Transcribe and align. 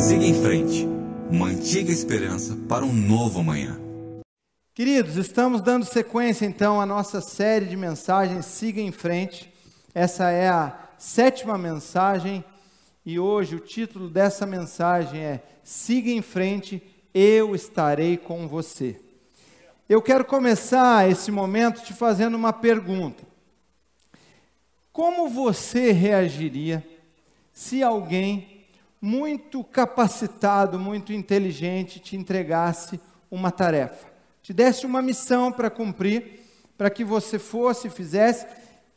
Siga 0.00 0.24
em 0.24 0.42
frente. 0.42 0.86
Mantiga 1.28 1.90
a 1.90 1.92
esperança 1.92 2.56
para 2.68 2.84
um 2.84 2.92
novo 2.92 3.40
amanhã. 3.40 3.76
Queridos, 4.72 5.16
estamos 5.16 5.60
dando 5.60 5.84
sequência 5.84 6.46
então 6.46 6.80
à 6.80 6.86
nossa 6.86 7.20
série 7.20 7.66
de 7.66 7.76
mensagens 7.76 8.46
Siga 8.46 8.80
em 8.80 8.92
Frente. 8.92 9.52
Essa 9.92 10.30
é 10.30 10.48
a 10.48 10.78
sétima 10.96 11.58
mensagem 11.58 12.44
e 13.04 13.18
hoje 13.18 13.56
o 13.56 13.60
título 13.60 14.08
dessa 14.08 14.46
mensagem 14.46 15.20
é 15.20 15.42
Siga 15.64 16.10
em 16.10 16.22
Frente, 16.22 16.80
eu 17.12 17.52
estarei 17.52 18.16
com 18.16 18.46
você. 18.46 19.00
Eu 19.88 20.00
quero 20.00 20.24
começar 20.24 21.10
esse 21.10 21.32
momento 21.32 21.82
te 21.82 21.92
fazendo 21.92 22.36
uma 22.36 22.52
pergunta. 22.52 23.24
Como 24.92 25.28
você 25.28 25.90
reagiria 25.90 26.86
se 27.52 27.82
alguém 27.82 28.57
muito 29.00 29.62
capacitado, 29.64 30.78
muito 30.78 31.12
inteligente 31.12 32.00
te 32.00 32.16
entregasse 32.16 33.00
uma 33.30 33.50
tarefa? 33.50 34.08
te 34.48 34.54
desse 34.54 34.86
uma 34.86 35.02
missão 35.02 35.52
para 35.52 35.68
cumprir, 35.68 36.40
para 36.78 36.88
que 36.88 37.04
você 37.04 37.38
fosse 37.38 37.88
e 37.88 37.90
fizesse, 37.90 38.46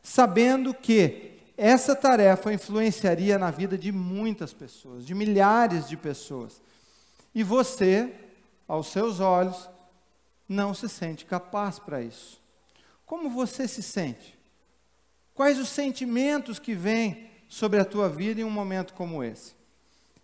sabendo 0.01 0.73
que 0.73 1.39
essa 1.57 1.93
tarefa 1.93 2.53
influenciaria 2.53 3.37
na 3.37 3.51
vida 3.51 3.77
de 3.77 3.91
muitas 3.91 4.53
pessoas, 4.53 5.05
de 5.05 5.13
milhares 5.13 5.89
de 5.89 5.97
pessoas. 5.97 6.61
E 7.35 7.43
você, 7.43 8.13
aos 8.65 8.87
seus 8.87 9.19
olhos, 9.19 9.69
não 10.47 10.73
se 10.73 10.87
sente 10.87 11.25
capaz 11.25 11.79
para 11.79 12.01
isso. 12.01 12.41
Como 13.05 13.29
você 13.29 13.67
se 13.67 13.83
sente? 13.83 14.39
Quais 15.33 15.59
os 15.59 15.67
sentimentos 15.67 16.59
que 16.59 16.73
vêm 16.73 17.29
sobre 17.49 17.77
a 17.77 17.83
tua 17.83 18.07
vida 18.07 18.39
em 18.39 18.45
um 18.45 18.49
momento 18.49 18.93
como 18.93 19.21
esse? 19.21 19.53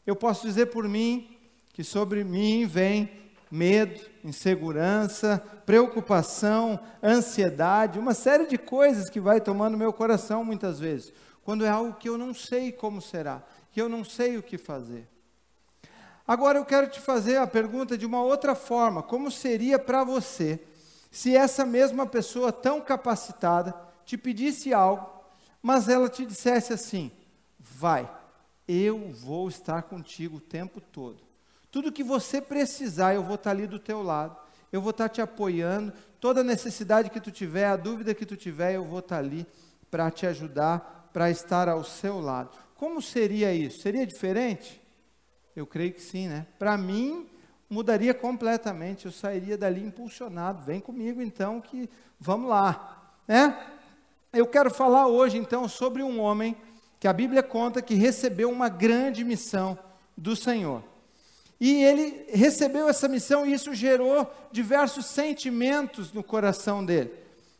Eu 0.07 0.15
posso 0.15 0.47
dizer 0.47 0.67
por 0.67 0.87
mim 0.87 1.37
que 1.73 1.83
sobre 1.83 2.23
mim 2.23 2.65
vem 2.65 3.11
medo, 3.51 3.99
insegurança, 4.23 5.43
preocupação, 5.65 6.79
ansiedade, 7.03 7.99
uma 7.99 8.13
série 8.13 8.45
de 8.45 8.57
coisas 8.57 9.09
que 9.09 9.19
vai 9.19 9.41
tomando 9.41 9.77
meu 9.77 9.91
coração 9.91 10.45
muitas 10.45 10.79
vezes, 10.79 11.11
quando 11.43 11.65
é 11.65 11.69
algo 11.69 11.95
que 11.95 12.07
eu 12.07 12.17
não 12.17 12.33
sei 12.33 12.71
como 12.71 13.01
será, 13.01 13.43
que 13.69 13.81
eu 13.81 13.89
não 13.89 14.05
sei 14.05 14.37
o 14.37 14.43
que 14.43 14.57
fazer. 14.57 15.05
Agora 16.25 16.57
eu 16.57 16.63
quero 16.63 16.89
te 16.89 17.01
fazer 17.01 17.35
a 17.35 17.45
pergunta 17.45 17.97
de 17.97 18.05
uma 18.05 18.21
outra 18.21 18.55
forma: 18.55 19.03
como 19.03 19.29
seria 19.29 19.77
para 19.77 20.05
você 20.05 20.57
se 21.11 21.35
essa 21.35 21.65
mesma 21.65 22.05
pessoa 22.05 22.53
tão 22.53 22.79
capacitada 22.79 23.75
te 24.05 24.17
pedisse 24.17 24.73
algo, 24.73 25.05
mas 25.61 25.89
ela 25.89 26.07
te 26.07 26.25
dissesse 26.25 26.71
assim: 26.71 27.11
vai, 27.59 28.09
eu 28.67 29.09
vou 29.11 29.47
estar 29.47 29.83
contigo 29.83 30.37
o 30.37 30.41
tempo 30.41 30.81
todo. 30.81 31.23
Tudo 31.71 31.91
que 31.91 32.03
você 32.03 32.41
precisar, 32.41 33.13
eu 33.13 33.23
vou 33.23 33.35
estar 33.35 33.51
ali 33.51 33.67
do 33.67 33.79
teu 33.79 34.01
lado. 34.01 34.35
Eu 34.71 34.81
vou 34.81 34.91
estar 34.91 35.07
te 35.09 35.21
apoiando. 35.21 35.93
Toda 36.19 36.43
necessidade 36.43 37.09
que 37.09 37.21
tu 37.21 37.31
tiver, 37.31 37.65
a 37.65 37.75
dúvida 37.75 38.13
que 38.13 38.25
tu 38.25 38.35
tiver, 38.35 38.73
eu 38.73 38.83
vou 38.83 38.99
estar 38.99 39.19
ali 39.19 39.45
para 39.89 40.11
te 40.11 40.25
ajudar, 40.25 41.09
para 41.13 41.29
estar 41.29 41.69
ao 41.69 41.83
seu 41.83 42.19
lado. 42.19 42.49
Como 42.75 43.01
seria 43.01 43.53
isso? 43.53 43.81
Seria 43.81 44.05
diferente? 44.05 44.81
Eu 45.55 45.65
creio 45.65 45.93
que 45.93 46.01
sim, 46.01 46.27
né? 46.27 46.45
Para 46.59 46.77
mim, 46.77 47.27
mudaria 47.69 48.13
completamente. 48.13 49.05
Eu 49.05 49.11
sairia 49.11 49.57
dali 49.57 49.83
impulsionado. 49.83 50.63
Vem 50.63 50.79
comigo 50.79 51.21
então 51.21 51.61
que 51.61 51.89
vamos 52.19 52.49
lá, 52.49 53.13
né? 53.27 53.57
Eu 54.31 54.45
quero 54.45 54.69
falar 54.69 55.07
hoje 55.07 55.37
então 55.37 55.67
sobre 55.67 56.03
um 56.03 56.19
homem 56.19 56.55
que 56.99 57.07
a 57.07 57.13
Bíblia 57.13 57.43
conta 57.43 57.81
que 57.81 57.95
recebeu 57.95 58.49
uma 58.49 58.69
grande 58.69 59.23
missão 59.23 59.77
do 60.15 60.35
Senhor. 60.35 60.83
E 61.59 61.83
ele 61.83 62.25
recebeu 62.29 62.87
essa 62.87 63.07
missão 63.07 63.45
e 63.45 63.53
isso 63.53 63.73
gerou 63.73 64.31
diversos 64.51 65.05
sentimentos 65.05 66.11
no 66.11 66.23
coração 66.23 66.85
dele. 66.85 67.11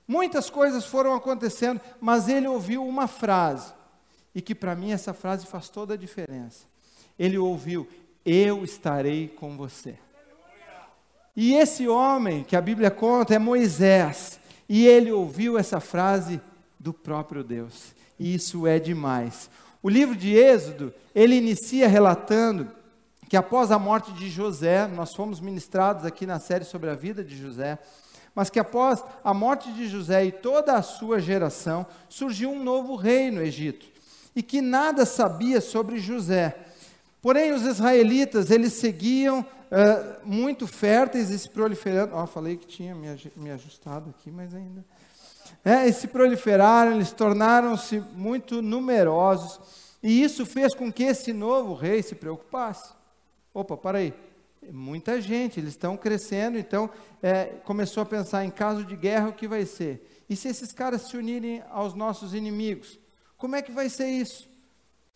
Muitas 0.08 0.50
coisas 0.50 0.86
foram 0.86 1.14
acontecendo, 1.14 1.82
mas 2.00 2.30
ele 2.30 2.48
ouviu 2.48 2.86
uma 2.86 3.08
frase, 3.08 3.74
e 4.34 4.42
que 4.42 4.56
para 4.56 4.76
mim 4.76 4.92
essa 4.92 5.14
frase 5.14 5.46
faz 5.46 5.68
toda 5.68 5.96
a 5.96 5.98
diferença. 5.98 6.66
Ele 7.20 7.38
ouviu: 7.38 7.88
Eu 8.24 8.64
estarei 8.64 9.28
com 9.28 9.58
você. 9.58 9.98
E 11.36 11.54
esse 11.56 11.88
homem 11.88 12.44
que 12.44 12.56
a 12.56 12.62
Bíblia 12.62 12.90
conta 12.90 13.36
é 13.36 13.40
Moisés, 13.40 14.40
e 14.70 14.88
ele 14.88 15.12
ouviu 15.12 15.58
essa 15.58 15.80
frase 15.80 16.40
do 16.80 16.94
próprio 16.94 17.44
Deus. 17.44 17.94
E 18.20 18.34
isso 18.34 18.66
é 18.66 18.80
demais. 18.80 19.50
O 19.82 19.90
livro 19.90 20.16
de 20.16 20.36
Êxodo, 20.36 20.94
ele 21.14 21.36
inicia 21.36 21.88
relatando 21.88 22.72
que 23.30 23.38
após 23.38 23.72
a 23.72 23.80
morte 23.80 24.12
de 24.14 24.30
José, 24.30 24.88
nós 24.88 25.14
fomos 25.14 25.40
ministrados 25.40 26.06
aqui 26.06 26.26
na 26.26 26.40
série 26.40 26.64
sobre 26.64 26.90
a 26.90 26.96
vida 26.96 27.24
de 27.24 27.36
José, 27.38 27.78
mas 28.34 28.50
que 28.50 28.60
após 28.60 29.04
a 29.24 29.34
morte 29.34 29.72
de 29.74 29.88
José 29.88 30.26
e 30.26 30.32
toda 30.32 30.74
a 30.74 30.82
sua 30.82 31.20
geração, 31.20 31.86
surgiu 32.08 32.52
um 32.52 32.64
novo 32.64 32.96
rei 32.96 33.32
no 33.32 33.42
Egito, 33.42 33.86
e 34.36 34.44
que 34.44 34.62
nada 34.62 35.06
sabia 35.06 35.60
sobre 35.60 36.00
José. 36.00 36.56
Porém, 37.22 37.52
os 37.52 37.64
israelitas, 37.64 38.52
eles 38.52 38.74
seguiam 38.74 39.40
uh, 39.42 40.26
muito 40.26 40.68
férteis 40.68 41.30
e 41.30 41.40
se 41.40 41.50
proliferando. 41.50 42.16
Ó, 42.16 42.24
oh, 42.24 42.28
falei 42.28 42.56
que 42.56 42.68
tinha 42.68 42.94
me, 42.94 43.08
me 43.36 43.52
ajustado 43.52 44.12
aqui, 44.12 44.32
mas 44.32 44.54
ainda. 44.54 44.86
É, 45.64 45.88
e 45.88 45.94
se 45.94 46.08
proliferaram, 46.08 46.94
eles 46.94 47.12
tornaram-se 47.12 48.00
muito 48.14 48.62
numerosos, 48.62 49.60
e 50.02 50.24
isso 50.24 50.46
fez 50.46 50.74
com 50.74 50.92
que 50.92 51.04
esse 51.04 51.34
novo 51.34 51.74
rei 51.74 52.02
se 52.02 52.16
preocupasse. 52.16 52.94
Opa, 53.54 53.76
para 53.76 53.98
aí. 54.00 54.14
Muita 54.72 55.22
gente, 55.22 55.60
eles 55.60 55.72
estão 55.72 55.96
crescendo, 55.96 56.58
então 56.58 56.90
é, 57.22 57.46
começou 57.64 58.04
a 58.04 58.06
pensar 58.06 58.44
em 58.44 58.50
caso 58.50 58.84
de 58.84 58.96
guerra 58.96 59.30
o 59.30 59.34
que 59.34 59.48
vai 59.48 59.66
ser. 59.66 60.26
E 60.30 60.36
se 60.36 60.48
esses 60.48 60.72
caras 60.72 61.04
se 61.04 61.16
unirem 61.16 61.64
aos 61.70 61.94
nossos 61.94 62.34
inimigos? 62.34 63.00
Como 63.38 63.56
é 63.56 63.62
que 63.62 63.72
vai 63.72 63.90
ser 63.90 64.08
isso? 64.08 64.50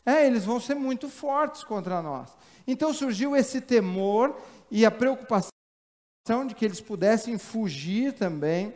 É, 0.05 0.25
eles 0.25 0.45
vão 0.45 0.59
ser 0.59 0.75
muito 0.75 1.09
fortes 1.09 1.63
contra 1.63 2.01
nós. 2.01 2.35
Então 2.65 2.93
surgiu 2.93 3.35
esse 3.35 3.61
temor 3.61 4.35
e 4.69 4.85
a 4.85 4.91
preocupação 4.91 5.51
de 6.47 6.55
que 6.55 6.63
eles 6.63 6.79
pudessem 6.79 7.37
fugir 7.37 8.13
também. 8.13 8.73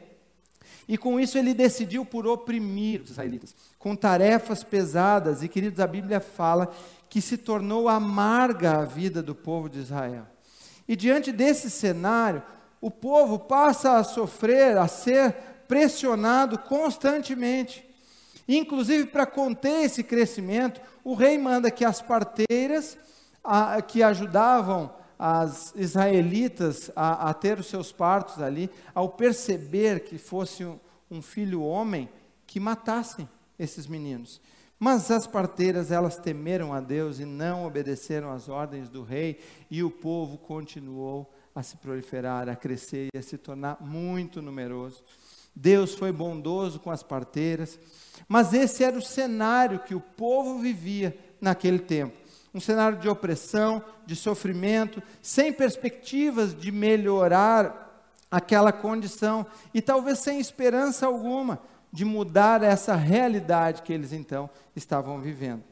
E 0.88 0.98
com 0.98 1.20
isso 1.20 1.38
ele 1.38 1.54
decidiu 1.54 2.06
por 2.06 2.28
oprimir 2.28 3.02
os 3.02 3.12
israelitas, 3.12 3.56
com 3.80 3.96
tarefas 3.96 4.64
pesadas. 4.64 5.42
E 5.42 5.48
queridos, 5.48 5.80
a 5.80 5.88
Bíblia 5.88 6.20
fala 6.20 6.72
que 7.10 7.22
se 7.22 7.38
tornou 7.38 7.90
amarga 7.90 8.80
a 8.80 8.86
vida 8.86 9.24
do 9.24 9.34
povo 9.34 9.68
de 9.68 9.80
Israel. 9.80 10.28
E 10.88 10.96
diante 10.96 11.32
desse 11.32 11.70
cenário, 11.70 12.44
o 12.80 12.92
povo 12.92 13.40
passa 13.40 13.98
a 13.98 14.04
sofrer, 14.04 14.78
a 14.78 14.88
ser 14.88 15.34
pressionado 15.68 16.60
constantemente. 16.60 17.84
Inclusive, 18.48 19.08
para 19.08 19.26
conter 19.26 19.86
esse 19.86 20.04
crescimento, 20.04 20.80
o 21.04 21.16
rei 21.16 21.38
manda 21.38 21.72
que 21.72 21.84
as 21.84 22.02
parteiras 22.02 22.96
a, 23.44 23.82
que 23.82 24.04
ajudavam 24.04 24.94
as 25.28 25.74
israelitas 25.76 26.92
a, 26.96 27.32
a, 27.32 27.34
ter 27.34 27.58
os 27.58 27.66
seus 27.66 27.92
partos 27.92 28.40
ali, 28.44 28.70
ao 28.94 29.10
perceber 29.10 30.02
que 30.02 30.20
fosse 30.20 30.64
um, 30.64 30.80
um 31.10 31.20
filho 31.20 31.64
homem, 31.64 32.08
que 32.46 32.60
matassem 32.60 33.28
esses 33.58 33.88
meninos. 33.88 34.40
Mas 34.78 35.10
as 35.10 35.26
parteiras, 35.26 35.90
elas 35.90 36.16
temeram 36.16 36.72
a 36.72 36.80
Deus 36.80 37.20
e 37.20 37.26
não 37.26 37.66
obedeceram 37.66 38.32
às 38.32 38.50
ordens 38.50 38.88
do 38.88 39.02
rei, 39.02 39.40
e 39.72 39.82
o 39.82 39.90
povo 39.90 40.38
continuou 40.38 41.34
a 41.56 41.64
se 41.64 41.76
proliferar, 41.78 42.48
a 42.48 42.56
crescer 42.56 43.10
e 43.12 43.18
a 43.18 43.24
se 43.24 43.36
tornar 43.36 43.82
muito 43.82 44.44
numeroso. 44.44 45.04
Deus 45.56 45.96
foi 45.96 46.12
bondoso 46.12 46.80
com 46.80 46.92
as 46.92 47.02
parteiras, 47.02 47.80
mas 48.28 48.54
esse 48.54 48.84
era 48.84 48.96
o 48.96 49.02
cenário 49.02 49.80
que 49.80 49.96
o 49.96 50.02
povo 50.02 50.60
vivia 50.60 51.18
naquele 51.42 51.80
tempo. 51.80 52.25
Um 52.56 52.60
cenário 52.62 52.98
de 52.98 53.10
opressão, 53.10 53.84
de 54.06 54.16
sofrimento, 54.16 55.04
sem 55.22 55.52
perspectivas 55.52 56.56
de 56.56 56.72
melhorar 56.72 57.86
aquela 58.32 58.72
condição 58.72 59.46
e 59.74 59.82
talvez 59.82 60.20
sem 60.20 60.40
esperança 60.40 61.06
alguma 61.06 61.60
de 61.92 62.06
mudar 62.06 62.64
essa 62.64 62.96
realidade 62.96 63.82
que 63.82 63.92
eles 63.92 64.14
então 64.14 64.50
estavam 64.74 65.20
vivendo. 65.20 65.64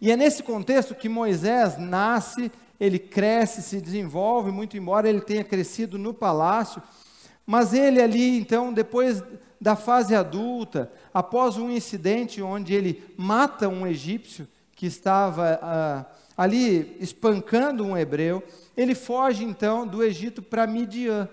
E 0.00 0.12
é 0.12 0.16
nesse 0.16 0.44
contexto 0.44 0.94
que 0.94 1.08
Moisés 1.08 1.76
nasce, 1.76 2.52
ele 2.78 2.98
cresce, 2.98 3.60
se 3.60 3.80
desenvolve, 3.80 4.52
muito 4.52 4.76
embora 4.76 5.08
ele 5.08 5.20
tenha 5.20 5.42
crescido 5.42 5.98
no 5.98 6.14
palácio, 6.14 6.80
mas 7.44 7.74
ele 7.74 8.00
ali, 8.00 8.38
então, 8.38 8.72
depois 8.72 9.24
da 9.60 9.74
fase 9.74 10.14
adulta, 10.14 10.90
após 11.12 11.56
um 11.56 11.68
incidente 11.68 12.40
onde 12.40 12.74
ele 12.74 13.02
mata 13.16 13.68
um 13.68 13.84
egípcio 13.84 14.46
que 14.80 14.86
estava 14.86 15.60
ah, 15.60 16.06
ali 16.34 16.96
espancando 16.98 17.84
um 17.84 17.94
hebreu, 17.94 18.42
ele 18.74 18.94
foge 18.94 19.44
então 19.44 19.86
do 19.86 20.02
Egito 20.02 20.40
para 20.40 20.66
Midian. 20.66 21.28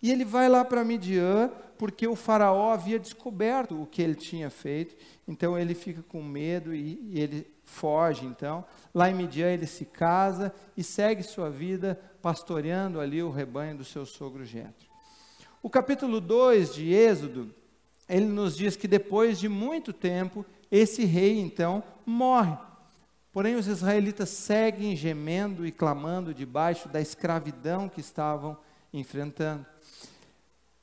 E 0.00 0.12
ele 0.12 0.24
vai 0.24 0.48
lá 0.48 0.64
para 0.64 0.84
Midian, 0.84 1.50
porque 1.76 2.06
o 2.06 2.14
faraó 2.14 2.70
havia 2.72 3.00
descoberto 3.00 3.82
o 3.82 3.86
que 3.86 4.00
ele 4.00 4.14
tinha 4.14 4.48
feito, 4.50 4.94
então 5.26 5.58
ele 5.58 5.74
fica 5.74 6.00
com 6.04 6.22
medo 6.22 6.72
e, 6.72 6.96
e 7.10 7.18
ele 7.18 7.44
foge. 7.64 8.24
Então, 8.24 8.64
lá 8.94 9.10
em 9.10 9.14
Midian 9.14 9.48
ele 9.48 9.66
se 9.66 9.84
casa 9.84 10.54
e 10.76 10.84
segue 10.84 11.24
sua 11.24 11.50
vida 11.50 12.00
pastoreando 12.22 13.00
ali 13.00 13.20
o 13.20 13.32
rebanho 13.32 13.78
do 13.78 13.84
seu 13.84 14.06
sogro 14.06 14.44
Jetro. 14.44 14.86
O 15.60 15.68
capítulo 15.68 16.20
2 16.20 16.72
de 16.72 16.94
Êxodo, 16.94 17.52
ele 18.08 18.26
nos 18.26 18.56
diz 18.56 18.76
que 18.76 18.86
depois 18.86 19.40
de 19.40 19.48
muito 19.48 19.92
tempo, 19.92 20.46
esse 20.70 21.04
rei 21.04 21.40
então 21.40 21.82
morre. 22.06 22.56
Porém, 23.32 23.54
os 23.54 23.66
israelitas 23.66 24.28
seguem 24.28 24.94
gemendo 24.94 25.66
e 25.66 25.72
clamando 25.72 26.34
debaixo 26.34 26.88
da 26.88 27.00
escravidão 27.00 27.88
que 27.88 28.00
estavam 28.00 28.58
enfrentando. 28.92 29.64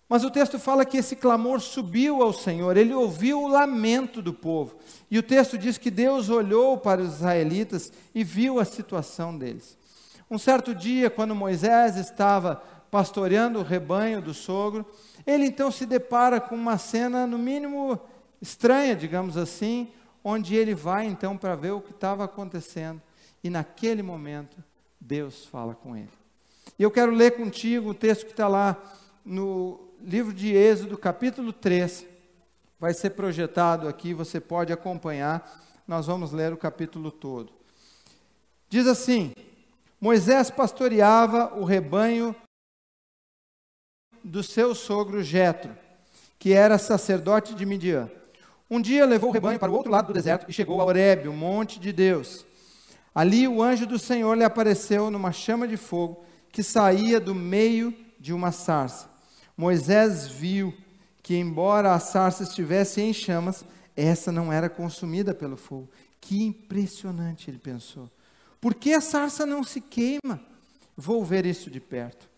Mas 0.10 0.24
o 0.24 0.31
texto 0.31 0.57
fala 0.57 0.84
que 0.84 0.98
esse 0.98 1.16
clamor 1.16 1.62
subiu 1.62 2.24
ao 2.24 2.34
Senhor, 2.34 2.75
ele 2.75 2.96
ouviu 2.96 3.44
o 3.44 3.48
lamento 3.48 4.24
do 4.24 4.34
povo. 4.34 4.80
E 5.12 5.19
o 5.19 5.24
texto 5.24 5.56
diz 5.56 5.78
que 5.78 5.92
Deus 5.92 6.30
olhou 6.30 6.80
para 6.80 7.00
os 7.00 7.18
israelitas 7.18 7.94
e 8.16 8.24
viu 8.24 8.60
a 8.60 8.66
situação 8.66 9.38
deles. 9.38 9.78
Um 10.31 10.40
certo 10.40 10.74
dia, 10.74 11.12
quando 11.12 11.36
Moisés 11.36 11.95
estava 11.95 12.56
pastoreando 12.90 13.60
o 13.60 13.63
rebanho 13.63 14.19
do 14.19 14.34
sogro, 14.34 14.84
ele 15.28 15.45
então 15.45 15.69
se 15.69 15.86
depara 15.86 16.42
com 16.42 16.56
uma 16.56 16.80
cena, 16.80 17.28
no 17.28 17.38
mínimo 17.38 18.00
estranha, 18.42 18.95
digamos 18.95 19.38
assim, 19.38 19.90
onde 20.24 20.56
ele 20.56 20.75
vai 20.75 21.06
então 21.06 21.38
para 21.38 21.56
ver 21.56 21.71
o 21.71 21.81
que 21.81 21.92
estava 21.92 22.24
acontecendo. 22.24 23.01
E 23.44 23.50
naquele 23.50 24.01
momento, 24.01 24.57
Deus 25.00 25.45
fala 25.45 25.74
com 25.74 25.95
ele. 25.95 26.10
E 26.77 26.83
eu 26.83 26.92
quero 26.92 27.12
ler 27.12 27.31
contigo 27.31 27.89
o 27.89 27.94
texto 27.94 28.25
que 28.25 28.31
está 28.31 28.48
lá 28.48 28.77
no 29.25 29.80
livro 30.01 30.33
de 30.33 30.54
Êxodo, 30.54 30.98
capítulo 30.98 31.54
3. 31.54 32.06
Vai 32.80 32.94
ser 32.94 33.12
projetado 33.12 33.88
aqui, 33.88 34.13
você 34.13 34.39
pode 34.39 34.71
acompanhar. 34.71 35.62
Nós 35.88 36.07
vamos 36.07 36.31
ler 36.31 36.54
o 36.54 36.57
capítulo 36.57 37.12
todo. 37.12 37.51
Diz 38.69 38.88
assim: 38.88 39.33
Moisés 40.00 40.50
pastoreava 40.50 41.54
o 41.60 41.63
rebanho 41.63 42.36
do 44.24 44.44
seu 44.44 44.75
sogro 44.75 45.24
Jetro, 45.24 45.75
que 46.38 46.54
era 46.54 46.77
sacerdote 46.77 47.54
de 47.56 47.66
Midian. 47.66 48.10
Um 48.69 48.80
dia 48.80 49.04
levou 49.06 49.31
o 49.31 49.33
rebanho 49.33 49.57
para 49.57 49.71
o 49.71 49.75
outro 49.75 49.92
lado 49.92 50.07
do 50.07 50.13
deserto 50.13 50.45
e 50.48 50.54
chegou 50.54 50.80
a 50.80 50.86
Horebe, 50.86 51.27
o 51.27 51.33
monte 51.33 51.80
de 51.80 51.92
Deus. 51.92 52.45
Ali 53.16 53.48
o 53.48 53.63
anjo 53.63 53.88
do 53.88 53.98
Senhor 53.98 54.38
lhe 54.38 54.44
apareceu 54.44 55.10
numa 55.10 55.31
chama 55.31 55.68
de 55.68 55.75
fogo 55.75 56.24
que 56.51 56.62
saía 56.62 57.19
do 57.19 57.33
meio 57.33 57.94
de 58.19 58.31
uma 58.31 58.51
sarça. 58.51 59.10
Moisés 59.57 60.27
viu 60.27 60.74
que, 61.24 61.36
embora 61.36 61.94
a 61.94 62.00
sarça 62.00 62.44
estivesse 62.44 63.01
em 63.01 63.12
chamas, 63.12 63.66
essa 63.95 64.31
não 64.31 64.54
era 64.54 64.69
consumida 64.69 65.33
pelo 65.33 65.57
fogo. 65.57 65.89
Que 66.21 66.44
impressionante, 66.44 67.50
ele 67.50 67.57
pensou. 67.57 68.10
Por 68.62 68.75
que 68.75 68.94
a 68.94 69.01
sarça 69.01 69.45
não 69.48 69.63
se 69.63 69.81
queima? 69.81 70.39
Vou 70.95 71.25
ver 71.25 71.45
isso 71.45 71.71
de 71.71 71.80
perto. 71.80 72.29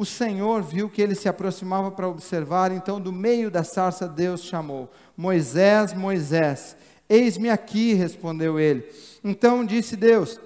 O 0.00 0.06
Senhor 0.06 0.62
viu 0.62 0.88
que 0.88 1.02
ele 1.02 1.14
se 1.14 1.28
aproximava 1.28 1.90
para 1.90 2.08
observar, 2.08 2.72
então 2.72 2.98
do 2.98 3.12
meio 3.12 3.50
da 3.50 3.62
sarça 3.62 4.08
Deus 4.08 4.42
chamou: 4.42 4.90
Moisés, 5.14 5.92
Moisés. 5.92 6.74
Eis-me 7.06 7.50
aqui, 7.50 7.92
respondeu 7.92 8.58
ele. 8.58 8.82
Então 9.22 9.62
disse 9.62 9.96
Deus: 9.96 10.40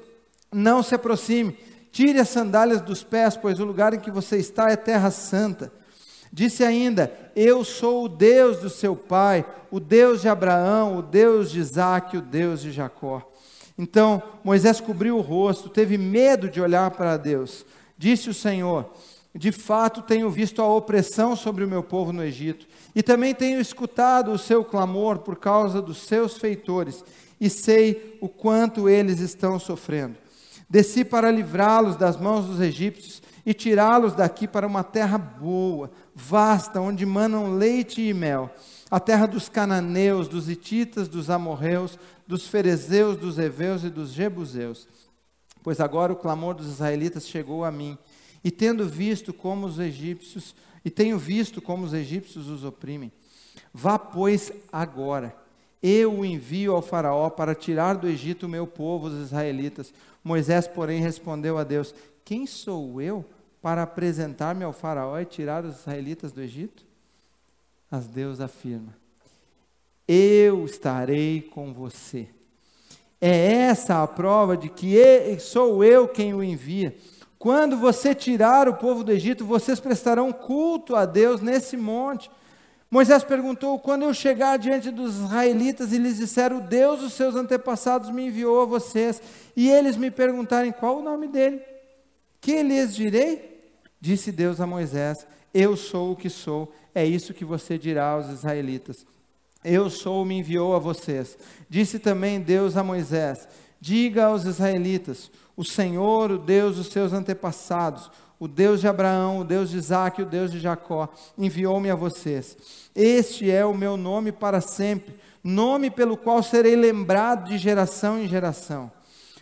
Não 0.53 0.83
se 0.83 0.97
aproxime, 0.97 1.56
tire 1.93 2.19
as 2.19 2.31
sandálias 2.31 2.81
dos 2.81 3.05
pés, 3.05 3.37
pois 3.37 3.61
o 3.61 3.65
lugar 3.65 3.95
em 3.95 4.01
que 4.01 4.11
você 4.11 4.39
está 4.39 4.73
é 4.73 4.75
terra 4.75 5.12
santa. 5.12 5.73
Disse 6.33 6.65
ainda: 6.65 7.12
Eu 7.37 7.62
sou 7.62 8.06
o 8.06 8.09
Deus 8.09 8.59
do 8.59 8.69
seu 8.69 8.97
pai, 8.97 9.47
o 9.71 9.79
Deus 9.79 10.23
de 10.23 10.29
Abraão, 10.29 10.99
o 10.99 11.03
Deus 11.03 11.53
de 11.53 11.61
Isaac, 11.61 12.17
o 12.17 12.21
Deus 12.21 12.61
de 12.61 12.73
Jacó. 12.73 13.23
Então 13.79 14.21
Moisés 14.43 14.81
cobriu 14.81 15.17
o 15.17 15.21
rosto, 15.21 15.69
teve 15.69 15.97
medo 15.97 16.51
de 16.51 16.61
olhar 16.61 16.91
para 16.91 17.17
Deus. 17.17 17.65
Disse 17.97 18.29
o 18.29 18.35
Senhor: 18.35 18.91
De 19.37 19.51
fato 19.51 20.03
tenho 20.03 20.31
visto 20.31 20.63
a 20.63 20.69
opressão 20.69 21.35
sobre 21.35 21.65
o 21.65 21.69
meu 21.69 21.83
povo 21.83 22.13
no 22.13 22.23
Egito, 22.23 22.69
e 22.95 23.03
também 23.03 23.35
tenho 23.35 23.61
escutado 23.61 24.31
o 24.31 24.39
seu 24.39 24.65
clamor 24.65 25.19
por 25.19 25.37
causa 25.37 25.83
dos 25.83 25.99
seus 25.99 26.39
feitores, 26.39 27.05
e 27.41 27.51
sei 27.51 28.17
o 28.21 28.29
quanto 28.29 28.89
eles 28.89 29.19
estão 29.19 29.59
sofrendo. 29.59 30.17
Desci 30.71 31.05
para 31.05 31.33
livrá-los 31.33 31.97
das 31.97 32.17
mãos 32.17 32.47
dos 32.47 32.61
egípcios 32.61 33.23
e 33.45 33.53
tirá-los 33.53 34.15
daqui 34.15 34.47
para 34.47 34.67
uma 34.67 34.85
terra 34.85 35.19
boa, 35.19 35.91
vasta, 36.15 36.81
onde 36.81 37.05
manam 37.05 37.57
leite 37.57 38.01
e 38.01 38.15
mel, 38.15 38.51
a 38.91 39.01
terra 39.01 39.27
dos 39.27 39.49
cananeus, 39.49 40.29
dos 40.29 40.49
hititas, 40.49 41.09
dos 41.09 41.29
amorreus, 41.29 41.99
dos 42.27 42.47
ferezeus, 42.47 43.17
dos 43.17 43.39
heveus 43.39 43.83
e 43.83 43.91
dos 43.91 44.13
jebuseus. 44.13 44.89
Pois 45.63 45.81
agora 45.81 46.13
o 46.13 46.17
clamor 46.17 46.55
dos 46.55 46.69
israelitas 46.69 47.27
chegou 47.27 47.65
a 47.65 47.71
mim, 47.71 47.99
e 48.44 48.50
tendo 48.50 48.87
visto 48.87 49.32
como 49.32 49.67
os 49.67 49.79
egípcios, 49.79 50.55
e 50.85 50.91
tenho 50.91 51.19
visto 51.19 51.62
como 51.62 51.87
os 51.87 51.94
egípcios 51.94 52.46
os 52.49 52.62
oprimem. 52.62 53.11
Vá, 53.73 53.99
pois, 53.99 54.52
agora. 54.70 55.35
Eu 55.82 56.20
o 56.20 56.25
envio 56.25 56.75
ao 56.75 56.81
Faraó 56.81 57.29
para 57.29 57.55
tirar 57.55 57.94
do 57.94 58.08
Egito 58.08 58.46
o 58.46 58.49
meu 58.49 58.67
povo, 58.67 59.06
os 59.06 59.20
israelitas. 59.20 59.93
Moisés, 60.23 60.67
porém, 60.67 61.00
respondeu 61.00 61.58
a 61.58 61.64
Deus: 61.64 61.94
Quem 62.25 62.46
sou 62.46 63.02
eu 63.02 63.25
para 63.61 63.82
apresentar-me 63.82 64.64
ao 64.64 64.73
Faraó 64.73 65.19
e 65.19 65.26
tirar 65.26 65.64
os 65.64 65.81
israelitas 65.81 66.32
do 66.32 66.41
Egito? 66.41 66.87
Mas 67.91 68.06
Deus 68.06 68.41
afirma: 68.41 68.96
Eu 70.08 70.64
estarei 70.64 71.43
com 71.43 71.73
você. 71.73 72.29
É 73.20 73.52
essa 73.52 74.02
a 74.02 74.06
prova 74.06 74.56
de 74.56 74.69
que 74.69 75.38
sou 75.38 75.85
eu 75.85 76.08
quem 76.08 76.32
o 76.35 76.43
envia. 76.43 76.94
Quando 77.44 77.76
você 77.76 78.14
tirar 78.14 78.70
o 78.70 78.76
povo 78.76 79.05
do 79.05 79.12
Egito, 79.12 79.44
vocês 79.44 79.79
prestarão 79.79 80.32
culto 80.32 80.96
a 80.96 81.05
Deus 81.05 81.43
nesse 81.43 81.76
monte. 81.76 82.31
Moisés 82.91 83.23
perguntou: 83.23 83.79
quando 83.79 84.05
eu 84.05 84.14
chegar 84.14 84.56
diante 84.56 84.91
dos 84.91 85.17
israelitas 85.17 85.93
e 85.93 85.99
lhes 85.99 86.17
disser, 86.17 86.55
o 86.55 86.61
Deus 86.62 87.00
dos 87.00 87.12
seus 87.12 87.37
antepassados 87.37 88.08
me 88.08 88.29
enviou 88.29 88.62
a 88.62 88.64
vocês, 88.64 89.20
e 89.55 89.70
eles 89.70 89.94
me 89.94 90.11
perguntarem 90.11 90.73
qual 90.73 91.00
o 91.00 91.02
nome 91.02 91.29
dele, 91.29 91.61
que 92.41 92.62
lhes 92.62 92.94
direi? 92.94 93.61
Disse 94.00 94.32
Deus 94.32 94.58
a 94.58 94.67
Moisés: 94.67 95.26
Eu 95.52 95.76
sou 95.76 96.12
o 96.12 96.17
que 96.17 96.31
sou, 96.31 96.73
é 96.94 97.05
isso 97.05 97.35
que 97.35 97.44
você 97.44 97.76
dirá 97.76 98.06
aos 98.06 98.31
israelitas. 98.31 99.05
Eu 99.62 99.91
sou, 99.91 100.25
me 100.25 100.38
enviou 100.38 100.75
a 100.75 100.79
vocês. 100.79 101.37
Disse 101.69 101.99
também 101.99 102.41
Deus 102.41 102.75
a 102.75 102.82
Moisés: 102.82 103.46
Diga 103.79 104.25
aos 104.29 104.46
israelitas: 104.46 105.31
O 105.56 105.65
Senhor, 105.65 106.31
o 106.31 106.39
Deus 106.39 106.77
dos 106.77 106.89
seus 106.89 107.13
antepassados, 107.13 108.11
o 108.39 108.49
Deus 108.49 108.81
de 108.81 108.89
Abraão, 108.89 109.39
o 109.39 109.44
Deus 109.44 109.70
de 109.70 109.77
Isaac, 109.77 110.20
o 110.20 110.27
Deus 110.27 110.51
de 110.51 110.58
Jacó, 110.58 111.08
enviou-me 111.39 111.91
a 111.91 111.94
vocês. 111.94 112.56
Este 112.94 113.51
é 113.51 113.65
o 113.65 113.75
meu 113.75 113.96
nome 113.96 114.32
para 114.32 114.61
sempre, 114.61 115.15
nome 115.43 115.91
pelo 115.91 116.17
qual 116.17 116.43
serei 116.43 116.75
lembrado 116.75 117.49
de 117.49 117.58
geração 117.58 118.20
em 118.20 118.27
geração. 118.27 118.91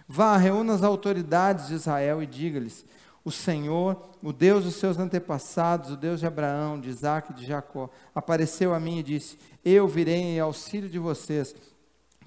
Vá, 0.07 0.37
reúna 0.37 0.75
as 0.75 0.83
autoridades 0.83 1.69
de 1.69 1.75
Israel 1.75 2.23
e 2.23 2.27
diga-lhes: 2.27 2.85
o 3.25 3.31
Senhor, 3.31 4.11
o 4.23 4.33
Deus 4.33 4.65
dos 4.65 4.75
seus 4.75 4.99
antepassados, 4.99 5.91
o 5.91 5.97
Deus 5.97 6.21
de 6.21 6.27
Abraão, 6.27 6.81
de 6.81 6.89
Isaac 6.89 7.31
e 7.31 7.35
de 7.35 7.47
Jacó, 7.47 7.89
apareceu 8.15 8.75
a 8.75 8.81
mim 8.81 8.99
e 8.99 9.03
disse: 9.03 9.39
Eu 9.65 9.87
virei 9.87 10.17
em 10.17 10.41
auxílio 10.41 10.89
de 10.89 10.99
vocês, 10.99 11.55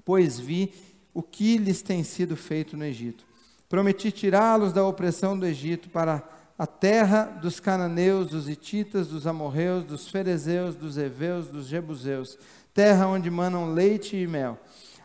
pois 0.04 0.38
vi 0.38 0.72
o 1.12 1.22
que 1.22 1.58
lhes 1.58 1.82
tem 1.82 2.02
sido 2.02 2.34
feito 2.34 2.76
no 2.76 2.84
Egito. 2.84 3.26
Prometi 3.68 4.10
tirá-los 4.10 4.72
da 4.72 4.84
opressão 4.84 5.38
do 5.38 5.46
Egito 5.46 5.88
para 5.88 6.22
a 6.58 6.66
terra 6.66 7.24
dos 7.24 7.60
cananeus, 7.60 8.28
dos 8.28 8.48
hititas, 8.48 9.08
dos 9.08 9.26
amorreus, 9.26 9.84
dos 9.84 10.08
ferezeus, 10.08 10.74
dos 10.74 10.96
heveus, 10.96 11.48
dos 11.48 11.66
jebuseus, 11.66 12.38
terra 12.72 13.06
onde 13.06 13.30
manam 13.30 13.72
leite 13.72 14.16
e 14.16 14.26
mel. 14.26 14.58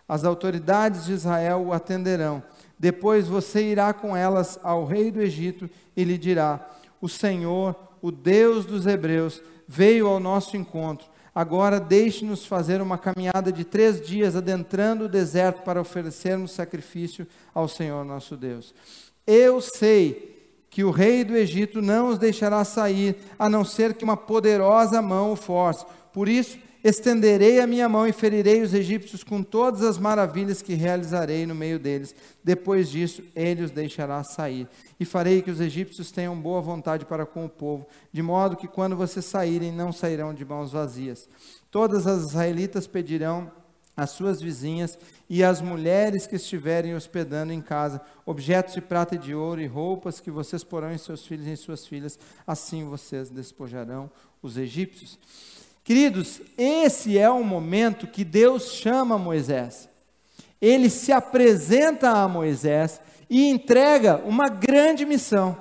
As 0.07 0.23
autoridades 0.23 1.05
de 1.05 1.13
Israel 1.13 1.61
o 1.65 1.73
atenderão 1.73 2.43
depois 2.81 3.27
você 3.27 3.61
irá 3.61 3.93
com 3.93 4.17
elas 4.17 4.59
ao 4.63 4.85
rei 4.85 5.11
do 5.11 5.21
Egito 5.21 5.69
e 5.95 6.03
lhe 6.03 6.17
dirá: 6.17 6.67
O 6.99 7.07
Senhor, 7.07 7.75
o 8.01 8.09
Deus 8.09 8.65
dos 8.65 8.87
Hebreus, 8.87 9.39
veio 9.67 10.07
ao 10.07 10.19
nosso 10.19 10.57
encontro. 10.57 11.05
Agora 11.33 11.79
deixe-nos 11.79 12.45
fazer 12.45 12.81
uma 12.81 12.97
caminhada 12.97 13.51
de 13.51 13.63
três 13.63 14.01
dias 14.01 14.35
adentrando 14.35 15.05
o 15.05 15.09
deserto 15.09 15.63
para 15.63 15.79
oferecermos 15.79 16.51
sacrifício 16.51 17.25
ao 17.53 17.67
Senhor 17.67 18.03
nosso 18.03 18.35
Deus. 18.35 18.73
Eu 19.25 19.61
sei 19.61 20.31
que 20.69 20.83
o 20.83 20.91
rei 20.91 21.23
do 21.23 21.35
Egito 21.35 21.81
não 21.81 22.09
os 22.09 22.17
deixará 22.17 22.63
sair, 22.63 23.15
a 23.37 23.49
não 23.49 23.63
ser 23.63 23.93
que 23.93 24.03
uma 24.03 24.17
poderosa 24.17 25.01
mão 25.01 25.33
o 25.33 25.35
force. 25.35 25.85
Por 26.13 26.27
isso, 26.27 26.57
estenderei 26.83 27.59
a 27.59 27.67
minha 27.67 27.87
mão 27.87 28.07
e 28.07 28.13
ferirei 28.13 28.61
os 28.61 28.73
egípcios 28.73 29.23
com 29.23 29.43
todas 29.43 29.83
as 29.83 29.97
maravilhas 29.97 30.61
que 30.61 30.73
realizarei 30.73 31.45
no 31.45 31.53
meio 31.53 31.77
deles. 31.77 32.15
Depois 32.43 32.89
disso, 32.89 33.23
ele 33.35 33.63
os 33.63 33.71
deixará 33.71 34.23
sair. 34.23 34.67
E 34.99 35.05
farei 35.05 35.41
que 35.41 35.51
os 35.51 35.61
egípcios 35.61 36.11
tenham 36.11 36.39
boa 36.39 36.61
vontade 36.61 37.05
para 37.05 37.25
com 37.25 37.45
o 37.45 37.49
povo, 37.49 37.87
de 38.11 38.21
modo 38.21 38.55
que 38.55 38.67
quando 38.67 38.95
vocês 38.95 39.25
saírem, 39.25 39.71
não 39.71 39.91
sairão 39.91 40.33
de 40.33 40.43
mãos 40.43 40.71
vazias. 40.71 41.29
Todas 41.69 42.07
as 42.07 42.23
israelitas 42.23 42.87
pedirão 42.87 43.51
às 43.95 44.11
suas 44.11 44.41
vizinhas 44.41 44.97
e 45.29 45.43
às 45.43 45.61
mulheres 45.61 46.25
que 46.25 46.35
estiverem 46.35 46.95
hospedando 46.95 47.53
em 47.53 47.61
casa, 47.61 48.01
objetos 48.25 48.73
de 48.73 48.81
prata 48.81 49.15
e 49.15 49.17
de 49.17 49.35
ouro 49.35 49.61
e 49.61 49.67
roupas 49.67 50.19
que 50.19 50.31
vocês 50.31 50.63
porão 50.63 50.91
em 50.91 50.97
seus 50.97 51.25
filhos 51.25 51.45
e 51.45 51.51
em 51.51 51.55
suas 51.55 51.85
filhas, 51.85 52.17
assim 52.45 52.85
vocês 52.85 53.29
despojarão 53.29 54.09
os 54.41 54.57
egípcios. 54.57 55.19
Queridos, 55.83 56.41
esse 56.57 57.17
é 57.17 57.29
o 57.29 57.43
momento 57.43 58.07
que 58.07 58.23
Deus 58.23 58.73
chama 58.73 59.17
Moisés. 59.17 59.89
Ele 60.61 60.89
se 60.89 61.11
apresenta 61.11 62.09
a 62.11 62.27
Moisés 62.27 63.01
e 63.29 63.49
entrega 63.49 64.17
uma 64.17 64.47
grande 64.47 65.05
missão. 65.05 65.57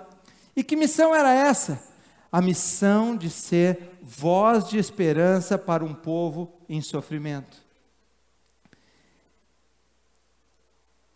E 0.54 0.62
que 0.62 0.76
missão 0.76 1.14
era 1.14 1.32
essa? 1.32 1.82
A 2.30 2.42
missão 2.42 3.16
de 3.16 3.30
ser 3.30 3.98
voz 4.02 4.68
de 4.68 4.78
esperança 4.78 5.56
para 5.56 5.84
um 5.84 5.94
povo 5.94 6.52
em 6.68 6.82
sofrimento. 6.82 7.56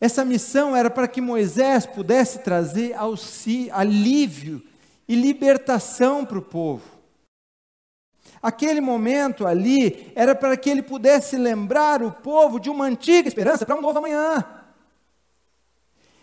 Essa 0.00 0.25
missão 0.25 0.75
era 0.75 0.90
para 0.90 1.08
que 1.08 1.20
Moisés 1.20 1.87
pudesse 1.87 2.40
trazer 2.40 2.94
alívio 3.73 4.62
e 5.08 5.14
libertação 5.14 6.25
para 6.25 6.38
o 6.38 6.42
povo. 6.42 6.93
Aquele 8.44 8.78
momento 8.78 9.46
ali 9.46 10.12
era 10.14 10.34
para 10.34 10.54
que 10.54 10.68
ele 10.68 10.82
pudesse 10.82 11.38
lembrar 11.38 12.02
o 12.02 12.12
povo 12.12 12.60
de 12.60 12.68
uma 12.68 12.84
antiga 12.84 13.26
esperança 13.26 13.64
para 13.64 13.74
um 13.74 13.80
novo 13.80 14.00
amanhã. 14.00 14.44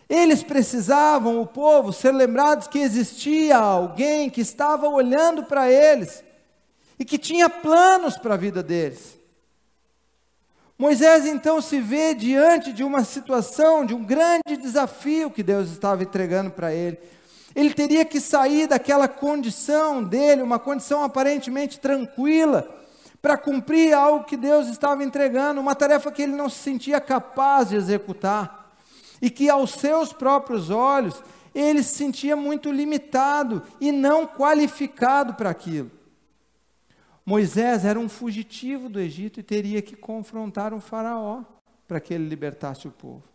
Eles 0.07 0.43
precisavam, 0.43 1.41
o 1.41 1.47
povo, 1.47 1.91
ser 1.91 2.11
lembrados 2.11 2.67
que 2.67 2.77
existia 2.77 3.57
alguém 3.57 4.29
que 4.29 4.39
estava 4.39 4.87
olhando 4.87 5.45
para 5.45 5.71
eles 5.71 6.23
e 6.99 7.03
que 7.03 7.17
tinha 7.17 7.49
planos 7.49 8.19
para 8.19 8.35
a 8.35 8.37
vida 8.37 8.61
deles. 8.61 9.17
Moisés 10.77 11.25
então 11.25 11.59
se 11.59 11.81
vê 11.81 12.13
diante 12.13 12.71
de 12.71 12.83
uma 12.83 13.03
situação, 13.03 13.83
de 13.83 13.95
um 13.95 14.05
grande 14.05 14.57
desafio 14.61 15.31
que 15.31 15.41
Deus 15.41 15.71
estava 15.71 16.03
entregando 16.03 16.51
para 16.51 16.71
ele. 16.71 16.99
Ele 17.55 17.73
teria 17.73 18.05
que 18.05 18.19
sair 18.19 18.67
daquela 18.67 19.07
condição 19.07 20.03
dele, 20.03 20.41
uma 20.41 20.59
condição 20.59 21.03
aparentemente 21.03 21.79
tranquila, 21.79 22.69
para 23.21 23.37
cumprir 23.37 23.93
algo 23.93 24.25
que 24.25 24.35
Deus 24.35 24.67
estava 24.67 25.03
entregando, 25.03 25.61
uma 25.61 25.75
tarefa 25.75 26.11
que 26.11 26.23
ele 26.23 26.35
não 26.35 26.49
se 26.49 26.57
sentia 26.57 26.99
capaz 26.99 27.69
de 27.69 27.75
executar, 27.75 28.73
e 29.21 29.29
que 29.29 29.49
aos 29.49 29.71
seus 29.71 30.11
próprios 30.11 30.69
olhos 30.69 31.21
ele 31.53 31.83
se 31.83 31.95
sentia 31.95 32.35
muito 32.35 32.71
limitado 32.71 33.61
e 33.79 33.91
não 33.91 34.25
qualificado 34.25 35.33
para 35.33 35.49
aquilo. 35.49 35.91
Moisés 37.25 37.85
era 37.85 37.99
um 37.99 38.09
fugitivo 38.09 38.89
do 38.89 38.99
Egito 38.99 39.39
e 39.39 39.43
teria 39.43 39.81
que 39.81 39.95
confrontar 39.95 40.73
um 40.73 40.81
faraó 40.81 41.43
para 41.87 41.99
que 41.99 42.13
ele 42.13 42.27
libertasse 42.27 42.87
o 42.87 42.91
povo. 42.91 43.30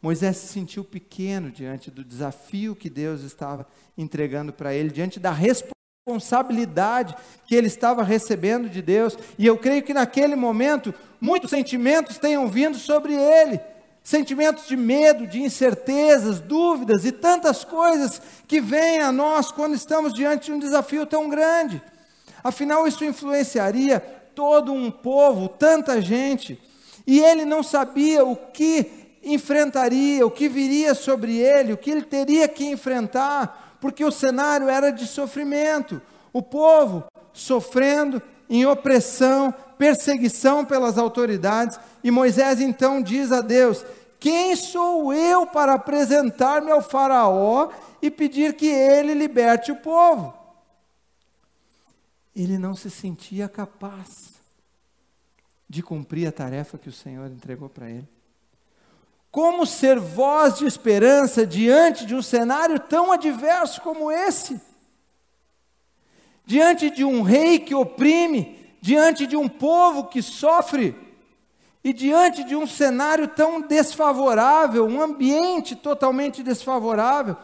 Moisés 0.00 0.36
se 0.36 0.48
sentiu 0.48 0.84
pequeno 0.84 1.50
diante 1.50 1.90
do 1.90 2.04
desafio 2.04 2.76
que 2.76 2.90
Deus 2.90 3.22
estava 3.22 3.66
entregando 3.96 4.52
para 4.52 4.74
ele, 4.74 4.90
diante 4.90 5.18
da 5.18 5.32
responsabilidade 5.32 7.16
que 7.46 7.54
ele 7.54 7.66
estava 7.66 8.02
recebendo 8.02 8.68
de 8.68 8.82
Deus. 8.82 9.18
E 9.38 9.46
eu 9.46 9.58
creio 9.58 9.82
que 9.82 9.94
naquele 9.94 10.36
momento 10.36 10.94
muitos 11.20 11.50
sentimentos 11.50 12.18
tenham 12.18 12.46
vindo 12.46 12.76
sobre 12.76 13.14
ele. 13.14 13.60
Sentimentos 14.02 14.68
de 14.68 14.76
medo, 14.76 15.26
de 15.26 15.42
incertezas, 15.42 16.38
dúvidas 16.38 17.04
e 17.04 17.10
tantas 17.10 17.64
coisas 17.64 18.22
que 18.46 18.60
vêm 18.60 19.00
a 19.00 19.10
nós 19.10 19.50
quando 19.50 19.74
estamos 19.74 20.12
diante 20.14 20.46
de 20.46 20.52
um 20.52 20.60
desafio 20.60 21.04
tão 21.06 21.28
grande. 21.28 21.82
Afinal, 22.44 22.86
isso 22.86 23.04
influenciaria 23.04 23.98
todo 24.32 24.72
um 24.72 24.92
povo, 24.92 25.48
tanta 25.48 26.00
gente, 26.00 26.60
e 27.04 27.18
ele 27.18 27.44
não 27.44 27.64
sabia 27.64 28.24
o 28.24 28.36
que 28.36 29.05
enfrentaria, 29.26 30.24
o 30.24 30.30
que 30.30 30.48
viria 30.48 30.94
sobre 30.94 31.36
ele, 31.38 31.72
o 31.72 31.76
que 31.76 31.90
ele 31.90 32.02
teria 32.02 32.46
que 32.46 32.64
enfrentar, 32.64 33.76
porque 33.80 34.04
o 34.04 34.12
cenário 34.12 34.68
era 34.68 34.90
de 34.90 35.04
sofrimento. 35.06 36.00
O 36.32 36.40
povo 36.40 37.04
sofrendo 37.32 38.22
em 38.48 38.64
opressão, 38.64 39.52
perseguição 39.76 40.64
pelas 40.64 40.96
autoridades, 40.96 41.78
e 42.04 42.10
Moisés 42.10 42.60
então 42.60 43.02
diz 43.02 43.32
a 43.32 43.40
Deus: 43.40 43.84
Quem 44.20 44.54
sou 44.54 45.12
eu 45.12 45.44
para 45.44 45.74
apresentar-me 45.74 46.70
ao 46.70 46.80
Faraó 46.80 47.70
e 48.00 48.10
pedir 48.10 48.54
que 48.54 48.68
ele 48.68 49.12
liberte 49.12 49.72
o 49.72 49.76
povo? 49.76 50.32
Ele 52.34 52.58
não 52.58 52.76
se 52.76 52.90
sentia 52.90 53.48
capaz 53.48 54.34
de 55.68 55.82
cumprir 55.82 56.28
a 56.28 56.32
tarefa 56.32 56.78
que 56.78 56.88
o 56.88 56.92
Senhor 56.92 57.28
entregou 57.28 57.68
para 57.68 57.90
ele. 57.90 58.15
Como 59.36 59.66
ser 59.66 60.00
voz 60.00 60.56
de 60.56 60.64
esperança 60.64 61.46
diante 61.46 62.06
de 62.06 62.14
um 62.14 62.22
cenário 62.22 62.80
tão 62.80 63.12
adverso 63.12 63.82
como 63.82 64.10
esse? 64.10 64.58
Diante 66.46 66.88
de 66.88 67.04
um 67.04 67.20
rei 67.20 67.58
que 67.58 67.74
oprime, 67.74 68.58
diante 68.80 69.26
de 69.26 69.36
um 69.36 69.46
povo 69.46 70.04
que 70.04 70.22
sofre, 70.22 70.96
e 71.84 71.92
diante 71.92 72.44
de 72.44 72.56
um 72.56 72.66
cenário 72.66 73.28
tão 73.28 73.60
desfavorável, 73.60 74.86
um 74.86 75.02
ambiente 75.02 75.76
totalmente 75.76 76.42
desfavorável, 76.42 77.36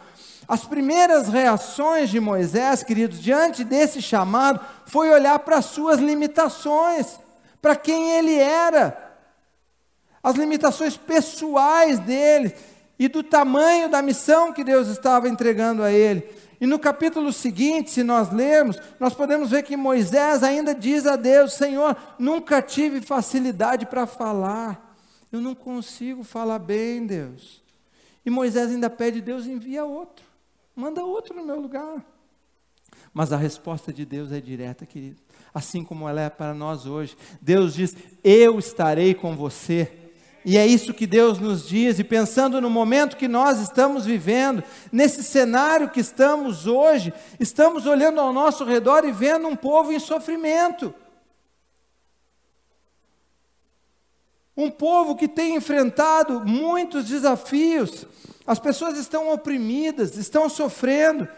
as 0.49 0.65
primeiras 0.65 1.29
reações 1.29 2.09
de 2.09 2.19
Moisés, 2.19 2.83
queridos, 2.83 3.21
diante 3.21 3.65
desse 3.65 4.01
chamado, 4.01 4.65
foi 4.87 5.11
olhar 5.11 5.39
para 5.41 5.59
as 5.59 5.67
suas 5.67 6.01
limitações, 6.01 7.21
para 7.61 7.77
quem 7.77 8.13
ele 8.13 8.35
era, 8.35 9.12
as 10.23 10.37
limitações 10.37 10.97
pessoais 10.97 11.99
dele 11.99 12.55
e 12.99 13.09
do 13.09 13.23
tamanho 13.23 13.89
da 13.89 14.01
missão 14.01 14.53
que 14.53 14.63
Deus 14.63 14.87
estava 14.89 15.29
entregando 15.29 15.83
a 15.83 15.91
ele. 15.91 16.25
E 16.61 16.67
no 16.67 16.79
capítulo 16.79 17.33
seguinte, 17.33 17.91
se 17.91 18.05
nós 18.05 18.31
lermos, 18.31 18.79
nós 19.01 19.13
podemos 19.13 19.51
ver 19.51 19.65
que 19.65 19.77
Moisés 19.77 20.45
ainda 20.45 20.73
diz 20.73 21.07
a 21.07 21.17
Deus: 21.17 21.55
Senhor, 21.55 21.97
nunca 22.19 22.63
tive 22.63 23.01
facilidade 23.01 23.85
para 23.85 24.07
falar, 24.07 24.97
eu 25.33 25.41
não 25.41 25.57
consigo 25.57 26.23
falar 26.23 26.61
bem, 26.61 27.05
Deus. 27.05 27.61
E 28.25 28.31
Moisés 28.31 28.71
ainda 28.71 28.89
pede: 28.89 29.21
Deus 29.21 29.47
envia 29.47 29.85
outro, 29.85 30.25
manda 30.77 31.03
outro 31.03 31.35
no 31.35 31.45
meu 31.45 31.61
lugar. 31.61 32.05
Mas 33.13 33.33
a 33.33 33.37
resposta 33.37 33.93
de 33.93 34.07
Deus 34.07 34.31
é 34.31 34.41
direta, 34.41 34.87
querido, 34.87 35.21
assim 35.53 35.83
como 35.83 36.09
ela 36.09 36.21
é 36.21 36.31
para 36.31 36.55
nós 36.55 36.87
hoje. 36.87 37.17
Deus 37.41 37.75
diz: 37.75 37.97
Eu 38.23 38.61
estarei 38.61 39.15
com 39.15 39.35
você 39.35 40.02
e 40.45 40.57
é 40.57 40.67
isso 40.67 40.93
que 40.93 41.07
Deus 41.07 41.39
nos 41.39 41.69
diz, 41.69 41.99
e 41.99 42.05
pensando 42.05 42.61
no 42.61 42.69
momento 42.69 43.17
que 43.17 43.29
nós 43.29 43.61
estamos 43.61 44.05
vivendo, 44.05 44.63
nesse 44.91 45.23
cenário 45.23 45.91
que 45.91 46.01
estamos 46.01 46.67
hoje, 46.67 47.13
estamos 47.39 47.87
olhando 47.87 48.21
ao 48.21 48.33
nosso 48.33 48.65
redor 48.65 49.05
e 49.05 49.13
vendo 49.13 49.47
um 49.47 49.55
povo 49.55 49.93
em 49.93 50.01
sofrimento. 50.01 50.93
Um 54.57 54.71
povo 54.71 55.15
que 55.15 55.29
tem 55.29 55.55
enfrentado 55.55 56.45
muitos 56.45 57.07
desafios, 57.07 58.05
as 58.45 58.59
pessoas 58.59 58.99
estão 58.99 59.33
oprimidas, 59.33 60.17
estão 60.17 60.49
sofrendo, 60.49 61.29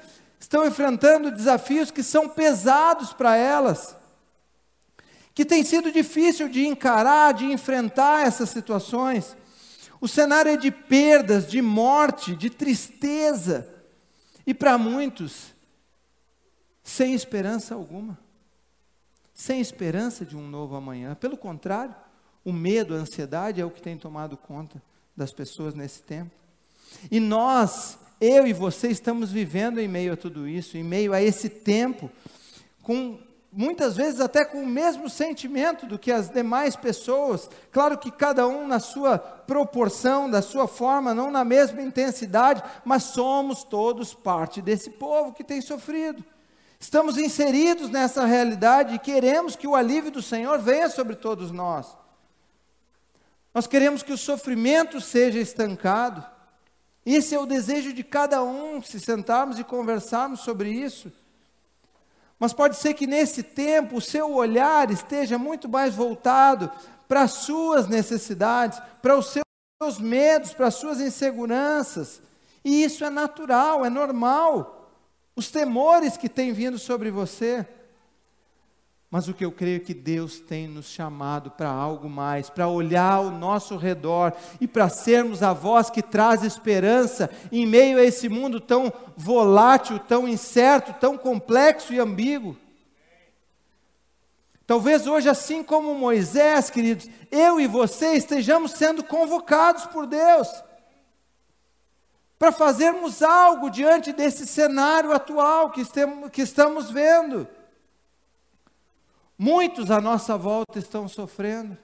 estão 0.40 0.66
enfrentando 0.66 1.30
desafios 1.30 1.90
que 1.90 2.02
são 2.02 2.28
pesados 2.28 3.12
para 3.12 3.37
elas 3.37 3.94
que 5.34 5.44
tem 5.44 5.64
sido 5.64 5.90
difícil 5.90 6.48
de 6.48 6.64
encarar, 6.64 7.34
de 7.34 7.44
enfrentar 7.46 8.26
essas 8.26 8.50
situações. 8.50 9.36
O 10.00 10.06
cenário 10.06 10.52
é 10.52 10.56
de 10.56 10.70
perdas, 10.70 11.50
de 11.50 11.60
morte, 11.60 12.36
de 12.36 12.48
tristeza. 12.48 13.68
E 14.46 14.54
para 14.54 14.78
muitos, 14.78 15.52
sem 16.84 17.14
esperança 17.14 17.74
alguma. 17.74 18.16
Sem 19.32 19.60
esperança 19.60 20.24
de 20.24 20.36
um 20.36 20.46
novo 20.46 20.76
amanhã. 20.76 21.16
Pelo 21.16 21.36
contrário, 21.36 21.94
o 22.44 22.52
medo, 22.52 22.94
a 22.94 22.98
ansiedade 22.98 23.60
é 23.60 23.64
o 23.64 23.70
que 23.70 23.82
tem 23.82 23.98
tomado 23.98 24.36
conta 24.36 24.80
das 25.16 25.32
pessoas 25.32 25.74
nesse 25.74 26.02
tempo. 26.02 26.30
E 27.10 27.18
nós, 27.18 27.98
eu 28.20 28.46
e 28.46 28.52
você, 28.52 28.88
estamos 28.88 29.32
vivendo 29.32 29.80
em 29.80 29.88
meio 29.88 30.12
a 30.12 30.16
tudo 30.16 30.46
isso, 30.46 30.76
em 30.76 30.84
meio 30.84 31.12
a 31.12 31.20
esse 31.20 31.48
tempo, 31.48 32.08
com 32.82 33.18
muitas 33.56 33.96
vezes 33.96 34.20
até 34.20 34.44
com 34.44 34.58
o 34.58 34.66
mesmo 34.66 35.08
sentimento 35.08 35.87
do 35.87 35.99
que 35.99 36.11
as 36.11 36.28
demais 36.28 36.75
pessoas, 36.75 37.49
claro 37.70 37.96
que 37.96 38.11
cada 38.11 38.46
um 38.49 38.66
na 38.66 38.80
sua 38.80 39.16
proporção, 39.16 40.28
da 40.28 40.42
sua 40.42 40.66
forma, 40.66 41.14
não 41.14 41.30
na 41.30 41.44
mesma 41.44 41.80
intensidade, 41.80 42.62
mas 42.84 43.04
somos 43.04 43.62
todos 43.62 44.12
parte 44.12 44.61
desse 44.61 44.90
povo 44.90 45.32
que 45.32 45.44
tem 45.44 45.61
sofrido. 45.61 46.25
Estamos 46.80 47.16
inseridos 47.16 47.88
nessa 47.88 48.25
realidade 48.25 48.96
e 48.96 48.99
queremos 48.99 49.54
que 49.54 49.68
o 49.68 49.76
alívio 49.76 50.11
do 50.11 50.20
Senhor 50.20 50.58
venha 50.58 50.90
sobre 50.90 51.14
todos 51.14 51.52
nós. 51.52 51.96
Nós 53.54 53.68
queremos 53.68 54.02
que 54.02 54.12
o 54.12 54.18
sofrimento 54.18 55.00
seja 55.00 55.38
estancado. 55.38 56.26
Esse 57.06 57.37
é 57.37 57.38
o 57.38 57.46
desejo 57.46 57.92
de 57.92 58.02
cada 58.02 58.42
um, 58.42 58.82
se 58.82 58.99
sentarmos 58.99 59.61
e 59.61 59.64
conversarmos 59.64 60.40
sobre 60.40 60.70
isso. 60.70 61.12
Mas 62.44 62.52
pode 62.52 62.76
ser 62.76 62.92
que 62.92 63.06
nesse 63.06 63.42
tempo 63.42 63.96
o 63.96 64.02
seu 64.02 64.34
olhar 64.34 64.90
esteja 64.90 65.38
muito 65.38 65.66
mais 65.66 65.94
voltado 65.94 66.70
para 67.08 67.22
as 67.22 67.30
suas 67.32 67.88
necessidades, 67.88 68.82
para 69.00 69.16
os 69.16 69.34
seus 69.80 69.98
medos, 69.98 70.52
para 70.52 70.66
as 70.66 70.74
suas 70.74 71.00
inseguranças. 71.00 72.20
E 72.62 72.84
isso 72.84 73.02
é 73.02 73.08
natural, 73.08 73.82
é 73.82 73.88
normal. 73.88 74.90
Os 75.34 75.50
temores 75.50 76.18
que 76.18 76.28
têm 76.28 76.52
vindo 76.52 76.78
sobre 76.78 77.10
você. 77.10 77.66
Mas 79.14 79.28
o 79.28 79.33
que 79.33 79.44
eu 79.44 79.52
creio 79.52 79.76
é 79.76 79.78
que 79.78 79.94
Deus 79.94 80.40
tem 80.40 80.66
nos 80.66 80.87
chamado 80.87 81.49
para 81.49 81.68
algo 81.71 82.09
mais, 82.09 82.50
para 82.50 82.66
olhar 82.66 83.12
ao 83.12 83.30
nosso 83.30 83.76
redor 83.76 84.33
e 84.61 84.66
para 84.66 84.88
sermos 84.88 85.40
a 85.40 85.52
voz 85.52 85.88
que 85.88 86.02
traz 86.02 86.42
esperança 86.42 87.30
em 87.52 87.64
meio 87.64 87.97
a 87.97 88.02
esse 88.02 88.28
mundo 88.28 88.59
tão 88.59 88.92
volátil, 89.16 90.00
tão 90.00 90.26
incerto, 90.26 90.92
tão 90.94 91.16
complexo 91.16 91.94
e 91.94 92.00
ambíguo. 92.00 92.56
Talvez 94.66 95.06
hoje, 95.06 95.28
assim 95.28 95.62
como 95.62 95.94
Moisés, 95.94 96.68
queridos, 96.68 97.09
eu 97.30 97.61
e 97.61 97.68
você 97.68 98.14
estejamos 98.14 98.73
sendo 98.73 99.04
convocados 99.04 99.87
por 99.87 100.09
Deus 100.09 100.49
para 102.37 102.50
fazermos 102.50 103.23
algo 103.23 103.71
diante 103.71 104.12
desse 104.12 104.44
cenário 104.44 105.12
atual 105.12 105.71
que 105.71 106.42
estamos 106.42 106.90
vendo. 106.90 107.47
Muitos 109.36 109.90
à 109.90 110.00
nossa 110.00 110.38
volta 110.38 110.78
estão 110.78 111.08
sofrendo, 111.08 111.76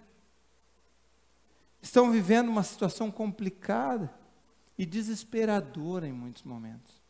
estão 1.82 2.10
vivendo 2.10 2.48
uma 2.48 2.62
situação 2.62 3.10
complicada 3.10 4.12
e 4.78 4.86
desesperadora 4.86 6.06
em 6.06 6.12
muitos 6.12 6.42
momentos. 6.44 7.00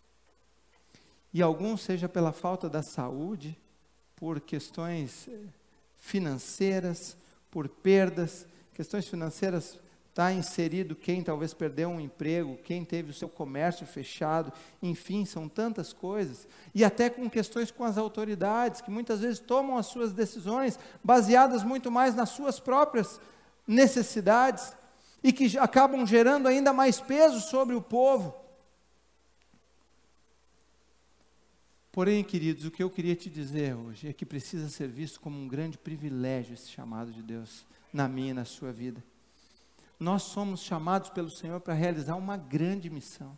E 1.32 1.42
alguns, 1.42 1.82
seja 1.82 2.09
pela 2.09 2.32
falta 2.32 2.68
da 2.68 2.82
saúde, 2.82 3.56
por 4.16 4.40
questões 4.40 5.28
eh, 5.28 5.38
financeiras, 5.97 7.16
por 7.50 7.68
perdas, 7.68 8.47
questões 8.75 9.06
financeiras 9.06 9.78
está 10.11 10.33
inserido 10.33 10.97
quem 10.97 11.23
talvez 11.23 11.55
perdeu 11.55 11.88
um 11.88 12.00
emprego, 12.00 12.59
quem 12.64 12.85
teve 12.85 13.11
o 13.11 13.14
seu 13.14 13.29
comércio 13.29 13.87
fechado, 13.87 14.52
enfim, 14.83 15.25
são 15.25 15.49
tantas 15.49 15.93
coisas. 15.93 16.49
E 16.75 16.85
até 16.85 17.09
com 17.09 17.31
questões 17.31 17.71
com 17.71 17.85
as 17.85 17.97
autoridades, 17.97 18.81
que 18.81 18.90
muitas 18.90 19.21
vezes 19.21 19.38
tomam 19.38 19.79
as 19.79 19.87
suas 19.87 20.12
decisões 20.12 20.79
baseadas 21.02 21.62
muito 21.62 21.90
mais 21.90 22.14
nas 22.14 22.31
suas 22.31 22.59
próprias 22.59 23.21
necessidades 23.67 24.75
e 25.23 25.33
que 25.33 25.57
acabam 25.57 26.05
gerando 26.05 26.49
ainda 26.49 26.73
mais 26.73 27.00
peso 27.00 27.40
sobre 27.40 27.76
o 27.76 27.81
povo. 27.81 28.35
Porém, 31.93 32.25
queridos, 32.25 32.64
o 32.64 32.71
que 32.71 32.83
eu 32.83 32.90
queria 32.90 33.14
te 33.14 33.31
dizer 33.31 33.76
hoje 33.76 34.09
é 34.09 34.12
que 34.12 34.26
precisa 34.26 34.69
ser 34.69 34.88
visto 34.88 35.21
como 35.21 35.38
um 35.38 35.47
grande 35.47 35.79
privilégio 35.79 36.55
esse 36.55 36.69
chamado 36.69 37.12
de 37.12 37.23
Deus 37.23 37.64
na 37.93 38.09
minha 38.09 38.31
e 38.31 38.35
na 38.35 38.45
sua 38.45 38.73
vida 38.73 39.02
nós 40.00 40.23
somos 40.23 40.61
chamados 40.61 41.11
pelo 41.11 41.28
Senhor 41.30 41.61
para 41.61 41.75
realizar 41.75 42.16
uma 42.16 42.38
grande 42.38 42.88
missão. 42.88 43.37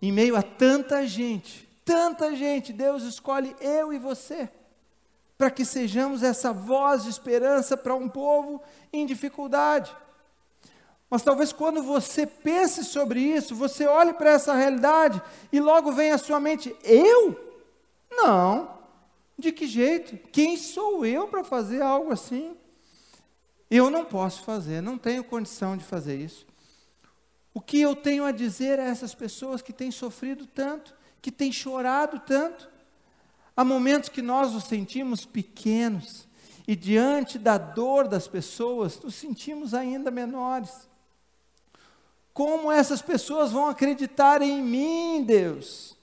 Em 0.00 0.10
meio 0.10 0.34
a 0.34 0.42
tanta 0.42 1.06
gente, 1.06 1.68
tanta 1.84 2.34
gente, 2.34 2.72
Deus 2.72 3.02
escolhe 3.02 3.54
eu 3.60 3.92
e 3.92 3.98
você, 3.98 4.48
para 5.36 5.50
que 5.50 5.62
sejamos 5.62 6.22
essa 6.22 6.54
voz 6.54 7.04
de 7.04 7.10
esperança 7.10 7.76
para 7.76 7.94
um 7.94 8.08
povo 8.08 8.62
em 8.90 9.04
dificuldade. 9.04 9.94
Mas 11.10 11.22
talvez 11.22 11.52
quando 11.52 11.82
você 11.82 12.26
pense 12.26 12.82
sobre 12.82 13.20
isso, 13.20 13.54
você 13.54 13.86
olhe 13.86 14.14
para 14.14 14.30
essa 14.30 14.54
realidade 14.54 15.22
e 15.52 15.60
logo 15.60 15.92
vem 15.92 16.12
à 16.12 16.18
sua 16.18 16.40
mente: 16.40 16.74
eu? 16.82 17.38
Não. 18.10 18.74
De 19.38 19.52
que 19.52 19.66
jeito? 19.66 20.16
Quem 20.32 20.56
sou 20.56 21.04
eu 21.04 21.28
para 21.28 21.44
fazer 21.44 21.82
algo 21.82 22.10
assim? 22.10 22.56
Eu 23.76 23.90
não 23.90 24.04
posso 24.04 24.42
fazer, 24.42 24.80
não 24.80 24.96
tenho 24.96 25.22
condição 25.22 25.76
de 25.76 25.84
fazer 25.84 26.18
isso. 26.18 26.46
O 27.52 27.60
que 27.60 27.80
eu 27.80 27.94
tenho 27.94 28.24
a 28.24 28.32
dizer 28.32 28.78
a 28.78 28.84
essas 28.84 29.14
pessoas 29.14 29.62
que 29.62 29.72
têm 29.72 29.90
sofrido 29.90 30.46
tanto, 30.46 30.94
que 31.20 31.32
têm 31.32 31.50
chorado 31.50 32.20
tanto? 32.20 32.68
Há 33.56 33.64
momentos 33.64 34.08
que 34.08 34.22
nós 34.22 34.52
nos 34.52 34.64
sentimos 34.64 35.24
pequenos 35.24 36.28
e 36.68 36.76
diante 36.76 37.38
da 37.38 37.56
dor 37.56 38.08
das 38.08 38.28
pessoas 38.28 39.00
nos 39.00 39.14
sentimos 39.14 39.72
ainda 39.72 40.10
menores. 40.10 40.88
Como 42.34 42.70
essas 42.70 43.00
pessoas 43.00 43.52
vão 43.52 43.68
acreditar 43.68 44.42
em 44.42 44.62
mim, 44.62 45.24
Deus? 45.24 45.95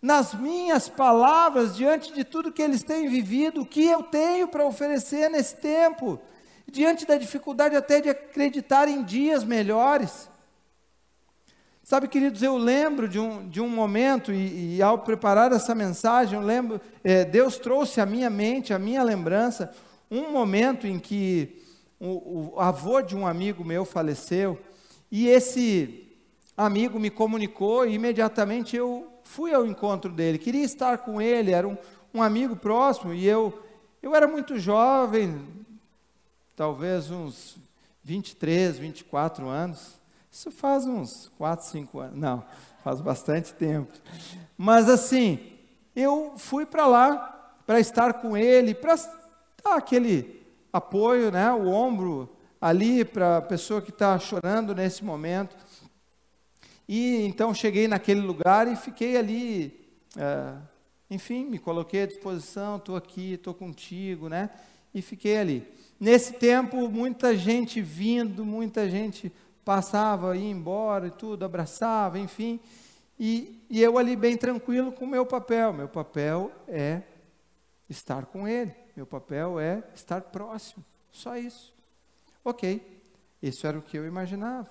Nas 0.00 0.32
minhas 0.34 0.88
palavras, 0.88 1.76
diante 1.76 2.12
de 2.12 2.24
tudo 2.24 2.52
que 2.52 2.62
eles 2.62 2.82
têm 2.82 3.08
vivido, 3.08 3.60
o 3.60 3.66
que 3.66 3.84
eu 3.84 4.02
tenho 4.02 4.48
para 4.48 4.64
oferecer 4.64 5.28
nesse 5.28 5.56
tempo, 5.56 6.18
diante 6.70 7.04
da 7.04 7.16
dificuldade 7.16 7.76
até 7.76 8.00
de 8.00 8.08
acreditar 8.08 8.88
em 8.88 9.02
dias 9.02 9.44
melhores. 9.44 10.30
Sabe, 11.82 12.08
queridos, 12.08 12.42
eu 12.42 12.56
lembro 12.56 13.08
de 13.08 13.18
um, 13.18 13.48
de 13.48 13.60
um 13.60 13.68
momento, 13.68 14.32
e, 14.32 14.76
e 14.76 14.82
ao 14.82 15.00
preparar 15.00 15.52
essa 15.52 15.74
mensagem, 15.74 16.38
eu 16.38 16.46
lembro, 16.46 16.80
é, 17.02 17.24
Deus 17.24 17.58
trouxe 17.58 18.00
à 18.00 18.06
minha 18.06 18.30
mente, 18.30 18.72
à 18.72 18.78
minha 18.78 19.02
lembrança, 19.02 19.74
um 20.10 20.30
momento 20.30 20.86
em 20.86 20.98
que 20.98 21.60
o, 21.98 22.54
o 22.54 22.60
avô 22.60 23.02
de 23.02 23.14
um 23.16 23.26
amigo 23.26 23.64
meu 23.64 23.84
faleceu, 23.84 24.58
e 25.10 25.26
esse 25.26 26.06
amigo 26.56 26.98
me 26.98 27.10
comunicou, 27.10 27.84
e 27.84 27.94
imediatamente 27.94 28.76
eu 28.76 29.06
fui 29.30 29.54
ao 29.54 29.64
encontro 29.64 30.10
dele, 30.10 30.38
queria 30.38 30.64
estar 30.64 30.98
com 30.98 31.22
ele, 31.22 31.52
era 31.52 31.66
um, 31.66 31.76
um 32.12 32.20
amigo 32.20 32.56
próximo, 32.56 33.14
e 33.14 33.24
eu, 33.24 33.62
eu 34.02 34.12
era 34.12 34.26
muito 34.26 34.58
jovem, 34.58 35.40
talvez 36.56 37.12
uns 37.12 37.56
23, 38.02 38.76
24 38.78 39.48
anos. 39.48 40.00
Isso 40.32 40.50
faz 40.50 40.84
uns 40.84 41.30
4, 41.38 41.64
5 41.64 42.00
anos. 42.00 42.18
Não, 42.18 42.44
faz 42.82 43.00
bastante 43.00 43.54
tempo. 43.54 43.92
Mas 44.58 44.88
assim, 44.88 45.38
eu 45.94 46.34
fui 46.36 46.66
para 46.66 46.88
lá 46.88 47.52
para 47.64 47.78
estar 47.78 48.14
com 48.14 48.36
ele, 48.36 48.74
para 48.74 48.96
dar 48.96 49.76
aquele 49.76 50.44
apoio, 50.72 51.30
né, 51.30 51.52
o 51.52 51.68
ombro 51.68 52.28
ali 52.60 53.04
para 53.04 53.36
a 53.36 53.42
pessoa 53.42 53.80
que 53.80 53.90
está 53.90 54.18
chorando 54.18 54.74
nesse 54.74 55.04
momento. 55.04 55.56
E 56.92 57.24
então 57.24 57.54
cheguei 57.54 57.86
naquele 57.86 58.20
lugar 58.20 58.66
e 58.66 58.74
fiquei 58.74 59.16
ali, 59.16 59.88
é, 60.16 60.56
enfim, 61.08 61.44
me 61.44 61.56
coloquei 61.56 62.02
à 62.02 62.06
disposição, 62.06 62.78
estou 62.78 62.96
aqui, 62.96 63.34
estou 63.34 63.54
contigo, 63.54 64.28
né? 64.28 64.50
E 64.92 65.00
fiquei 65.00 65.38
ali. 65.38 65.68
Nesse 66.00 66.32
tempo, 66.32 66.88
muita 66.88 67.36
gente 67.36 67.80
vindo, 67.80 68.44
muita 68.44 68.90
gente 68.90 69.32
passava, 69.64 70.36
ia 70.36 70.50
embora 70.50 71.06
e 71.06 71.10
tudo, 71.12 71.44
abraçava, 71.44 72.18
enfim. 72.18 72.58
E, 73.16 73.64
e 73.70 73.80
eu 73.80 73.96
ali 73.96 74.16
bem 74.16 74.36
tranquilo 74.36 74.90
com 74.90 75.04
o 75.04 75.08
meu 75.08 75.24
papel. 75.24 75.72
Meu 75.72 75.88
papel 75.88 76.50
é 76.66 77.02
estar 77.88 78.26
com 78.26 78.48
ele. 78.48 78.74
Meu 78.96 79.06
papel 79.06 79.60
é 79.60 79.84
estar 79.94 80.22
próximo. 80.22 80.84
Só 81.12 81.36
isso. 81.36 81.72
Ok. 82.44 82.84
Isso 83.40 83.64
era 83.64 83.78
o 83.78 83.82
que 83.82 83.96
eu 83.96 84.04
imaginava. 84.08 84.68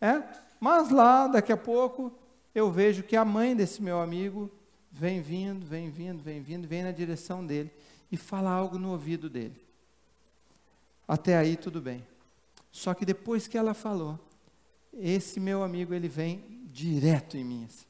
É? 0.00 0.20
Mas 0.62 0.90
lá, 0.90 1.26
daqui 1.26 1.50
a 1.50 1.56
pouco, 1.56 2.12
eu 2.54 2.70
vejo 2.70 3.02
que 3.02 3.16
a 3.16 3.24
mãe 3.24 3.56
desse 3.56 3.82
meu 3.82 4.00
amigo 4.00 4.48
vem 4.92 5.20
vindo, 5.20 5.66
vem 5.66 5.90
vindo, 5.90 6.22
vem 6.22 6.40
vindo, 6.40 6.68
vem 6.68 6.84
na 6.84 6.92
direção 6.92 7.44
dele 7.44 7.68
e 8.12 8.16
fala 8.16 8.52
algo 8.52 8.78
no 8.78 8.92
ouvido 8.92 9.28
dele. 9.28 9.60
Até 11.08 11.36
aí 11.36 11.56
tudo 11.56 11.80
bem. 11.80 12.06
Só 12.70 12.94
que 12.94 13.04
depois 13.04 13.48
que 13.48 13.58
ela 13.58 13.74
falou, 13.74 14.16
esse 14.94 15.40
meu 15.40 15.64
amigo 15.64 15.92
ele 15.94 16.06
vem 16.06 16.62
direto 16.70 17.36
em 17.36 17.42
mim. 17.42 17.64
Assim. 17.64 17.86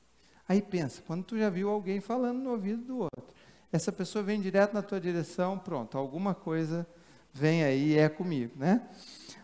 Aí 0.49 0.63
pensa, 0.63 1.03
quando 1.07 1.25
tu 1.25 1.37
já 1.37 1.51
viu 1.51 1.69
alguém 1.69 2.01
falando 2.01 2.39
no 2.39 2.53
ouvido 2.53 2.83
do 2.83 2.99
outro, 3.01 3.35
essa 3.71 3.93
pessoa 3.93 4.25
vem 4.25 4.41
direto 4.41 4.73
na 4.73 4.81
tua 4.81 4.99
direção, 4.99 5.59
pronto, 5.59 5.99
alguma 5.99 6.35
coisa 6.35 6.87
vem 7.35 7.65
aí 7.65 7.99
é 7.99 8.09
comigo, 8.09 8.55
né? 8.57 8.89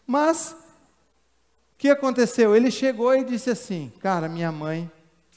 Mas 0.06 0.56
que 1.78 1.88
aconteceu? 1.88 2.56
Ele 2.56 2.70
chegou 2.72 3.14
e 3.14 3.24
disse 3.24 3.50
assim: 3.50 3.92
Cara, 4.00 4.28
minha 4.28 4.50
mãe 4.50 4.90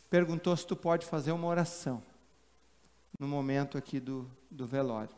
perguntou 0.09 0.57
se 0.57 0.65
tu 0.65 0.75
pode 0.75 1.05
fazer 1.05 1.31
uma 1.31 1.47
oração 1.47 2.01
no 3.19 3.27
momento 3.27 3.77
aqui 3.77 3.99
do, 3.99 4.27
do 4.49 4.65
velório. 4.65 5.15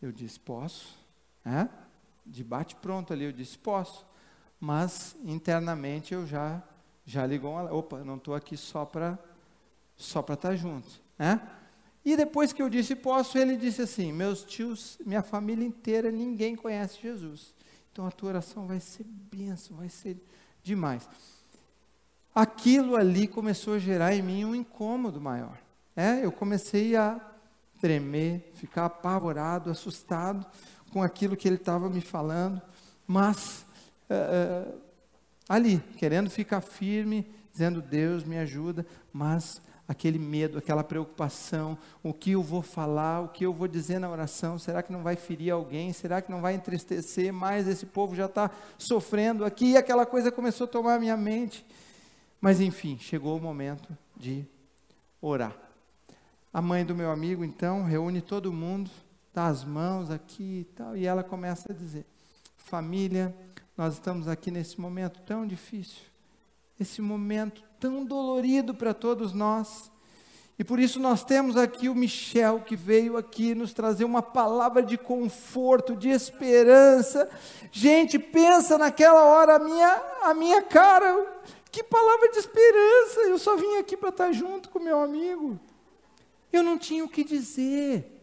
Eu 0.00 0.10
disse: 0.10 0.40
Posso. 0.40 0.98
É? 1.44 1.68
De 2.24 2.42
bate 2.42 2.74
pronto 2.76 3.12
ali, 3.12 3.26
eu 3.26 3.32
disse: 3.32 3.58
Posso. 3.58 4.06
Mas 4.58 5.14
internamente 5.22 6.14
eu 6.14 6.26
já 6.26 6.62
já 7.04 7.26
ligou 7.26 7.52
uma. 7.52 7.70
Opa, 7.70 8.02
não 8.02 8.16
estou 8.16 8.34
aqui 8.34 8.56
só 8.56 8.86
para 8.86 9.18
só 9.96 10.20
estar 10.20 10.56
junto, 10.56 10.88
né? 11.18 11.46
E 12.02 12.16
depois 12.16 12.52
que 12.52 12.62
eu 12.62 12.70
disse 12.70 12.96
posso, 12.96 13.36
ele 13.36 13.56
disse 13.56 13.82
assim: 13.82 14.12
meus 14.12 14.44
tios, 14.44 14.98
minha 15.04 15.22
família 15.22 15.66
inteira, 15.66 16.10
ninguém 16.10 16.56
conhece 16.56 17.00
Jesus. 17.02 17.54
Então 17.94 18.08
a 18.08 18.10
tua 18.10 18.30
oração 18.30 18.66
vai 18.66 18.80
ser 18.80 19.04
benção, 19.04 19.76
vai 19.76 19.88
ser 19.88 20.16
demais. 20.64 21.08
Aquilo 22.34 22.96
ali 22.96 23.28
começou 23.28 23.74
a 23.74 23.78
gerar 23.78 24.12
em 24.12 24.20
mim 24.20 24.44
um 24.44 24.52
incômodo 24.52 25.20
maior. 25.20 25.56
É, 25.94 26.24
eu 26.24 26.32
comecei 26.32 26.96
a 26.96 27.20
tremer, 27.80 28.50
ficar 28.56 28.86
apavorado, 28.86 29.70
assustado 29.70 30.44
com 30.92 31.04
aquilo 31.04 31.36
que 31.36 31.46
ele 31.46 31.54
estava 31.54 31.88
me 31.88 32.00
falando, 32.00 32.60
mas 33.06 33.64
uh, 34.10 34.76
ali, 35.48 35.78
querendo 35.96 36.28
ficar 36.28 36.60
firme, 36.60 37.32
dizendo: 37.52 37.80
Deus 37.80 38.24
me 38.24 38.36
ajuda, 38.38 38.84
mas 39.12 39.62
aquele 39.86 40.18
medo, 40.18 40.58
aquela 40.58 40.82
preocupação, 40.82 41.76
o 42.02 42.12
que 42.12 42.32
eu 42.32 42.42
vou 42.42 42.62
falar, 42.62 43.20
o 43.20 43.28
que 43.28 43.44
eu 43.44 43.52
vou 43.52 43.68
dizer 43.68 43.98
na 43.98 44.08
oração, 44.08 44.58
será 44.58 44.82
que 44.82 44.92
não 44.92 45.02
vai 45.02 45.14
ferir 45.14 45.52
alguém? 45.52 45.92
Será 45.92 46.22
que 46.22 46.30
não 46.30 46.40
vai 46.40 46.54
entristecer 46.54 47.32
mais? 47.32 47.68
Esse 47.68 47.86
povo 47.86 48.14
já 48.14 48.26
está 48.26 48.50
sofrendo 48.78 49.44
aqui, 49.44 49.72
e 49.72 49.76
aquela 49.76 50.06
coisa 50.06 50.32
começou 50.32 50.64
a 50.64 50.68
tomar 50.68 50.94
a 50.94 50.98
minha 50.98 51.16
mente. 51.16 51.64
Mas 52.40 52.60
enfim, 52.60 52.98
chegou 52.98 53.36
o 53.36 53.40
momento 53.40 53.96
de 54.16 54.44
orar. 55.20 55.56
A 56.52 56.62
mãe 56.62 56.84
do 56.84 56.94
meu 56.94 57.10
amigo, 57.10 57.44
então, 57.44 57.82
reúne 57.82 58.20
todo 58.20 58.52
mundo, 58.52 58.90
dá 59.32 59.46
as 59.46 59.64
mãos 59.64 60.10
aqui 60.10 60.60
e 60.60 60.64
tal, 60.76 60.96
e 60.96 61.04
ela 61.04 61.24
começa 61.24 61.72
a 61.72 61.74
dizer: 61.74 62.06
Família, 62.56 63.34
nós 63.76 63.94
estamos 63.94 64.28
aqui 64.28 64.50
nesse 64.50 64.80
momento 64.80 65.20
tão 65.22 65.46
difícil, 65.46 66.02
esse 66.78 67.02
momento 67.02 67.62
tão 67.84 68.02
dolorido 68.02 68.72
para 68.72 68.94
todos 68.94 69.34
nós. 69.34 69.92
E 70.58 70.64
por 70.64 70.80
isso 70.80 70.98
nós 70.98 71.22
temos 71.22 71.54
aqui 71.54 71.86
o 71.90 71.94
Michel 71.94 72.60
que 72.60 72.74
veio 72.74 73.18
aqui 73.18 73.54
nos 73.54 73.74
trazer 73.74 74.06
uma 74.06 74.22
palavra 74.22 74.82
de 74.82 74.96
conforto, 74.96 75.94
de 75.94 76.08
esperança. 76.08 77.28
Gente, 77.70 78.18
pensa 78.18 78.78
naquela 78.78 79.22
hora 79.24 79.56
a 79.56 79.58
minha 79.58 80.02
a 80.22 80.32
minha 80.32 80.62
cara, 80.62 81.26
que 81.70 81.82
palavra 81.82 82.30
de 82.30 82.38
esperança. 82.38 83.20
Eu 83.20 83.38
só 83.38 83.54
vim 83.54 83.76
aqui 83.76 83.98
para 83.98 84.08
estar 84.08 84.32
junto 84.32 84.70
com 84.70 84.78
meu 84.78 85.00
amigo. 85.00 85.60
Eu 86.50 86.62
não 86.62 86.78
tinha 86.78 87.04
o 87.04 87.08
que 87.08 87.22
dizer. 87.22 88.18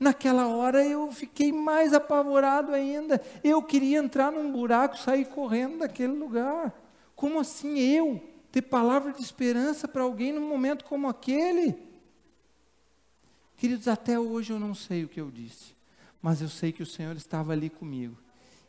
Naquela 0.00 0.46
hora 0.46 0.82
eu 0.86 1.12
fiquei 1.12 1.52
mais 1.52 1.92
apavorado 1.92 2.72
ainda. 2.72 3.20
Eu 3.44 3.62
queria 3.62 3.98
entrar 3.98 4.32
num 4.32 4.50
buraco, 4.50 4.96
sair 4.96 5.26
correndo 5.26 5.80
daquele 5.80 6.14
lugar. 6.14 6.72
Como 7.14 7.40
assim 7.40 7.78
eu? 7.78 8.27
Ter 8.50 8.62
palavra 8.62 9.12
de 9.12 9.22
esperança 9.22 9.86
para 9.86 10.02
alguém 10.02 10.32
num 10.32 10.48
momento 10.48 10.84
como 10.84 11.08
aquele. 11.08 11.76
Queridos, 13.56 13.88
até 13.88 14.18
hoje 14.18 14.52
eu 14.52 14.58
não 14.58 14.74
sei 14.74 15.04
o 15.04 15.08
que 15.08 15.20
eu 15.20 15.30
disse, 15.30 15.74
mas 16.22 16.40
eu 16.40 16.48
sei 16.48 16.72
que 16.72 16.82
o 16.82 16.86
Senhor 16.86 17.16
estava 17.16 17.52
ali 17.52 17.68
comigo. 17.68 18.16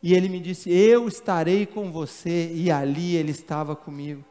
E 0.01 0.13
ele 0.13 0.29
me 0.29 0.39
disse: 0.39 0.71
Eu 0.71 1.07
estarei 1.07 1.65
com 1.65 1.91
você, 1.91 2.51
e 2.53 2.71
ali 2.71 3.15
ele 3.15 3.31
estava 3.31 3.75
comigo. 3.75 4.23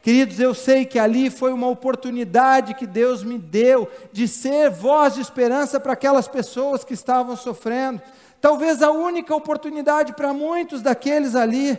Queridos, 0.00 0.38
eu 0.38 0.54
sei 0.54 0.84
que 0.84 1.00
ali 1.00 1.30
foi 1.30 1.52
uma 1.52 1.66
oportunidade 1.66 2.74
que 2.74 2.86
Deus 2.86 3.24
me 3.24 3.36
deu 3.36 3.90
de 4.12 4.28
ser 4.28 4.70
voz 4.70 5.14
de 5.14 5.20
esperança 5.20 5.80
para 5.80 5.94
aquelas 5.94 6.28
pessoas 6.28 6.84
que 6.84 6.94
estavam 6.94 7.36
sofrendo. 7.36 8.00
Talvez 8.40 8.82
a 8.82 8.92
única 8.92 9.34
oportunidade 9.34 10.14
para 10.14 10.32
muitos 10.32 10.80
daqueles 10.80 11.34
ali. 11.34 11.76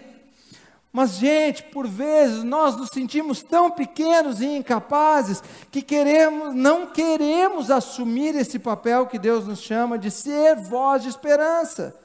Mas, 0.97 1.11
gente, 1.11 1.61
por 1.61 1.87
vezes 1.87 2.43
nós 2.43 2.75
nos 2.75 2.89
sentimos 2.89 3.43
tão 3.43 3.69
pequenos 3.69 4.41
e 4.41 4.47
incapazes 4.47 5.43
que 5.69 5.79
queremos, 5.79 6.55
não 6.55 6.87
queremos 6.87 7.69
assumir 7.69 8.35
esse 8.35 8.57
papel 8.57 9.05
que 9.05 9.19
Deus 9.19 9.45
nos 9.45 9.59
chama 9.59 9.99
de 9.99 10.09
ser 10.09 10.55
voz 10.55 11.03
de 11.03 11.09
esperança. 11.09 11.95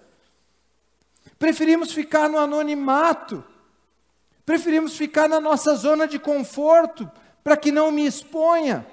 Preferimos 1.39 1.91
ficar 1.91 2.29
no 2.29 2.37
anonimato, 2.37 3.43
preferimos 4.45 4.95
ficar 4.95 5.27
na 5.27 5.41
nossa 5.41 5.75
zona 5.75 6.07
de 6.07 6.19
conforto, 6.19 7.11
para 7.43 7.57
que 7.57 7.73
não 7.73 7.91
me 7.91 8.05
exponha. 8.05 8.87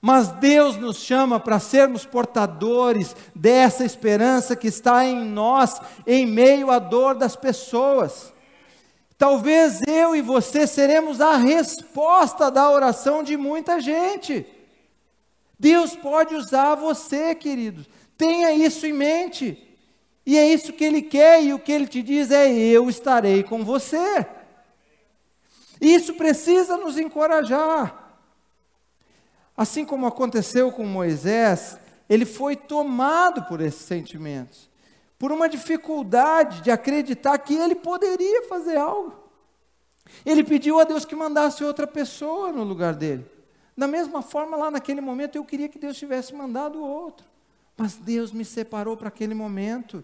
Mas 0.00 0.28
Deus 0.28 0.76
nos 0.76 0.98
chama 0.98 1.40
para 1.40 1.58
sermos 1.58 2.06
portadores 2.06 3.16
dessa 3.34 3.84
esperança 3.84 4.54
que 4.54 4.68
está 4.68 5.04
em 5.04 5.24
nós, 5.24 5.80
em 6.06 6.24
meio 6.24 6.70
à 6.70 6.78
dor 6.78 7.16
das 7.16 7.34
pessoas. 7.34 8.31
Talvez 9.22 9.80
eu 9.86 10.16
e 10.16 10.20
você 10.20 10.66
seremos 10.66 11.20
a 11.20 11.36
resposta 11.36 12.50
da 12.50 12.68
oração 12.68 13.22
de 13.22 13.36
muita 13.36 13.78
gente. 13.80 14.44
Deus 15.56 15.94
pode 15.94 16.34
usar 16.34 16.74
você, 16.74 17.32
queridos. 17.32 17.88
Tenha 18.18 18.50
isso 18.50 18.84
em 18.84 18.92
mente. 18.92 19.78
E 20.26 20.36
é 20.36 20.52
isso 20.52 20.72
que 20.72 20.82
Ele 20.82 21.02
quer, 21.02 21.40
e 21.40 21.54
o 21.54 21.58
que 21.60 21.70
Ele 21.70 21.86
te 21.86 22.02
diz 22.02 22.32
é: 22.32 22.52
Eu 22.52 22.90
estarei 22.90 23.44
com 23.44 23.64
você. 23.64 24.26
Isso 25.80 26.14
precisa 26.14 26.76
nos 26.76 26.98
encorajar. 26.98 28.18
Assim 29.56 29.84
como 29.84 30.04
aconteceu 30.04 30.72
com 30.72 30.84
Moisés, 30.84 31.78
ele 32.08 32.24
foi 32.24 32.56
tomado 32.56 33.44
por 33.44 33.60
esses 33.60 33.82
sentimentos 33.82 34.71
por 35.22 35.30
uma 35.30 35.48
dificuldade 35.48 36.62
de 36.62 36.70
acreditar 36.72 37.38
que 37.38 37.54
ele 37.54 37.76
poderia 37.76 38.42
fazer 38.48 38.76
algo. 38.76 39.14
Ele 40.26 40.42
pediu 40.42 40.80
a 40.80 40.84
Deus 40.84 41.04
que 41.04 41.14
mandasse 41.14 41.62
outra 41.62 41.86
pessoa 41.86 42.50
no 42.50 42.64
lugar 42.64 42.92
dele. 42.92 43.24
Da 43.78 43.86
mesma 43.86 44.20
forma, 44.20 44.56
lá 44.56 44.68
naquele 44.68 45.00
momento, 45.00 45.36
eu 45.36 45.44
queria 45.44 45.68
que 45.68 45.78
Deus 45.78 45.96
tivesse 45.96 46.34
mandado 46.34 46.84
outro. 46.84 47.24
Mas 47.76 47.94
Deus 47.94 48.32
me 48.32 48.44
separou 48.44 48.96
para 48.96 49.06
aquele 49.06 49.32
momento. 49.32 50.02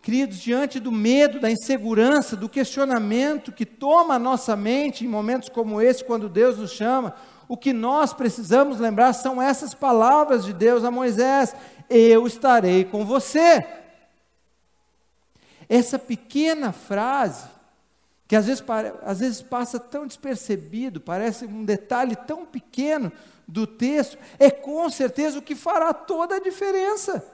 Queridos, 0.00 0.38
diante 0.38 0.78
do 0.78 0.92
medo, 0.92 1.40
da 1.40 1.50
insegurança, 1.50 2.36
do 2.36 2.48
questionamento 2.48 3.50
que 3.50 3.66
toma 3.66 4.14
a 4.14 4.18
nossa 4.20 4.54
mente 4.54 5.04
em 5.04 5.08
momentos 5.08 5.48
como 5.48 5.82
esse, 5.82 6.04
quando 6.04 6.28
Deus 6.28 6.56
nos 6.56 6.70
chama, 6.70 7.16
o 7.48 7.56
que 7.56 7.72
nós 7.72 8.12
precisamos 8.12 8.78
lembrar 8.78 9.12
são 9.12 9.42
essas 9.42 9.74
palavras 9.74 10.44
de 10.44 10.52
Deus 10.52 10.84
a 10.84 10.90
Moisés: 10.92 11.52
Eu 11.90 12.26
estarei 12.26 12.84
com 12.84 13.04
você. 13.04 13.66
Essa 15.68 15.98
pequena 15.98 16.72
frase, 16.72 17.48
que 18.28 18.36
às 18.36 18.46
vezes, 18.46 18.62
às 19.02 19.18
vezes 19.18 19.42
passa 19.42 19.78
tão 19.78 20.06
despercebido, 20.06 21.00
parece 21.00 21.44
um 21.44 21.64
detalhe 21.64 22.14
tão 22.14 22.46
pequeno 22.46 23.10
do 23.46 23.66
texto, 23.66 24.16
é 24.38 24.50
com 24.50 24.88
certeza 24.88 25.38
o 25.38 25.42
que 25.42 25.56
fará 25.56 25.92
toda 25.92 26.36
a 26.36 26.40
diferença. 26.40 27.24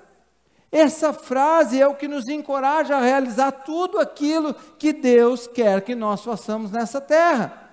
Essa 0.73 1.13
frase 1.13 1.81
é 1.81 1.87
o 1.87 1.95
que 1.95 2.09
nos 2.09 2.29
encoraja 2.29 2.97
a 2.97 3.01
realizar 3.01 3.53
tudo 3.53 3.99
aquilo 3.99 4.55
que 4.79 4.93
Deus 4.93 5.47
quer 5.47 5.83
que 5.83 5.95
nós 5.95 6.25
façamos 6.25 6.71
nessa 6.71 7.01
terra. 7.01 7.71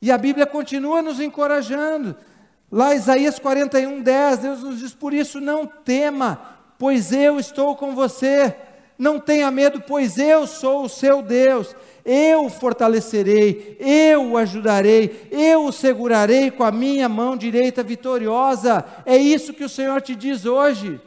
E 0.00 0.10
a 0.10 0.18
Bíblia 0.18 0.46
continua 0.46 1.02
nos 1.02 1.20
encorajando. 1.20 2.16
Lá 2.72 2.94
Isaías 2.94 3.38
41, 3.38 4.00
10, 4.00 4.38
Deus 4.38 4.62
nos 4.62 4.78
diz: 4.78 4.94
Por 4.94 5.12
isso 5.12 5.38
não 5.42 5.66
tema, 5.66 6.40
pois 6.78 7.12
eu 7.12 7.38
estou 7.38 7.76
com 7.76 7.94
você. 7.94 8.56
Não 8.98 9.20
tenha 9.20 9.50
medo, 9.50 9.82
pois 9.86 10.16
eu 10.16 10.46
sou 10.46 10.84
o 10.84 10.88
seu 10.88 11.20
Deus. 11.20 11.76
Eu 12.02 12.46
o 12.46 12.50
fortalecerei, 12.50 13.76
eu 13.78 14.30
o 14.30 14.36
ajudarei, 14.38 15.28
eu 15.30 15.66
o 15.66 15.72
segurarei 15.72 16.50
com 16.50 16.64
a 16.64 16.72
minha 16.72 17.10
mão 17.10 17.36
direita 17.36 17.82
vitoriosa. 17.82 18.84
É 19.04 19.18
isso 19.18 19.52
que 19.52 19.64
o 19.64 19.68
Senhor 19.68 20.00
te 20.00 20.14
diz 20.14 20.46
hoje. 20.46 20.98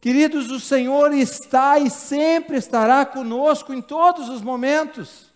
Queridos, 0.00 0.50
o 0.50 0.58
Senhor 0.58 1.12
está 1.12 1.78
e 1.78 1.90
sempre 1.90 2.56
estará 2.56 3.04
conosco 3.04 3.74
em 3.74 3.82
todos 3.82 4.30
os 4.30 4.40
momentos. 4.40 5.33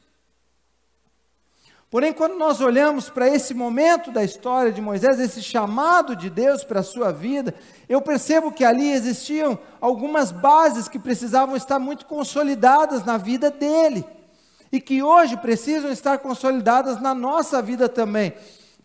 Porém, 1.91 2.13
quando 2.13 2.37
nós 2.37 2.61
olhamos 2.61 3.09
para 3.09 3.29
esse 3.29 3.55
momento 3.55 4.11
da 4.11 4.23
história 4.23 4.71
de 4.71 4.81
Moisés, 4.81 5.19
esse 5.19 5.43
chamado 5.43 6.15
de 6.15 6.29
Deus 6.29 6.63
para 6.63 6.81
a 6.81 6.83
sua 6.83 7.11
vida, 7.11 7.55
eu 7.89 8.03
percebo 8.03 8.53
que 8.53 8.63
ali 8.63 8.91
existiam 8.93 9.59
algumas 9.81 10.31
bases 10.31 10.87
que 10.87 10.99
precisavam 10.99 11.57
estar 11.57 11.79
muito 11.79 12.05
consolidadas 12.05 13.05
na 13.05 13.17
vida 13.17 13.51
dele, 13.51 14.05
e 14.71 14.83
que 14.83 15.03
hoje 15.03 15.35
precisam 15.39 15.91
estar 15.91 16.19
consolidadas 16.19 17.01
na 17.01 17.15
nossa 17.15 17.63
vida 17.63 17.89
também, 17.89 18.35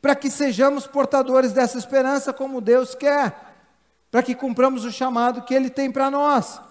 para 0.01 0.15
que 0.15 0.29
sejamos 0.29 0.87
portadores 0.87 1.51
dessa 1.51 1.77
esperança 1.77 2.31
como 2.31 2.61
Deus 2.61 2.95
quer, 2.95 3.35
para 4.09 4.23
que 4.23 4.33
cumpramos 4.33 4.85
o 4.85 4.91
chamado 4.91 5.41
que 5.41 5.53
ele 5.53 5.69
tem 5.69 5.91
para 5.91 6.09
nós. 6.09 6.61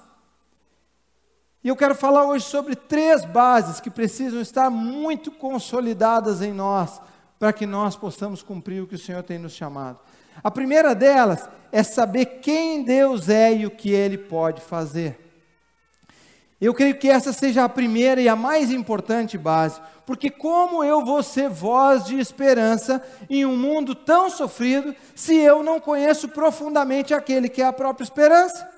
E 1.65 1.69
eu 1.69 1.77
quero 1.77 1.95
falar 1.95 2.27
hoje 2.27 2.45
sobre 2.45 2.75
três 2.75 3.25
bases 3.25 3.79
que 3.79 3.89
precisam 3.89 4.41
estar 4.41 4.69
muito 4.69 5.31
consolidadas 5.31 6.43
em 6.43 6.53
nós, 6.53 7.01
para 7.39 7.53
que 7.53 7.67
nós 7.67 7.95
possamos 7.95 8.43
cumprir 8.43 8.83
o 8.83 8.87
que 8.87 8.97
o 8.97 8.99
Senhor 8.99 9.23
tem 9.23 9.39
nos 9.39 9.53
chamado. 9.53 10.01
A 10.43 10.51
primeira 10.51 10.93
delas 10.93 11.49
é 11.71 11.85
saber 11.85 12.41
quem 12.41 12.83
Deus 12.83 13.29
é 13.29 13.55
e 13.55 13.67
o 13.67 13.71
que 13.71 13.91
Ele 13.91 14.19
pode 14.19 14.61
fazer. 14.61 15.19
Eu 16.61 16.75
creio 16.75 16.97
que 16.97 17.09
essa 17.09 17.33
seja 17.33 17.65
a 17.65 17.69
primeira 17.69 18.21
e 18.21 18.29
a 18.29 18.37
mais 18.37 18.73
importante 18.73 19.39
base, 19.39 19.81
porque 20.05 20.31
como 20.31 20.83
eu 20.83 21.05
vou 21.05 21.23
ser 21.23 21.49
voz 21.49 22.05
de 22.05 22.19
esperança 22.19 23.03
em 23.31 23.45
um 23.45 23.57
mundo 23.57 23.95
tão 23.95 24.29
sofrido 24.31 24.95
se 25.15 25.37
eu 25.37 25.63
não 25.63 25.79
conheço 25.79 26.29
profundamente 26.29 27.15
aquele 27.15 27.49
que 27.49 27.63
é 27.63 27.67
a 27.67 27.73
própria 27.73 28.05
esperança? 28.05 28.72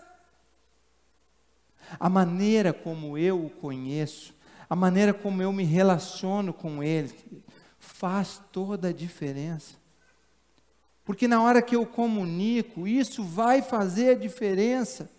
A 1.98 2.08
maneira 2.08 2.72
como 2.72 3.16
eu 3.16 3.44
o 3.46 3.50
conheço, 3.50 4.34
a 4.68 4.76
maneira 4.76 5.12
como 5.12 5.42
eu 5.42 5.52
me 5.52 5.64
relaciono 5.64 6.52
com 6.52 6.82
ele, 6.82 7.12
faz 7.78 8.40
toda 8.50 8.88
a 8.88 8.92
diferença. 8.92 9.76
Porque 11.04 11.28
na 11.28 11.42
hora 11.42 11.60
que 11.60 11.76
eu 11.76 11.84
comunico, 11.84 12.88
isso 12.88 13.22
vai 13.22 13.60
fazer 13.60 14.10
a 14.10 14.18
diferença. 14.18 15.10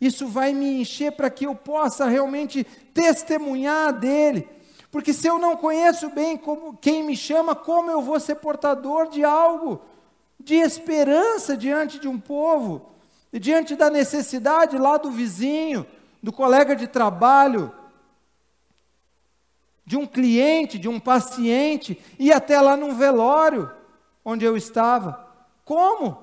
Isso 0.00 0.26
vai 0.26 0.52
me 0.52 0.80
encher 0.80 1.12
para 1.12 1.30
que 1.30 1.46
eu 1.46 1.54
possa 1.54 2.06
realmente 2.06 2.64
testemunhar 2.92 3.92
dele. 3.92 4.48
Porque 4.90 5.12
se 5.12 5.28
eu 5.28 5.38
não 5.38 5.56
conheço 5.56 6.08
bem 6.10 6.36
como, 6.36 6.76
quem 6.76 7.04
me 7.04 7.16
chama, 7.16 7.54
como 7.54 7.90
eu 7.90 8.02
vou 8.02 8.18
ser 8.18 8.36
portador 8.36 9.08
de 9.08 9.22
algo, 9.22 9.80
de 10.38 10.56
esperança 10.56 11.56
diante 11.56 12.00
de 12.00 12.08
um 12.08 12.18
povo, 12.18 12.86
e 13.32 13.38
diante 13.38 13.76
da 13.76 13.88
necessidade 13.88 14.76
lá 14.76 14.96
do 14.96 15.10
vizinho, 15.10 15.86
do 16.22 16.32
colega 16.32 16.74
de 16.74 16.86
trabalho, 16.86 17.72
de 19.84 19.96
um 19.96 20.06
cliente, 20.06 20.78
de 20.78 20.88
um 20.88 21.00
paciente, 21.00 22.00
e 22.18 22.32
até 22.32 22.60
lá 22.60 22.76
num 22.76 22.94
velório 22.94 23.70
onde 24.24 24.44
eu 24.44 24.56
estava. 24.56 25.26
Como? 25.64 26.22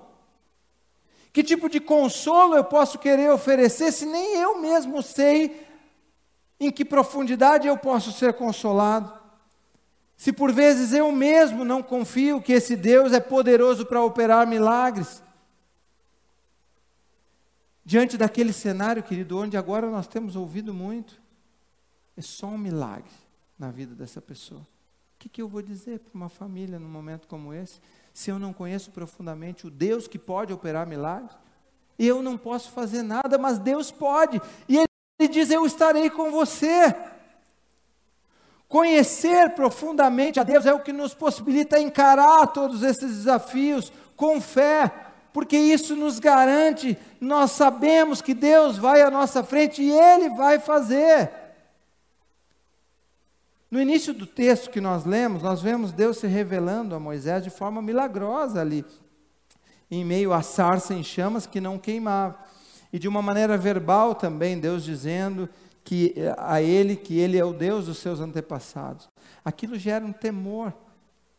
Que 1.33 1.43
tipo 1.43 1.69
de 1.69 1.79
consolo 1.79 2.55
eu 2.55 2.63
posso 2.63 2.97
querer 2.97 3.31
oferecer 3.31 3.91
se 3.91 4.05
nem 4.05 4.35
eu 4.37 4.59
mesmo 4.59 5.01
sei 5.03 5.67
em 6.59 6.71
que 6.71 6.83
profundidade 6.83 7.67
eu 7.67 7.77
posso 7.77 8.11
ser 8.11 8.33
consolado? 8.33 9.13
Se 10.15 10.33
por 10.33 10.51
vezes 10.51 10.93
eu 10.93 11.11
mesmo 11.11 11.63
não 11.63 11.83
confio 11.83 12.41
que 12.41 12.53
esse 12.53 12.75
Deus 12.75 13.13
é 13.13 13.19
poderoso 13.19 13.85
para 13.85 14.01
operar 14.01 14.47
milagres. 14.47 15.21
Diante 17.87 18.17
daquele 18.17 18.51
cenário, 18.51 19.01
querido, 19.01 19.39
onde 19.39 19.55
agora 19.55 19.89
nós 19.89 20.07
temos 20.07 20.35
ouvido 20.35 20.73
muito, 20.73 21.21
é 22.17 22.21
só 22.21 22.47
um 22.47 22.57
milagre 22.57 23.09
na 23.57 23.71
vida 23.71 23.95
dessa 23.95 24.21
pessoa. 24.21 24.59
O 24.59 25.19
que, 25.19 25.29
que 25.29 25.41
eu 25.41 25.47
vou 25.47 25.61
dizer 25.61 25.99
para 25.99 26.11
uma 26.13 26.27
família 26.27 26.77
num 26.77 26.89
momento 26.89 27.29
como 27.29 27.53
esse? 27.53 27.79
se 28.13 28.29
eu 28.29 28.37
não 28.37 28.51
conheço 28.51 28.89
profundamente 28.89 29.65
o 29.65 29.69
Deus 29.69 30.05
que 30.05 30.19
pode 30.19 30.51
operar 30.51 30.85
milagres? 30.85 31.31
Eu 31.97 32.21
não 32.21 32.35
posso 32.37 32.71
fazer 32.71 33.03
nada, 33.03 33.37
mas 33.37 33.57
Deus 33.57 33.89
pode. 33.89 34.41
E 34.67 34.75
Ele 34.77 35.29
diz: 35.29 35.49
Eu 35.49 35.65
estarei 35.65 36.09
com 36.09 36.29
você. 36.29 36.93
Conhecer 38.67 39.51
profundamente 39.51 40.41
a 40.41 40.43
Deus 40.43 40.65
é 40.65 40.73
o 40.73 40.81
que 40.81 40.91
nos 40.91 41.13
possibilita 41.13 41.79
encarar 41.79 42.47
todos 42.47 42.83
esses 42.83 43.17
desafios 43.17 43.93
com 44.17 44.41
fé, 44.41 45.06
porque 45.37 45.55
isso 45.55 45.95
nos 45.95 46.17
garante, 46.17 46.97
nós 47.21 47.51
sabemos 47.51 48.23
que 48.23 48.33
Deus 48.33 48.75
vai 48.75 49.03
à 49.03 49.11
nossa 49.11 49.43
frente 49.43 49.83
e 49.83 49.91
Ele 49.91 50.29
vai 50.29 50.57
fazer. 50.57 51.29
No 53.69 53.79
início 53.79 54.15
do 54.15 54.25
texto 54.25 54.71
que 54.71 54.81
nós 54.81 55.05
lemos, 55.05 55.43
nós 55.43 55.61
vemos 55.61 55.91
Deus 55.91 56.17
se 56.17 56.25
revelando 56.25 56.95
a 56.95 56.99
Moisés 56.99 57.43
de 57.43 57.51
forma 57.51 57.83
milagrosa 57.83 58.61
ali, 58.61 58.83
em 59.91 60.03
meio 60.03 60.33
à 60.33 60.41
sarça 60.41 60.95
em 60.95 61.03
chamas 61.03 61.45
que 61.45 61.61
não 61.61 61.77
queimava. 61.77 62.39
E 62.91 62.97
de 62.97 63.07
uma 63.07 63.21
maneira 63.21 63.59
verbal 63.59 64.15
também, 64.15 64.59
Deus 64.59 64.83
dizendo 64.83 65.47
que 65.83 66.15
a 66.35 66.63
ele 66.63 66.95
que 66.95 67.15
ele 67.19 67.37
é 67.37 67.45
o 67.45 67.53
Deus 67.53 67.85
dos 67.85 67.99
seus 67.99 68.19
antepassados. 68.19 69.07
Aquilo 69.45 69.77
gera 69.77 70.03
um 70.03 70.11
temor 70.11 70.73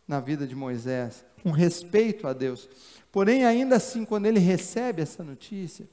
na 0.07 0.21
vida 0.21 0.47
de 0.47 0.55
Moisés, 0.55 1.25
um 1.45 1.51
respeito 1.51 2.27
a 2.27 2.33
Deus. 2.33 2.69
Porém, 3.11 3.45
ainda 3.45 3.77
assim, 3.77 4.05
quando 4.05 4.27
ele 4.27 4.39
recebe 4.39 5.03
essa 5.03 5.25
notícia, 5.25 5.89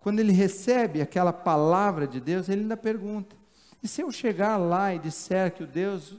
quando 0.00 0.20
ele 0.20 0.32
recebe 0.32 1.00
aquela 1.00 1.32
palavra 1.32 2.06
de 2.06 2.20
Deus, 2.20 2.48
ele 2.48 2.62
ainda 2.62 2.76
pergunta: 2.76 3.36
e 3.82 3.88
se 3.88 4.02
eu 4.02 4.10
chegar 4.10 4.56
lá 4.56 4.94
e 4.94 4.98
disser 4.98 5.52
que 5.52 5.62
o 5.62 5.66
Deus 5.66 6.14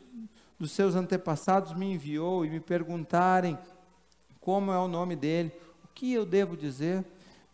dos 0.57 0.71
seus 0.71 0.95
antepassados 0.95 1.73
me 1.73 1.93
enviou 1.93 2.45
e 2.45 2.49
me 2.49 2.59
perguntarem 2.59 3.57
como 4.39 4.71
é 4.71 4.77
o 4.77 4.87
nome 4.87 5.15
dele, 5.15 5.51
o 5.83 5.87
que 5.87 6.13
eu 6.13 6.25
devo 6.25 6.55
dizer? 6.55 7.05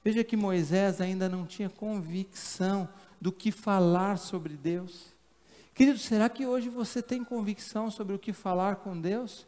Veja 0.04 0.24
que 0.24 0.38
Moisés 0.38 1.02
ainda 1.02 1.28
não 1.28 1.46
tinha 1.46 1.70
convicção 1.70 2.88
do 3.20 3.32
que 3.32 3.52
falar 3.52 4.18
sobre 4.18 4.56
Deus. 4.56 5.14
Querido, 5.74 5.98
será 5.98 6.30
que 6.30 6.46
hoje 6.46 6.70
você 6.70 7.02
tem 7.02 7.24
convicção 7.24 7.90
sobre 7.90 8.16
o 8.16 8.20
que 8.20 8.32
falar 8.32 8.78
com 8.78 9.00
Deus? 9.00 9.46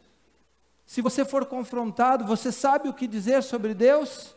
Se 0.88 1.02
você 1.02 1.22
for 1.22 1.44
confrontado, 1.44 2.24
você 2.24 2.50
sabe 2.50 2.88
o 2.88 2.94
que 2.94 3.06
dizer 3.06 3.42
sobre 3.42 3.74
Deus? 3.74 4.34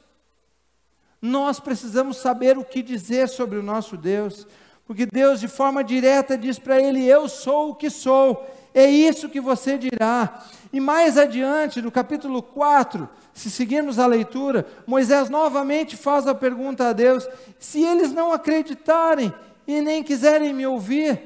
Nós 1.22 1.62
precisamos 1.62 2.18
saber 2.18 2.58
o 2.58 2.66
que 2.66 2.84
dizer 2.84 3.30
sobre 3.30 3.58
o 3.58 3.64
nosso 3.64 3.96
Deus. 3.96 4.46
Porque 4.86 5.06
Deus, 5.06 5.40
de 5.40 5.48
forma 5.48 5.82
direta, 5.82 6.38
diz 6.38 6.60
para 6.60 6.78
ele: 6.78 7.08
Eu 7.08 7.30
sou 7.30 7.70
o 7.70 7.76
que 7.76 7.90
sou, 7.90 8.46
é 8.74 8.86
isso 8.86 9.30
que 9.30 9.40
você 9.40 9.78
dirá. 9.78 10.44
E 10.74 10.82
mais 10.82 11.18
adiante, 11.18 11.82
no 11.82 11.90
capítulo 11.90 12.44
4, 12.44 13.08
se 13.34 13.50
seguirmos 13.50 13.98
a 13.98 14.06
leitura, 14.06 14.68
Moisés 14.86 15.30
novamente 15.30 15.96
faz 15.96 16.28
a 16.28 16.36
pergunta 16.36 16.90
a 16.90 16.92
Deus: 16.92 17.30
Se 17.60 17.82
eles 17.82 18.12
não 18.12 18.34
acreditarem 18.34 19.34
e 19.66 19.80
nem 19.80 20.04
quiserem 20.04 20.54
me 20.54 20.68
ouvir, 20.68 21.18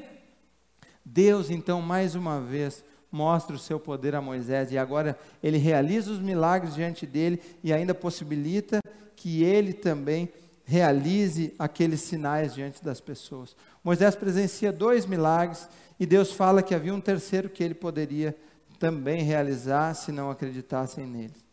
Deus 1.04 1.50
então 1.50 1.82
mais 1.82 2.14
uma 2.14 2.40
vez 2.40 2.84
mostra 3.16 3.56
o 3.56 3.58
seu 3.58 3.80
poder 3.80 4.14
a 4.14 4.20
Moisés 4.20 4.70
e 4.70 4.76
agora 4.76 5.18
ele 5.42 5.56
realiza 5.56 6.12
os 6.12 6.20
milagres 6.20 6.74
diante 6.74 7.06
dele 7.06 7.40
e 7.64 7.72
ainda 7.72 7.94
possibilita 7.94 8.80
que 9.16 9.42
ele 9.42 9.72
também 9.72 10.28
realize 10.66 11.54
aqueles 11.58 12.02
sinais 12.02 12.54
diante 12.54 12.84
das 12.84 13.00
pessoas. 13.00 13.56
Moisés 13.82 14.14
presencia 14.14 14.70
dois 14.70 15.06
milagres 15.06 15.66
e 15.98 16.04
Deus 16.04 16.30
fala 16.30 16.62
que 16.62 16.74
havia 16.74 16.92
um 16.92 17.00
terceiro 17.00 17.48
que 17.48 17.64
ele 17.64 17.74
poderia 17.74 18.36
também 18.78 19.22
realizar 19.22 19.94
se 19.94 20.12
não 20.12 20.30
acreditassem 20.30 21.06
nele. 21.06 21.46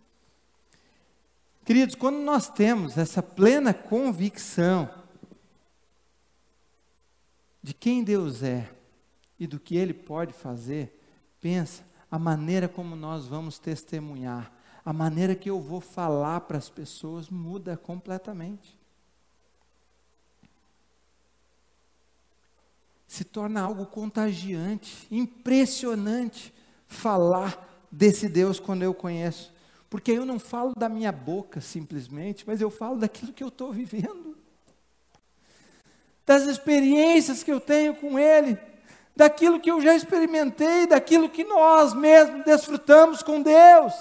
Queridos, 1.64 1.96
quando 1.96 2.18
nós 2.18 2.50
temos 2.50 2.98
essa 2.98 3.24
plena 3.24 3.74
convicção 3.74 4.90
de 7.62 7.74
quem 7.74 8.04
Deus 8.04 8.44
é 8.44 8.70
e 9.40 9.48
do 9.48 9.58
que 9.58 9.78
Ele 9.78 9.94
pode 9.94 10.34
fazer, 10.34 11.00
pensa 11.44 11.84
a 12.10 12.18
maneira 12.18 12.70
como 12.70 12.96
nós 12.96 13.28
vamos 13.28 13.60
testemunhar, 13.60 14.50
a 14.86 14.94
maneira 14.94 15.36
que 15.36 15.50
eu 15.50 15.60
vou 15.60 15.82
falar 15.82 16.42
para 16.42 16.58
as 16.58 16.70
pessoas 16.70 17.30
muda 17.30 17.76
completamente. 17.76 18.82
se 23.14 23.24
torna 23.24 23.62
algo 23.62 23.86
contagiante, 23.86 25.08
impressionante 25.12 26.52
falar 26.88 27.86
desse 27.92 28.28
Deus 28.28 28.60
quando 28.60 28.82
eu 28.82 28.92
conheço. 28.92 29.54
Porque 29.88 30.12
eu 30.12 30.26
não 30.26 30.40
falo 30.40 30.74
da 30.76 30.90
minha 30.90 31.12
boca 31.12 31.62
simplesmente, 31.62 32.44
mas 32.48 32.60
eu 32.60 32.72
falo 32.72 32.98
daquilo 32.98 33.32
que 33.32 33.44
eu 33.44 33.50
estou 33.50 33.72
vivendo, 33.72 34.36
das 36.26 36.48
experiências 36.48 37.44
que 37.44 37.52
eu 37.52 37.60
tenho 37.60 37.94
com 37.94 38.18
Ele, 38.18 38.58
daquilo 39.16 39.60
que 39.60 39.72
eu 39.72 39.80
já 39.80 39.96
experimentei, 39.96 40.88
daquilo 40.88 41.30
que 41.30 41.44
nós 41.44 41.94
mesmos 41.94 42.44
desfrutamos 42.44 43.22
com 43.22 43.42
Deus. 43.42 43.94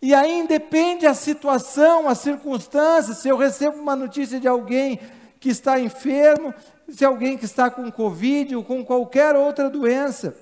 E 0.00 0.14
aí 0.14 0.38
independe 0.38 1.06
a 1.06 1.14
situação, 1.14 2.08
a 2.08 2.14
circunstância, 2.14 3.14
se 3.14 3.28
eu 3.28 3.36
recebo 3.36 3.78
uma 3.78 3.96
notícia 3.96 4.38
de 4.38 4.46
alguém 4.46 5.00
que 5.40 5.48
está 5.48 5.80
enfermo, 5.80 6.54
se 6.88 7.04
alguém 7.04 7.36
que 7.36 7.44
está 7.44 7.70
com 7.70 7.90
Covid 7.90 8.56
ou 8.56 8.64
com 8.64 8.84
qualquer 8.84 9.34
outra 9.34 9.68
doença, 9.68 10.36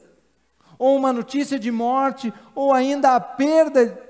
ou 0.78 0.96
uma 0.96 1.12
notícia 1.12 1.58
de 1.58 1.70
morte, 1.70 2.32
ou 2.54 2.72
ainda 2.72 3.14
a 3.14 3.20
perda 3.20 4.03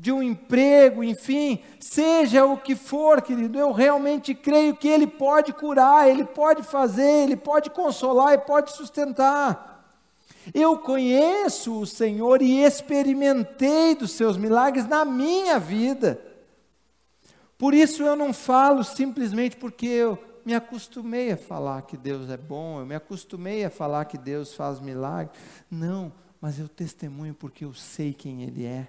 de 0.00 0.12
um 0.12 0.22
emprego, 0.22 1.02
enfim, 1.02 1.58
seja 1.80 2.44
o 2.44 2.56
que 2.56 2.76
for, 2.76 3.20
querido, 3.20 3.58
eu 3.58 3.72
realmente 3.72 4.32
creio 4.32 4.76
que 4.76 4.86
Ele 4.86 5.08
pode 5.08 5.52
curar, 5.52 6.08
Ele 6.08 6.24
pode 6.24 6.62
fazer, 6.62 7.24
Ele 7.24 7.36
pode 7.36 7.68
consolar 7.70 8.32
e 8.34 8.38
pode 8.38 8.70
sustentar. 8.76 9.76
Eu 10.54 10.78
conheço 10.78 11.80
o 11.80 11.84
Senhor 11.86 12.40
e 12.40 12.62
experimentei 12.62 13.96
dos 13.96 14.12
seus 14.12 14.36
milagres 14.36 14.86
na 14.86 15.04
minha 15.04 15.58
vida. 15.58 16.22
Por 17.58 17.74
isso 17.74 18.04
eu 18.04 18.14
não 18.14 18.32
falo 18.32 18.84
simplesmente 18.84 19.56
porque 19.56 19.86
eu 19.86 20.16
me 20.44 20.54
acostumei 20.54 21.32
a 21.32 21.36
falar 21.36 21.82
que 21.82 21.96
Deus 21.96 22.30
é 22.30 22.36
bom, 22.36 22.78
eu 22.78 22.86
me 22.86 22.94
acostumei 22.94 23.64
a 23.64 23.70
falar 23.70 24.04
que 24.04 24.16
Deus 24.16 24.54
faz 24.54 24.78
milagre. 24.78 25.36
Não, 25.68 26.12
mas 26.40 26.60
eu 26.60 26.68
testemunho 26.68 27.34
porque 27.34 27.64
eu 27.64 27.74
sei 27.74 28.14
quem 28.14 28.44
Ele 28.44 28.64
é. 28.64 28.86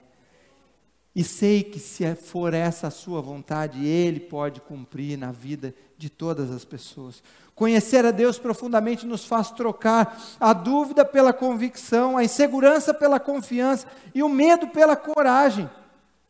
E 1.19 1.23
sei 1.25 1.63
que 1.63 1.79
se 1.79 2.15
for 2.15 2.53
essa 2.53 2.87
a 2.87 2.89
sua 2.89 3.19
vontade, 3.19 3.85
Ele 3.85 4.21
pode 4.21 4.61
cumprir 4.61 5.17
na 5.17 5.33
vida 5.33 5.75
de 5.97 6.09
todas 6.09 6.49
as 6.49 6.63
pessoas. 6.63 7.21
Conhecer 7.53 8.05
a 8.05 8.11
Deus 8.11 8.39
profundamente 8.39 9.05
nos 9.05 9.25
faz 9.25 9.51
trocar 9.51 10.17
a 10.39 10.53
dúvida 10.53 11.03
pela 11.03 11.33
convicção, 11.33 12.15
a 12.15 12.23
insegurança 12.23 12.93
pela 12.93 13.19
confiança 13.19 13.85
e 14.15 14.23
o 14.23 14.29
medo 14.29 14.67
pela 14.69 14.95
coragem. 14.95 15.69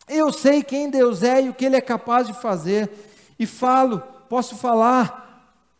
Eu 0.08 0.34
sei 0.34 0.64
quem 0.64 0.90
Deus 0.90 1.22
é 1.22 1.44
e 1.44 1.50
o 1.50 1.54
que 1.54 1.66
Ele 1.66 1.76
é 1.76 1.82
capaz 1.82 2.26
de 2.26 2.34
fazer, 2.34 2.90
e 3.38 3.46
falo, 3.46 4.02
posso 4.28 4.56
falar 4.56 5.29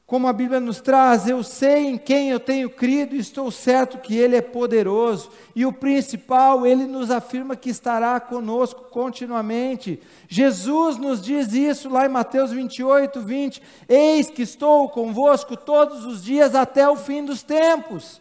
como 0.10 0.28
a 0.28 0.34
Bíblia 0.34 0.60
nos 0.60 0.82
traz, 0.82 1.28
eu 1.28 1.44
sei 1.44 1.86
em 1.86 1.96
quem 1.96 2.32
eu 2.32 2.40
tenho 2.40 2.68
crido 2.68 3.16
e 3.16 3.20
estou 3.20 3.52
certo 3.52 4.00
que 4.00 4.18
Ele 4.18 4.36
é 4.36 4.42
poderoso. 4.42 5.30
E 5.56 5.68
o 5.68 5.72
principal, 5.72 6.66
Ele 6.66 6.88
nos 6.88 7.12
afirma 7.12 7.56
que 7.56 7.70
estará 7.70 8.20
conosco 8.20 8.86
continuamente. 8.86 10.02
Jesus 10.28 10.98
nos 10.98 11.22
diz 11.22 11.54
isso 11.54 11.90
lá 11.90 12.08
em 12.08 12.10
Mateus 12.10 12.50
28, 12.50 13.22
20: 13.22 13.62
Eis 13.88 14.32
que 14.32 14.42
estou 14.42 14.90
convosco 14.90 15.56
todos 15.56 16.04
os 16.04 16.24
dias 16.24 16.56
até 16.56 16.90
o 16.90 16.96
fim 16.96 17.24
dos 17.24 17.44
tempos. 17.44 18.20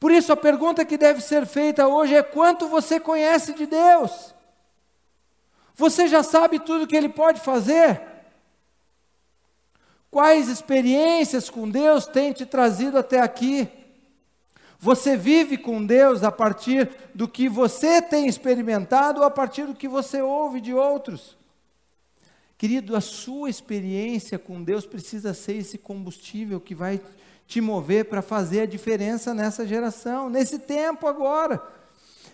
Por 0.00 0.10
isso, 0.10 0.32
a 0.32 0.36
pergunta 0.36 0.84
que 0.84 0.98
deve 0.98 1.20
ser 1.20 1.46
feita 1.46 1.86
hoje 1.86 2.12
é: 2.12 2.24
quanto 2.24 2.66
você 2.66 2.98
conhece 2.98 3.54
de 3.54 3.66
Deus? 3.66 4.34
Você 5.76 6.08
já 6.08 6.24
sabe 6.24 6.58
tudo 6.58 6.88
que 6.88 6.96
Ele 6.96 7.08
pode 7.08 7.38
fazer? 7.38 8.13
Quais 10.14 10.48
experiências 10.48 11.50
com 11.50 11.68
Deus 11.68 12.06
tem 12.06 12.32
te 12.32 12.46
trazido 12.46 12.96
até 12.96 13.20
aqui? 13.20 13.68
Você 14.78 15.16
vive 15.16 15.58
com 15.58 15.84
Deus 15.84 16.22
a 16.22 16.30
partir 16.30 16.88
do 17.12 17.26
que 17.26 17.48
você 17.48 18.00
tem 18.00 18.28
experimentado 18.28 19.18
ou 19.18 19.26
a 19.26 19.30
partir 19.30 19.66
do 19.66 19.74
que 19.74 19.88
você 19.88 20.22
ouve 20.22 20.60
de 20.60 20.72
outros? 20.72 21.36
Querido, 22.56 22.94
a 22.94 23.00
sua 23.00 23.50
experiência 23.50 24.38
com 24.38 24.62
Deus 24.62 24.86
precisa 24.86 25.34
ser 25.34 25.56
esse 25.56 25.78
combustível 25.78 26.60
que 26.60 26.76
vai 26.76 27.00
te 27.48 27.60
mover 27.60 28.04
para 28.04 28.22
fazer 28.22 28.60
a 28.60 28.66
diferença 28.66 29.34
nessa 29.34 29.66
geração, 29.66 30.30
nesse 30.30 30.60
tempo 30.60 31.08
agora. 31.08 31.60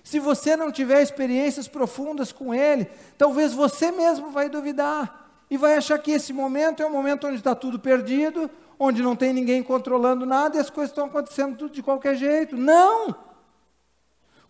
Se 0.05 0.19
você 0.21 0.55
não 0.55 0.71
tiver 0.71 1.01
experiências 1.01 1.67
profundas 1.67 2.31
com 2.31 2.53
Ele, 2.53 2.87
talvez 3.17 3.55
você 3.55 3.91
mesmo 3.91 4.31
vai 4.31 4.51
duvidar 4.51 5.30
e 5.51 5.57
vai 5.57 5.75
achar 5.75 5.99
que 5.99 6.13
esse 6.13 6.33
momento 6.33 6.83
é 6.83 6.87
um 6.87 6.93
momento 6.93 7.27
onde 7.27 7.37
está 7.37 7.55
tudo 7.55 7.79
perdido, 7.79 8.49
onde 8.79 9.03
não 9.03 9.17
tem 9.17 9.33
ninguém 9.33 9.63
controlando 9.63 10.25
nada 10.25 10.57
e 10.57 10.61
as 10.61 10.71
coisas 10.71 10.91
estão 10.91 11.07
acontecendo 11.07 11.57
tudo 11.57 11.75
de 11.75 11.83
qualquer 11.83 12.15
jeito. 12.15 12.57
Não! 12.57 13.15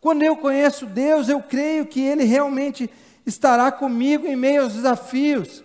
Quando 0.00 0.22
eu 0.22 0.36
conheço 0.36 0.86
Deus, 0.86 1.28
eu 1.28 1.42
creio 1.42 1.86
que 1.86 2.00
Ele 2.00 2.24
realmente 2.24 2.90
estará 3.24 3.72
comigo 3.72 4.26
em 4.26 4.36
meio 4.36 4.62
aos 4.62 4.74
desafios. 4.74 5.64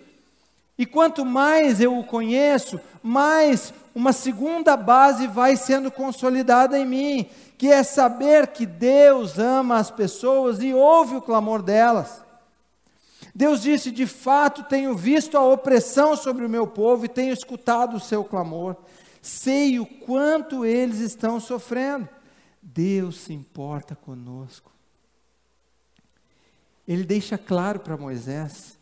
E 0.78 0.84
quanto 0.84 1.24
mais 1.24 1.80
eu 1.80 1.98
o 1.98 2.04
conheço, 2.04 2.80
mais 3.02 3.72
uma 3.94 4.12
segunda 4.12 4.76
base 4.76 5.26
vai 5.26 5.56
sendo 5.56 5.90
consolidada 5.90 6.78
em 6.78 6.84
mim, 6.84 7.26
que 7.56 7.68
é 7.68 7.82
saber 7.82 8.48
que 8.48 8.66
Deus 8.66 9.38
ama 9.38 9.76
as 9.76 9.90
pessoas 9.90 10.62
e 10.62 10.74
ouve 10.74 11.16
o 11.16 11.22
clamor 11.22 11.62
delas. 11.62 12.25
Deus 13.36 13.60
disse: 13.60 13.90
De 13.90 14.06
fato, 14.06 14.62
tenho 14.64 14.96
visto 14.96 15.36
a 15.36 15.46
opressão 15.46 16.16
sobre 16.16 16.46
o 16.46 16.48
meu 16.48 16.66
povo 16.66 17.04
e 17.04 17.08
tenho 17.08 17.34
escutado 17.34 17.98
o 17.98 18.00
seu 18.00 18.24
clamor. 18.24 18.76
Sei 19.20 19.78
o 19.78 19.84
quanto 19.84 20.64
eles 20.64 21.00
estão 21.00 21.38
sofrendo. 21.38 22.08
Deus 22.62 23.18
se 23.18 23.34
importa 23.34 23.94
conosco. 23.94 24.72
Ele 26.88 27.04
deixa 27.04 27.36
claro 27.36 27.80
para 27.80 27.98
Moisés 27.98 28.78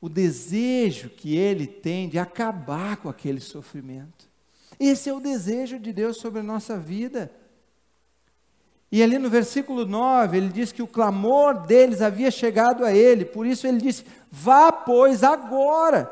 o 0.00 0.08
desejo 0.08 1.10
que 1.10 1.36
ele 1.36 1.66
tem 1.66 2.08
de 2.08 2.16
acabar 2.16 2.96
com 2.98 3.08
aquele 3.08 3.40
sofrimento. 3.40 4.30
Esse 4.78 5.10
é 5.10 5.12
o 5.12 5.18
desejo 5.18 5.80
de 5.80 5.92
Deus 5.92 6.18
sobre 6.18 6.38
a 6.38 6.44
nossa 6.44 6.78
vida. 6.78 7.28
E 8.92 9.02
ali 9.02 9.18
no 9.18 9.30
versículo 9.30 9.86
9, 9.86 10.36
ele 10.36 10.48
diz 10.48 10.72
que 10.72 10.82
o 10.82 10.86
clamor 10.86 11.54
deles 11.66 12.02
havia 12.02 12.30
chegado 12.30 12.84
a 12.84 12.92
ele, 12.92 13.24
por 13.24 13.46
isso 13.46 13.66
ele 13.66 13.78
disse: 13.78 14.04
Vá, 14.30 14.72
pois, 14.72 15.22
agora. 15.22 16.10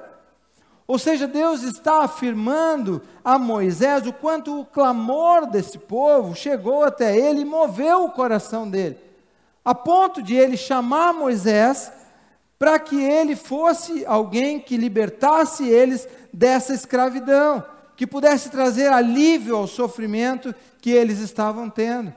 Ou 0.87 0.99
seja, 0.99 1.27
Deus 1.27 1.63
está 1.63 2.05
afirmando 2.05 3.03
a 3.23 3.39
Moisés 3.39 4.07
o 4.07 4.13
quanto 4.13 4.61
o 4.61 4.65
clamor 4.65 5.47
desse 5.47 5.77
povo 5.77 6.35
chegou 6.35 6.83
até 6.83 7.15
ele 7.15 7.41
e 7.41 7.45
moveu 7.45 8.05
o 8.05 8.11
coração 8.11 8.69
dele, 8.69 8.97
a 9.63 9.75
ponto 9.75 10.23
de 10.23 10.35
ele 10.35 10.57
chamar 10.57 11.13
Moisés 11.13 11.93
para 12.59 12.79
que 12.79 12.97
ele 13.01 13.37
fosse 13.37 14.05
alguém 14.07 14.59
que 14.59 14.77
libertasse 14.77 15.69
eles 15.69 16.09
dessa 16.33 16.73
escravidão, 16.73 17.63
que 17.95 18.07
pudesse 18.07 18.49
trazer 18.49 18.91
alívio 18.91 19.57
ao 19.57 19.67
sofrimento 19.67 20.55
que 20.81 20.91
eles 20.91 21.19
estavam 21.19 21.69
tendo. 21.69 22.13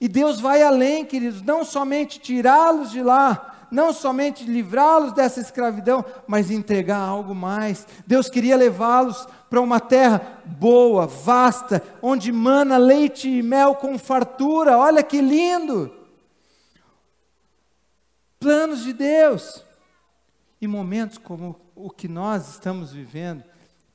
E 0.00 0.08
Deus 0.08 0.40
vai 0.40 0.62
além, 0.62 1.04
queridos, 1.04 1.42
não 1.42 1.64
somente 1.64 2.20
tirá-los 2.20 2.90
de 2.90 3.02
lá, 3.02 3.66
não 3.70 3.92
somente 3.92 4.44
livrá-los 4.44 5.12
dessa 5.12 5.40
escravidão, 5.40 6.04
mas 6.26 6.50
entregar 6.50 6.98
algo 6.98 7.34
mais. 7.34 7.86
Deus 8.06 8.28
queria 8.28 8.56
levá-los 8.56 9.26
para 9.48 9.60
uma 9.60 9.80
terra 9.80 10.42
boa, 10.44 11.06
vasta, 11.06 11.82
onde 12.02 12.30
mana 12.30 12.76
leite 12.76 13.28
e 13.28 13.42
mel 13.42 13.74
com 13.74 13.98
fartura. 13.98 14.78
Olha 14.78 15.02
que 15.02 15.20
lindo! 15.20 15.92
Planos 18.38 18.84
de 18.84 18.92
Deus. 18.92 19.64
E 20.60 20.66
momentos 20.66 21.18
como 21.18 21.60
o 21.74 21.90
que 21.90 22.08
nós 22.08 22.48
estamos 22.48 22.92
vivendo 22.92 23.44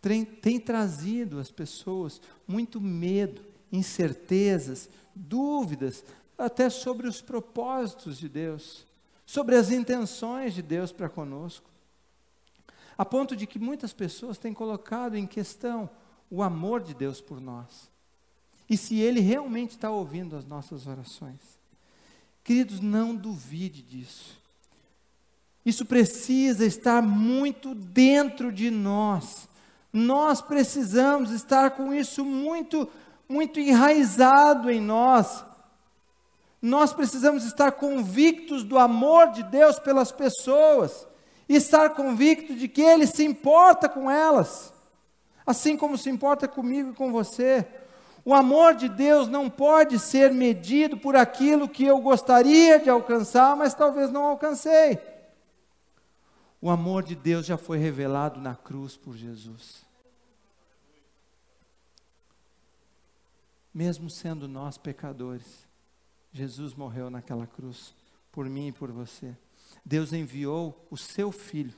tem, 0.01 0.25
tem 0.25 0.59
trazido 0.59 1.39
às 1.39 1.51
pessoas 1.51 2.21
muito 2.47 2.81
medo, 2.81 3.41
incertezas, 3.71 4.89
dúvidas 5.15 6.03
até 6.37 6.69
sobre 6.69 7.07
os 7.07 7.21
propósitos 7.21 8.17
de 8.17 8.27
Deus, 8.27 8.85
sobre 9.25 9.55
as 9.55 9.71
intenções 9.71 10.53
de 10.53 10.61
Deus 10.61 10.91
para 10.91 11.09
conosco. 11.09 11.69
A 12.97 13.05
ponto 13.05 13.35
de 13.35 13.47
que 13.47 13.59
muitas 13.59 13.93
pessoas 13.93 14.37
têm 14.37 14.53
colocado 14.53 15.15
em 15.15 15.25
questão 15.25 15.89
o 16.29 16.41
amor 16.41 16.81
de 16.81 16.93
Deus 16.93 17.21
por 17.21 17.39
nós. 17.39 17.89
E 18.69 18.77
se 18.77 18.99
Ele 18.99 19.19
realmente 19.19 19.71
está 19.71 19.89
ouvindo 19.89 20.35
as 20.35 20.45
nossas 20.45 20.87
orações. 20.87 21.39
Queridos, 22.43 22.79
não 22.79 23.15
duvide 23.15 23.81
disso. 23.81 24.39
Isso 25.65 25.85
precisa 25.85 26.65
estar 26.65 27.01
muito 27.01 27.75
dentro 27.75 28.51
de 28.51 28.71
nós. 28.71 29.47
Nós 29.93 30.41
precisamos 30.41 31.31
estar 31.31 31.71
com 31.71 31.93
isso 31.93 32.25
muito 32.25 32.89
muito 33.31 33.59
enraizado 33.59 34.69
em 34.69 34.81
nós. 34.81 35.45
Nós 36.61 36.93
precisamos 36.93 37.43
estar 37.45 37.71
convictos 37.71 38.63
do 38.63 38.77
amor 38.77 39.31
de 39.31 39.41
Deus 39.43 39.79
pelas 39.79 40.11
pessoas, 40.11 41.07
e 41.51 41.55
estar 41.55 41.89
convicto 41.91 42.55
de 42.55 42.67
que 42.67 42.81
Ele 42.81 43.05
se 43.05 43.25
importa 43.25 43.89
com 43.89 44.09
elas, 44.09 44.73
assim 45.45 45.75
como 45.75 45.97
se 45.97 46.09
importa 46.09 46.47
comigo 46.47 46.91
e 46.91 46.93
com 46.93 47.11
você. 47.11 47.67
O 48.23 48.33
amor 48.33 48.75
de 48.75 48.87
Deus 48.87 49.27
não 49.27 49.49
pode 49.49 49.99
ser 49.99 50.31
medido 50.31 50.95
por 50.95 51.15
aquilo 51.15 51.67
que 51.67 51.83
eu 51.83 51.99
gostaria 51.99 52.79
de 52.79 52.89
alcançar, 52.89 53.55
mas 53.57 53.73
talvez 53.73 54.11
não 54.11 54.23
alcancei. 54.23 54.97
O 56.61 56.69
amor 56.69 57.03
de 57.03 57.15
Deus 57.15 57.45
já 57.45 57.57
foi 57.57 57.79
revelado 57.79 58.39
na 58.39 58.55
cruz 58.55 58.95
por 58.95 59.17
Jesus. 59.17 59.83
Mesmo 63.73 64.09
sendo 64.09 64.47
nós 64.47 64.77
pecadores, 64.77 65.67
Jesus 66.31 66.73
morreu 66.73 67.09
naquela 67.09 67.47
cruz 67.47 67.93
por 68.31 68.49
mim 68.49 68.67
e 68.67 68.71
por 68.71 68.91
você. 68.91 69.35
Deus 69.85 70.13
enviou 70.13 70.87
o 70.89 70.97
seu 70.97 71.31
filho 71.31 71.73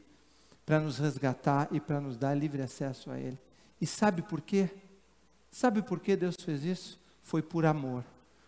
para 0.66 0.80
nos 0.80 0.98
resgatar 0.98 1.68
e 1.72 1.80
para 1.80 2.00
nos 2.00 2.18
dar 2.18 2.36
livre 2.36 2.62
acesso 2.62 3.12
a 3.12 3.20
ele. 3.20 3.40
E 3.82 3.86
sabe 3.86 4.22
por 4.22 4.42
quê? 4.42 4.70
Sabe 5.52 5.82
por 5.82 6.00
que 6.00 6.16
Deus 6.16 6.36
fez 6.36 6.64
isso? 6.64 7.00
Foi 7.22 7.42
por 7.42 7.66
amor. 7.66 8.04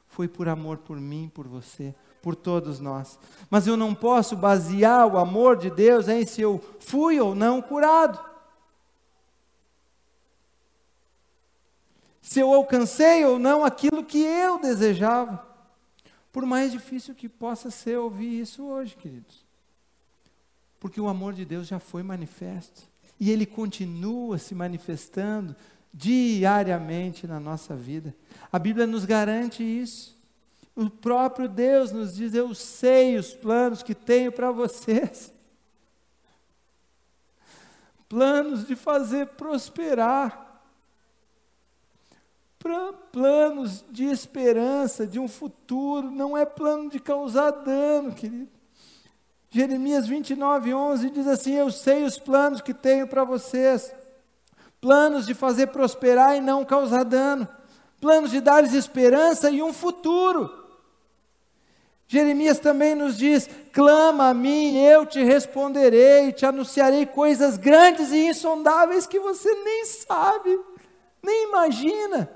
Foi 0.07 0.27
por 0.27 0.47
amor 0.47 0.77
por 0.77 0.99
mim, 0.99 1.29
por 1.33 1.47
você, 1.47 1.93
por 2.21 2.35
todos 2.35 2.79
nós. 2.79 3.19
Mas 3.49 3.67
eu 3.67 3.75
não 3.75 3.93
posso 3.93 4.35
basear 4.35 5.05
o 5.07 5.17
amor 5.17 5.57
de 5.57 5.69
Deus 5.69 6.07
em 6.07 6.25
se 6.25 6.41
eu 6.41 6.63
fui 6.79 7.19
ou 7.19 7.35
não 7.35 7.61
curado. 7.61 8.34
Se 12.35 12.41
eu 12.41 12.53
alcancei 12.53 13.23
ou 13.23 13.39
não 13.39 13.63
aquilo 13.63 14.03
que 14.03 14.21
eu 14.21 14.59
desejava. 14.59 15.47
Por 16.33 16.45
mais 16.45 16.69
difícil 16.69 17.15
que 17.15 17.29
possa 17.29 17.71
ser 17.71 17.97
ouvir 17.97 18.41
isso 18.41 18.61
hoje, 18.65 18.93
queridos. 18.93 19.45
Porque 20.77 20.99
o 20.99 21.07
amor 21.07 21.31
de 21.31 21.45
Deus 21.45 21.65
já 21.65 21.79
foi 21.79 22.03
manifesto. 22.03 22.83
E 23.17 23.31
ele 23.31 23.45
continua 23.45 24.37
se 24.37 24.53
manifestando 24.53 25.55
diariamente 25.93 27.25
na 27.25 27.39
nossa 27.39 27.73
vida. 27.73 28.13
A 28.51 28.59
Bíblia 28.59 28.85
nos 28.85 29.05
garante 29.05 29.63
isso. 29.63 30.19
O 30.75 30.89
próprio 30.89 31.47
Deus 31.47 31.93
nos 31.93 32.17
diz: 32.17 32.33
Eu 32.33 32.53
sei 32.53 33.15
os 33.17 33.33
planos 33.33 33.81
que 33.81 33.95
tenho 33.95 34.29
para 34.29 34.51
vocês. 34.51 35.33
Planos 38.09 38.67
de 38.67 38.75
fazer 38.75 39.27
prosperar. 39.27 40.44
Planos 43.11 43.85
de 43.89 44.05
esperança, 44.05 45.05
de 45.07 45.19
um 45.19 45.27
futuro, 45.27 46.11
não 46.11 46.37
é 46.37 46.45
plano 46.45 46.89
de 46.89 46.99
causar 46.99 47.51
dano, 47.51 48.11
querido. 48.11 48.49
Jeremias 49.49 50.05
29, 50.05 50.73
11 50.73 51.09
diz 51.11 51.27
assim: 51.27 51.53
Eu 51.53 51.71
sei 51.71 52.03
os 52.03 52.19
planos 52.19 52.59
que 52.59 52.73
tenho 52.73 53.07
para 53.07 53.23
vocês, 53.23 53.93
planos 54.81 55.25
de 55.25 55.33
fazer 55.33 55.67
prosperar 55.67 56.35
e 56.35 56.41
não 56.41 56.65
causar 56.65 57.03
dano, 57.03 57.47
planos 58.01 58.31
de 58.31 58.41
dar-lhes 58.41 58.73
esperança 58.73 59.49
e 59.49 59.63
um 59.63 59.71
futuro. 59.71 60.65
Jeremias 62.07 62.59
também 62.59 62.95
nos 62.95 63.17
diz: 63.17 63.49
clama 63.71 64.29
a 64.29 64.33
mim, 64.33 64.77
eu 64.77 65.05
te 65.05 65.23
responderei, 65.23 66.33
te 66.33 66.45
anunciarei 66.45 67.05
coisas 67.05 67.57
grandes 67.57 68.11
e 68.11 68.27
insondáveis 68.27 69.07
que 69.07 69.19
você 69.19 69.53
nem 69.53 69.85
sabe, 69.85 70.59
nem 71.23 71.47
imagina. 71.47 72.29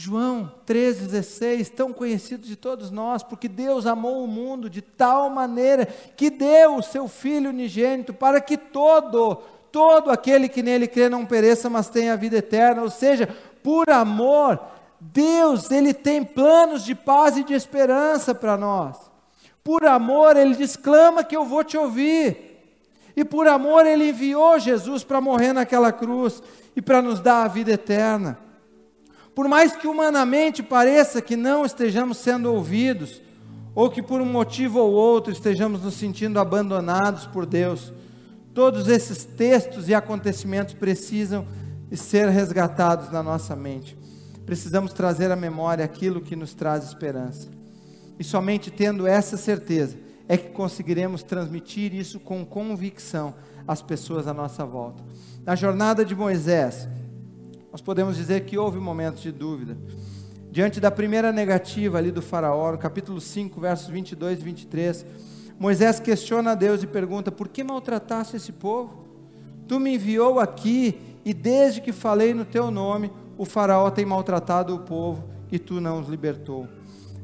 João 0.00 0.52
3,16, 0.64 1.70
tão 1.70 1.92
conhecido 1.92 2.46
de 2.46 2.54
todos 2.54 2.88
nós, 2.88 3.24
porque 3.24 3.48
Deus 3.48 3.84
amou 3.84 4.22
o 4.22 4.28
mundo 4.28 4.70
de 4.70 4.80
tal 4.80 5.28
maneira 5.28 5.86
que 6.16 6.30
deu 6.30 6.76
o 6.76 6.82
seu 6.84 7.08
Filho 7.08 7.50
unigênito 7.50 8.14
para 8.14 8.40
que 8.40 8.56
todo, 8.56 9.42
todo 9.72 10.08
aquele 10.12 10.48
que 10.48 10.62
nele 10.62 10.86
crê 10.86 11.08
não 11.08 11.26
pereça, 11.26 11.68
mas 11.68 11.88
tenha 11.88 12.12
a 12.12 12.16
vida 12.16 12.36
eterna. 12.36 12.82
Ou 12.82 12.90
seja, 12.90 13.28
por 13.60 13.90
amor, 13.90 14.60
Deus, 15.00 15.68
Ele 15.72 15.92
tem 15.92 16.22
planos 16.22 16.84
de 16.84 16.94
paz 16.94 17.36
e 17.36 17.42
de 17.42 17.54
esperança 17.54 18.32
para 18.32 18.56
nós. 18.56 18.96
Por 19.64 19.84
amor, 19.84 20.36
Ele 20.36 20.54
diz: 20.54 20.76
clama 20.76 21.24
que 21.24 21.36
eu 21.36 21.44
vou 21.44 21.64
te 21.64 21.76
ouvir. 21.76 22.36
E 23.16 23.24
por 23.24 23.48
amor, 23.48 23.84
Ele 23.84 24.10
enviou 24.10 24.60
Jesus 24.60 25.02
para 25.02 25.20
morrer 25.20 25.52
naquela 25.52 25.90
cruz 25.90 26.40
e 26.76 26.80
para 26.80 27.02
nos 27.02 27.18
dar 27.18 27.42
a 27.42 27.48
vida 27.48 27.72
eterna. 27.72 28.46
Por 29.38 29.46
mais 29.46 29.76
que 29.76 29.86
humanamente 29.86 30.64
pareça 30.64 31.22
que 31.22 31.36
não 31.36 31.64
estejamos 31.64 32.18
sendo 32.18 32.52
ouvidos, 32.52 33.22
ou 33.72 33.88
que 33.88 34.02
por 34.02 34.20
um 34.20 34.24
motivo 34.24 34.80
ou 34.80 34.90
outro 34.90 35.32
estejamos 35.32 35.80
nos 35.80 35.94
sentindo 35.94 36.40
abandonados 36.40 37.24
por 37.24 37.46
Deus, 37.46 37.92
todos 38.52 38.88
esses 38.88 39.24
textos 39.24 39.88
e 39.88 39.94
acontecimentos 39.94 40.74
precisam 40.74 41.46
ser 41.92 42.28
resgatados 42.30 43.12
na 43.12 43.22
nossa 43.22 43.54
mente 43.54 43.96
precisamos 44.44 44.94
trazer 44.94 45.30
à 45.30 45.36
memória 45.36 45.84
aquilo 45.84 46.22
que 46.22 46.34
nos 46.34 46.54
traz 46.54 46.82
esperança. 46.82 47.50
E 48.18 48.24
somente 48.24 48.70
tendo 48.70 49.06
essa 49.06 49.36
certeza 49.36 49.98
é 50.26 50.38
que 50.38 50.48
conseguiremos 50.48 51.22
transmitir 51.22 51.94
isso 51.94 52.18
com 52.18 52.46
convicção 52.46 53.34
às 53.68 53.82
pessoas 53.82 54.26
à 54.26 54.32
nossa 54.32 54.64
volta. 54.64 55.04
Na 55.44 55.54
jornada 55.54 56.02
de 56.02 56.16
Moisés, 56.16 56.88
nós 57.78 57.82
podemos 57.82 58.16
dizer 58.16 58.40
que 58.40 58.58
houve 58.58 58.80
momentos 58.80 59.22
de 59.22 59.30
dúvida. 59.30 59.78
Diante 60.50 60.80
da 60.80 60.90
primeira 60.90 61.30
negativa 61.30 61.96
ali 61.96 62.10
do 62.10 62.20
faraó, 62.20 62.72
no 62.72 62.78
capítulo 62.78 63.20
5, 63.20 63.60
versos 63.60 63.86
22 63.86 64.40
e 64.40 64.42
23, 64.42 65.06
Moisés 65.60 66.00
questiona 66.00 66.50
a 66.50 66.54
Deus 66.56 66.82
e 66.82 66.88
pergunta: 66.88 67.30
Por 67.30 67.46
que 67.46 67.62
maltrataste 67.62 68.34
esse 68.34 68.50
povo? 68.50 69.04
Tu 69.68 69.78
me 69.78 69.94
enviou 69.94 70.40
aqui 70.40 71.20
e 71.24 71.32
desde 71.32 71.80
que 71.80 71.92
falei 71.92 72.34
no 72.34 72.44
teu 72.44 72.68
nome, 72.68 73.12
o 73.36 73.44
Faraó 73.44 73.88
tem 73.92 74.04
maltratado 74.04 74.74
o 74.74 74.80
povo 74.80 75.28
e 75.52 75.56
tu 75.56 75.80
não 75.80 76.00
os 76.00 76.08
libertou. 76.08 76.66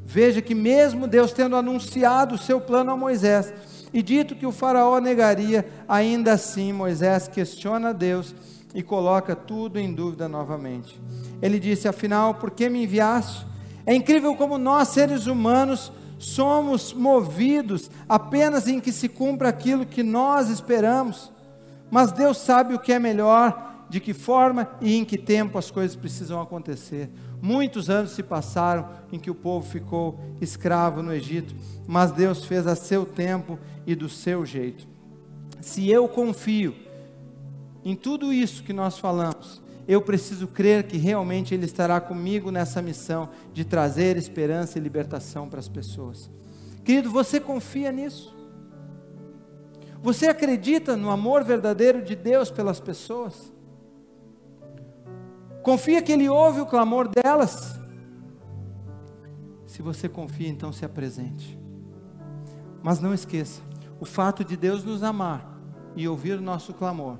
Veja 0.05 0.41
que, 0.41 0.55
mesmo 0.55 1.05
Deus 1.05 1.33
tendo 1.33 1.57
anunciado 1.57 2.35
o 2.35 2.37
seu 2.37 2.61
plano 2.61 2.91
a 2.91 2.95
Moisés 2.95 3.53
e 3.93 4.01
dito 4.01 4.37
que 4.37 4.45
o 4.45 4.53
Faraó 4.53 4.99
negaria, 4.99 5.67
ainda 5.85 6.31
assim 6.31 6.71
Moisés 6.71 7.27
questiona 7.27 7.93
Deus 7.93 8.33
e 8.75 8.83
coloca 8.83 9.35
tudo 9.37 9.79
em 9.79 9.93
dúvida 9.93 10.27
novamente. 10.27 11.01
Ele 11.41 11.57
disse: 11.57 11.87
Afinal, 11.87 12.35
por 12.35 12.51
que 12.51 12.69
me 12.69 12.83
enviaste? 12.83 13.47
É 13.85 13.95
incrível 13.95 14.35
como 14.35 14.57
nós, 14.57 14.89
seres 14.89 15.27
humanos, 15.27 15.93
somos 16.19 16.91
movidos 16.91 17.89
apenas 18.07 18.67
em 18.67 18.81
que 18.81 18.91
se 18.91 19.07
cumpra 19.07 19.47
aquilo 19.47 19.85
que 19.85 20.03
nós 20.03 20.49
esperamos, 20.49 21.31
mas 21.89 22.11
Deus 22.11 22.37
sabe 22.37 22.73
o 22.73 22.79
que 22.79 22.91
é 22.91 22.99
melhor 22.99 23.85
de 23.87 23.99
que 23.99 24.13
forma 24.13 24.67
e 24.81 24.95
em 24.95 25.05
que 25.05 25.17
tempo 25.17 25.57
as 25.57 25.71
coisas 25.71 25.95
precisam 25.95 26.41
acontecer. 26.41 27.09
Muitos 27.41 27.89
anos 27.89 28.11
se 28.11 28.23
passaram 28.23 28.89
em 29.11 29.19
que 29.19 29.29
o 29.29 29.35
povo 29.35 29.65
ficou 29.65 30.19
escravo 30.41 31.01
no 31.01 31.13
Egito, 31.13 31.55
mas 31.87 32.11
Deus 32.11 32.43
fez 32.43 32.67
a 32.67 32.75
seu 32.75 33.05
tempo 33.05 33.57
e 33.85 33.95
do 33.95 34.09
seu 34.09 34.45
jeito. 34.45 34.87
Se 35.61 35.89
eu 35.89 36.07
confio 36.09 36.84
em 37.85 37.95
tudo 37.95 38.33
isso 38.33 38.63
que 38.63 38.73
nós 38.73 38.97
falamos, 38.97 39.61
eu 39.87 40.01
preciso 40.01 40.47
crer 40.47 40.87
que 40.87 40.97
realmente 40.97 41.53
Ele 41.53 41.65
estará 41.65 42.01
comigo 42.01 42.49
nessa 42.49 42.81
missão 42.81 43.29
de 43.53 43.63
trazer 43.63 44.17
esperança 44.17 44.79
e 44.79 44.81
libertação 44.81 45.47
para 45.47 45.59
as 45.59 45.67
pessoas. 45.67 46.29
Querido, 46.83 47.11
você 47.11 47.39
confia 47.39 47.91
nisso? 47.91 48.35
Você 50.01 50.27
acredita 50.27 50.95
no 50.95 51.09
amor 51.09 51.43
verdadeiro 51.43 52.01
de 52.01 52.15
Deus 52.15 52.49
pelas 52.49 52.79
pessoas? 52.79 53.53
Confia 55.61 56.01
que 56.01 56.11
Ele 56.11 56.29
ouve 56.29 56.61
o 56.61 56.65
clamor 56.65 57.07
delas. 57.07 57.79
Se 59.65 59.81
você 59.81 60.07
confia, 60.07 60.47
então 60.47 60.71
se 60.71 60.85
apresente. 60.85 61.59
Mas 62.83 62.99
não 62.99 63.13
esqueça: 63.13 63.61
o 63.99 64.05
fato 64.05 64.43
de 64.43 64.55
Deus 64.55 64.83
nos 64.83 65.01
amar 65.01 65.59
e 65.95 66.07
ouvir 66.07 66.37
o 66.37 66.41
nosso 66.41 66.73
clamor, 66.73 67.17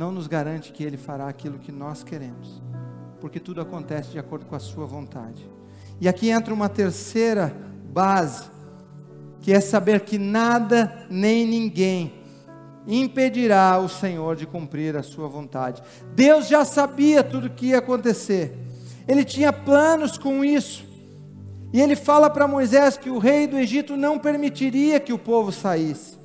não 0.00 0.10
nos 0.10 0.26
garante 0.26 0.72
que 0.72 0.82
Ele 0.82 0.96
fará 0.96 1.28
aquilo 1.28 1.58
que 1.58 1.70
nós 1.70 2.02
queremos, 2.02 2.62
porque 3.20 3.38
tudo 3.38 3.60
acontece 3.60 4.08
de 4.08 4.18
acordo 4.18 4.46
com 4.46 4.56
a 4.56 4.58
Sua 4.58 4.86
vontade. 4.86 5.46
E 6.00 6.08
aqui 6.08 6.30
entra 6.30 6.54
uma 6.54 6.70
terceira 6.70 7.54
base, 7.92 8.44
que 9.42 9.52
é 9.52 9.60
saber 9.60 10.00
que 10.00 10.16
nada 10.16 11.06
nem 11.10 11.46
ninguém 11.46 12.14
impedirá 12.86 13.78
o 13.78 13.90
Senhor 13.90 14.36
de 14.36 14.46
cumprir 14.46 14.96
a 14.96 15.02
sua 15.02 15.28
vontade. 15.28 15.82
Deus 16.14 16.48
já 16.48 16.64
sabia 16.64 17.22
tudo 17.22 17.48
o 17.48 17.50
que 17.50 17.66
ia 17.66 17.78
acontecer. 17.78 18.56
Ele 19.06 19.22
tinha 19.22 19.52
planos 19.52 20.16
com 20.16 20.42
isso. 20.42 20.82
E 21.74 21.80
ele 21.80 21.94
fala 21.94 22.30
para 22.30 22.48
Moisés 22.48 22.96
que 22.96 23.10
o 23.10 23.18
rei 23.18 23.46
do 23.46 23.58
Egito 23.58 23.98
não 23.98 24.18
permitiria 24.18 24.98
que 24.98 25.12
o 25.12 25.18
povo 25.18 25.52
saísse. 25.52 26.19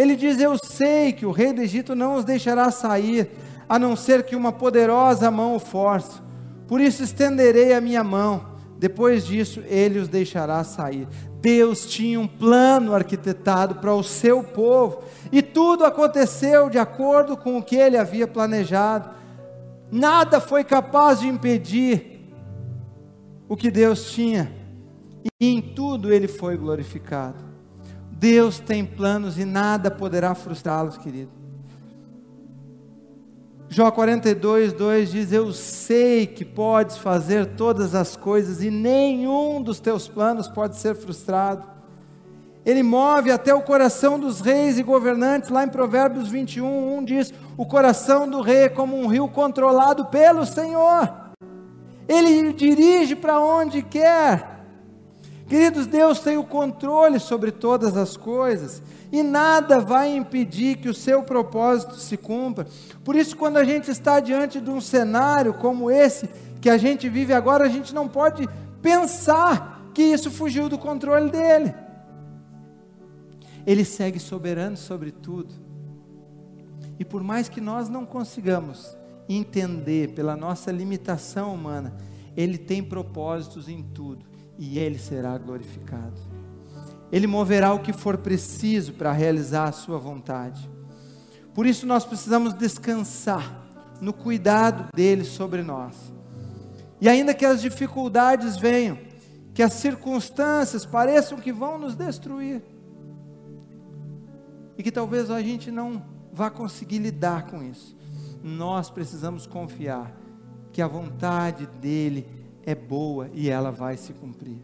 Ele 0.00 0.16
diz: 0.16 0.40
Eu 0.40 0.56
sei 0.64 1.12
que 1.12 1.26
o 1.26 1.30
rei 1.30 1.52
do 1.52 1.60
Egito 1.60 1.94
não 1.94 2.14
os 2.14 2.24
deixará 2.24 2.70
sair, 2.70 3.30
a 3.68 3.78
não 3.78 3.94
ser 3.94 4.22
que 4.22 4.34
uma 4.34 4.50
poderosa 4.50 5.30
mão 5.30 5.54
o 5.54 5.60
force. 5.60 6.22
Por 6.66 6.80
isso 6.80 7.02
estenderei 7.02 7.74
a 7.74 7.82
minha 7.82 8.02
mão. 8.02 8.48
Depois 8.78 9.26
disso, 9.26 9.62
ele 9.66 9.98
os 9.98 10.08
deixará 10.08 10.64
sair. 10.64 11.06
Deus 11.42 11.84
tinha 11.84 12.18
um 12.18 12.26
plano 12.26 12.94
arquitetado 12.94 13.74
para 13.74 13.94
o 13.94 14.02
seu 14.02 14.42
povo, 14.42 15.02
e 15.30 15.42
tudo 15.42 15.84
aconteceu 15.84 16.70
de 16.70 16.78
acordo 16.78 17.36
com 17.36 17.58
o 17.58 17.62
que 17.62 17.76
ele 17.76 17.98
havia 17.98 18.26
planejado. 18.26 19.10
Nada 19.92 20.40
foi 20.40 20.64
capaz 20.64 21.20
de 21.20 21.28
impedir 21.28 22.32
o 23.46 23.54
que 23.54 23.70
Deus 23.70 24.10
tinha, 24.12 24.50
e 25.38 25.46
em 25.46 25.60
tudo 25.60 26.10
ele 26.10 26.26
foi 26.26 26.56
glorificado. 26.56 27.49
Deus 28.10 28.58
tem 28.58 28.84
planos 28.84 29.38
e 29.38 29.44
nada 29.44 29.90
poderá 29.90 30.34
frustrá-los, 30.34 30.98
querido. 30.98 31.40
Jó 33.72 33.88
42, 33.92 34.72
2 34.72 35.12
diz: 35.12 35.32
Eu 35.32 35.52
sei 35.52 36.26
que 36.26 36.44
podes 36.44 36.98
fazer 36.98 37.46
todas 37.54 37.94
as 37.94 38.16
coisas 38.16 38.62
e 38.62 38.68
nenhum 38.68 39.62
dos 39.62 39.78
teus 39.78 40.08
planos 40.08 40.48
pode 40.48 40.76
ser 40.76 40.96
frustrado. 40.96 41.64
Ele 42.66 42.82
move 42.82 43.30
até 43.30 43.54
o 43.54 43.62
coração 43.62 44.18
dos 44.18 44.40
reis 44.40 44.76
e 44.76 44.82
governantes, 44.82 45.50
lá 45.50 45.64
em 45.64 45.68
Provérbios 45.68 46.28
21, 46.28 46.98
1 46.98 47.04
diz: 47.04 47.32
O 47.56 47.64
coração 47.64 48.28
do 48.28 48.40
rei 48.40 48.64
é 48.64 48.68
como 48.68 48.98
um 48.98 49.06
rio 49.06 49.28
controlado 49.28 50.06
pelo 50.06 50.44
Senhor, 50.44 51.08
ele 52.08 52.52
dirige 52.52 53.14
para 53.14 53.40
onde 53.40 53.82
quer. 53.82 54.49
Queridos, 55.50 55.88
Deus 55.88 56.20
tem 56.20 56.36
o 56.36 56.44
controle 56.44 57.18
sobre 57.18 57.50
todas 57.50 57.96
as 57.96 58.16
coisas 58.16 58.80
e 59.10 59.20
nada 59.20 59.80
vai 59.80 60.14
impedir 60.14 60.76
que 60.76 60.88
o 60.88 60.94
seu 60.94 61.24
propósito 61.24 61.96
se 61.96 62.16
cumpra. 62.16 62.68
Por 63.02 63.16
isso, 63.16 63.36
quando 63.36 63.56
a 63.56 63.64
gente 63.64 63.90
está 63.90 64.20
diante 64.20 64.60
de 64.60 64.70
um 64.70 64.80
cenário 64.80 65.52
como 65.52 65.90
esse 65.90 66.30
que 66.60 66.70
a 66.70 66.78
gente 66.78 67.08
vive 67.08 67.32
agora, 67.32 67.64
a 67.64 67.68
gente 67.68 67.92
não 67.92 68.06
pode 68.06 68.48
pensar 68.80 69.90
que 69.92 70.02
isso 70.02 70.30
fugiu 70.30 70.68
do 70.68 70.78
controle 70.78 71.32
dele. 71.32 71.74
Ele 73.66 73.84
segue 73.84 74.20
soberano 74.20 74.76
sobre 74.76 75.10
tudo. 75.10 75.52
E 76.96 77.04
por 77.04 77.24
mais 77.24 77.48
que 77.48 77.60
nós 77.60 77.88
não 77.88 78.06
consigamos 78.06 78.96
entender 79.28 80.12
pela 80.12 80.36
nossa 80.36 80.70
limitação 80.70 81.52
humana, 81.52 81.92
Ele 82.36 82.56
tem 82.56 82.84
propósitos 82.84 83.68
em 83.68 83.82
tudo 83.82 84.29
e 84.60 84.78
ele 84.78 84.98
será 84.98 85.38
glorificado. 85.38 86.20
Ele 87.10 87.26
moverá 87.26 87.72
o 87.72 87.80
que 87.80 87.94
for 87.94 88.18
preciso 88.18 88.92
para 88.92 89.10
realizar 89.10 89.64
a 89.64 89.72
sua 89.72 89.98
vontade. 89.98 90.70
Por 91.54 91.64
isso 91.64 91.86
nós 91.86 92.04
precisamos 92.04 92.52
descansar 92.52 93.66
no 94.02 94.12
cuidado 94.12 94.90
dele 94.94 95.24
sobre 95.24 95.62
nós. 95.62 96.12
E 97.00 97.08
ainda 97.08 97.32
que 97.32 97.46
as 97.46 97.62
dificuldades 97.62 98.58
venham, 98.58 98.98
que 99.54 99.62
as 99.62 99.72
circunstâncias 99.72 100.84
pareçam 100.84 101.38
que 101.38 101.52
vão 101.52 101.78
nos 101.78 101.96
destruir, 101.96 102.62
e 104.76 104.82
que 104.82 104.92
talvez 104.92 105.30
a 105.30 105.40
gente 105.42 105.70
não 105.70 106.02
vá 106.32 106.50
conseguir 106.50 106.98
lidar 106.98 107.46
com 107.46 107.62
isso, 107.62 107.96
nós 108.42 108.90
precisamos 108.90 109.46
confiar 109.46 110.14
que 110.70 110.82
a 110.82 110.86
vontade 110.86 111.66
dele 111.66 112.39
é 112.64 112.74
boa 112.74 113.28
e 113.32 113.48
ela 113.48 113.70
vai 113.70 113.96
se 113.96 114.12
cumprir. 114.12 114.58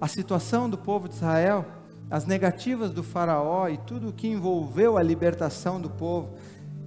A 0.00 0.08
situação 0.08 0.68
do 0.68 0.76
povo 0.76 1.08
de 1.08 1.14
Israel, 1.14 1.64
as 2.10 2.26
negativas 2.26 2.90
do 2.90 3.02
Faraó 3.02 3.68
e 3.68 3.78
tudo 3.78 4.08
o 4.08 4.12
que 4.12 4.28
envolveu 4.28 4.96
a 4.96 5.02
libertação 5.02 5.80
do 5.80 5.88
povo, 5.90 6.34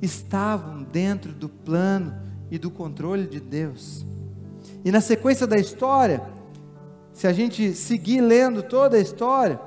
estavam 0.01 0.83
dentro 0.83 1.33
do 1.33 1.49
plano 1.49 2.15
e 2.51 2.57
do 2.57 2.69
controle 2.69 3.27
de 3.27 3.39
Deus. 3.39 4.05
E 4.85 4.91
na 4.91 5.01
sequência 5.01 5.47
da 5.47 5.57
história, 5.57 6.21
se 7.11 7.25
a 7.27 7.33
gente 7.33 7.73
seguir 7.73 8.21
lendo 8.21 8.61
toda 8.61 8.97
a 8.97 8.99
história, 8.99 9.59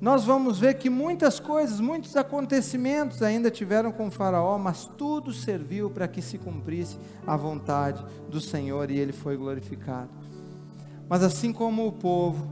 nós 0.00 0.24
vamos 0.24 0.58
ver 0.58 0.74
que 0.74 0.88
muitas 0.88 1.38
coisas, 1.38 1.78
muitos 1.78 2.16
acontecimentos 2.16 3.22
ainda 3.22 3.50
tiveram 3.50 3.92
com 3.92 4.10
Faraó, 4.10 4.56
mas 4.56 4.90
tudo 4.96 5.32
serviu 5.32 5.90
para 5.90 6.08
que 6.08 6.22
se 6.22 6.38
cumprisse 6.38 6.96
a 7.26 7.36
vontade 7.36 8.02
do 8.28 8.40
Senhor 8.40 8.90
e 8.90 8.98
ele 8.98 9.12
foi 9.12 9.36
glorificado. 9.36 10.08
Mas 11.06 11.22
assim 11.22 11.52
como 11.52 11.86
o 11.86 11.92
povo, 11.92 12.48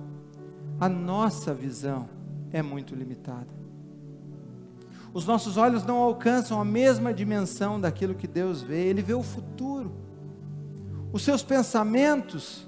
a 0.79 0.89
nossa 0.91 1.55
visão 1.55 2.07
é 2.53 2.61
muito 2.61 2.95
limitada. 2.95 3.59
Os 5.15 5.25
nossos 5.25 5.57
olhos 5.57 5.85
não 5.85 5.97
alcançam 5.97 6.61
a 6.61 6.65
mesma 6.65 7.15
dimensão 7.15 7.81
daquilo 7.81 8.15
que 8.15 8.27
Deus 8.27 8.61
vê, 8.61 8.85
Ele 8.85 9.01
vê 9.01 9.15
o 9.15 9.23
futuro. 9.23 9.91
Os 11.13 11.23
seus 11.23 11.43
pensamentos 11.43 12.67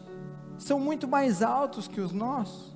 são 0.56 0.80
muito 0.80 1.06
mais 1.06 1.42
altos 1.42 1.86
que 1.86 2.00
os 2.00 2.12
nossos. 2.12 2.69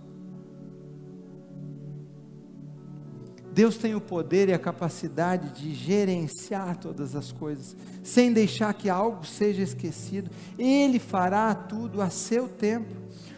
Deus 3.54 3.76
tem 3.76 3.94
o 3.94 4.00
poder 4.00 4.48
e 4.48 4.52
a 4.52 4.58
capacidade 4.58 5.50
de 5.50 5.72
gerenciar 5.72 6.76
todas 6.76 7.14
as 7.14 7.30
coisas, 7.30 7.76
sem 8.02 8.32
deixar 8.32 8.74
que 8.74 8.90
algo 8.90 9.24
seja 9.24 9.62
esquecido. 9.62 10.28
Ele 10.58 10.98
fará 10.98 11.54
tudo 11.54 12.02
a 12.02 12.10
seu 12.10 12.48
tempo. 12.48 12.92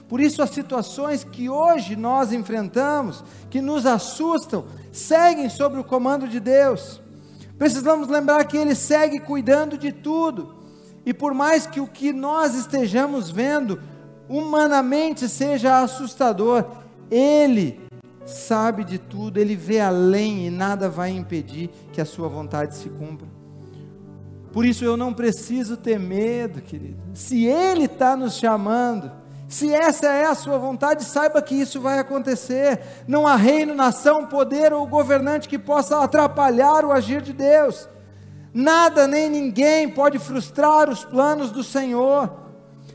Por 0.08 0.18
isso, 0.18 0.40
as 0.40 0.50
situações 0.50 1.22
que 1.22 1.50
hoje 1.50 1.96
nós 1.96 2.32
enfrentamos, 2.32 3.22
que 3.50 3.60
nos 3.60 3.84
assustam, 3.84 4.64
seguem 4.90 5.50
sob 5.50 5.78
o 5.78 5.84
comando 5.84 6.26
de 6.26 6.40
Deus. 6.40 6.98
Precisamos 7.58 8.08
lembrar 8.08 8.42
que 8.46 8.56
Ele 8.56 8.74
segue 8.74 9.20
cuidando 9.20 9.76
de 9.76 9.92
tudo, 9.92 10.54
e 11.04 11.12
por 11.12 11.34
mais 11.34 11.66
que 11.66 11.80
o 11.80 11.86
que 11.86 12.10
nós 12.10 12.54
estejamos 12.54 13.30
vendo 13.30 13.78
humanamente 14.30 15.28
seja 15.28 15.82
assustador, 15.82 16.64
Ele 17.10 17.85
sabe 18.26 18.84
de 18.84 18.98
tudo, 18.98 19.38
Ele 19.38 19.56
vê 19.56 19.80
além 19.80 20.46
e 20.46 20.50
nada 20.50 20.88
vai 20.88 21.10
impedir 21.10 21.70
que 21.92 22.00
a 22.00 22.04
Sua 22.04 22.28
vontade 22.28 22.76
se 22.76 22.88
cumpra. 22.88 23.26
Por 24.52 24.64
isso 24.64 24.84
eu 24.84 24.96
não 24.96 25.14
preciso 25.14 25.76
ter 25.76 25.98
medo, 25.98 26.60
querido. 26.60 27.02
Se 27.14 27.44
Ele 27.46 27.84
está 27.84 28.16
nos 28.16 28.36
chamando, 28.36 29.12
se 29.48 29.72
essa 29.72 30.08
é 30.08 30.26
a 30.26 30.34
sua 30.34 30.58
vontade, 30.58 31.04
saiba 31.04 31.40
que 31.40 31.54
isso 31.54 31.80
vai 31.80 31.98
acontecer. 31.98 32.80
Não 33.06 33.26
há 33.26 33.36
reino, 33.36 33.74
nação, 33.74 34.26
poder 34.26 34.72
ou 34.72 34.86
governante 34.86 35.48
que 35.48 35.58
possa 35.58 36.02
atrapalhar 36.02 36.84
o 36.84 36.92
agir 36.92 37.22
de 37.22 37.32
Deus. 37.32 37.88
Nada 38.52 39.06
nem 39.06 39.30
ninguém 39.30 39.88
pode 39.88 40.18
frustrar 40.18 40.90
os 40.90 41.04
planos 41.04 41.52
do 41.52 41.62
Senhor. 41.62 42.32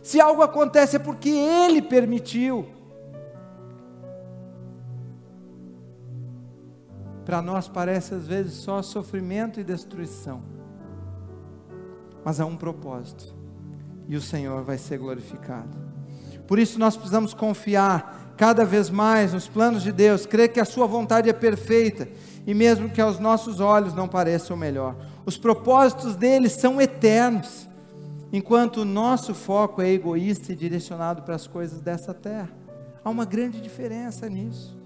Se 0.03 0.19
algo 0.19 0.41
acontece 0.41 0.97
é 0.97 0.99
porque 0.99 1.29
Ele 1.29 1.81
permitiu. 1.81 2.67
Para 7.25 7.41
nós 7.41 7.67
parece 7.67 8.13
às 8.13 8.27
vezes 8.27 8.53
só 8.53 8.81
sofrimento 8.81 9.59
e 9.59 9.63
destruição, 9.63 10.41
mas 12.25 12.39
há 12.39 12.45
um 12.45 12.57
propósito, 12.57 13.35
e 14.07 14.15
o 14.15 14.21
Senhor 14.21 14.63
vai 14.63 14.77
ser 14.77 14.97
glorificado. 14.97 15.77
Por 16.47 16.59
isso 16.59 16.79
nós 16.79 16.97
precisamos 16.97 17.33
confiar 17.33 18.33
cada 18.35 18.65
vez 18.65 18.89
mais 18.89 19.33
nos 19.33 19.47
planos 19.47 19.83
de 19.83 19.91
Deus, 19.91 20.25
crer 20.25 20.49
que 20.49 20.59
a 20.59 20.65
Sua 20.65 20.87
vontade 20.87 21.29
é 21.29 21.33
perfeita, 21.33 22.09
e 22.45 22.53
mesmo 22.53 22.89
que 22.89 22.99
aos 22.99 23.19
nossos 23.19 23.59
olhos 23.59 23.93
não 23.93 24.07
pareça 24.07 24.53
o 24.53 24.57
melhor, 24.57 24.95
os 25.25 25.37
propósitos 25.37 26.15
dele 26.15 26.49
são 26.49 26.81
eternos, 26.81 27.69
enquanto 28.33 28.77
o 28.77 28.85
nosso 28.85 29.35
foco 29.35 29.81
é 29.81 29.89
egoísta 29.89 30.51
e 30.51 30.55
direcionado 30.55 31.21
para 31.21 31.35
as 31.35 31.45
coisas 31.45 31.81
dessa 31.81 32.13
terra. 32.13 32.49
Há 33.03 33.09
uma 33.09 33.25
grande 33.25 33.61
diferença 33.61 34.27
nisso. 34.27 34.80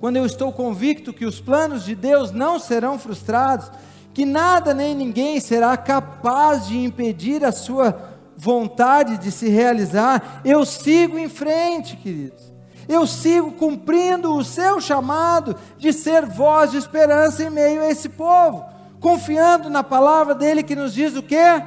Quando 0.00 0.16
eu 0.16 0.24
estou 0.24 0.52
convicto 0.52 1.12
que 1.12 1.24
os 1.24 1.40
planos 1.40 1.84
de 1.84 1.94
Deus 1.94 2.30
não 2.30 2.58
serão 2.58 2.98
frustrados, 2.98 3.70
que 4.14 4.24
nada 4.24 4.72
nem 4.72 4.94
ninguém 4.94 5.40
será 5.40 5.76
capaz 5.76 6.66
de 6.68 6.78
impedir 6.78 7.44
a 7.44 7.52
sua 7.52 8.16
vontade 8.36 9.18
de 9.18 9.32
se 9.32 9.48
realizar, 9.48 10.40
eu 10.44 10.64
sigo 10.64 11.18
em 11.18 11.28
frente, 11.28 11.96
queridos. 11.96 12.52
Eu 12.88 13.06
sigo 13.06 13.52
cumprindo 13.52 14.34
o 14.34 14.44
seu 14.44 14.80
chamado 14.80 15.56
de 15.76 15.92
ser 15.92 16.24
voz 16.24 16.70
de 16.70 16.78
esperança 16.78 17.42
em 17.42 17.50
meio 17.50 17.82
a 17.82 17.90
esse 17.90 18.08
povo, 18.08 18.64
confiando 19.00 19.68
na 19.68 19.82
palavra 19.82 20.34
dele 20.34 20.62
que 20.62 20.76
nos 20.76 20.94
diz 20.94 21.14
o 21.16 21.22
quê? 21.22 21.62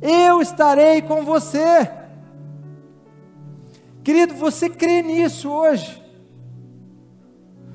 Eu 0.00 0.42
estarei 0.42 1.00
com 1.00 1.24
você. 1.24 1.90
Querido, 4.04 4.34
você 4.34 4.68
crê 4.68 5.02
nisso 5.02 5.50
hoje? 5.50 6.03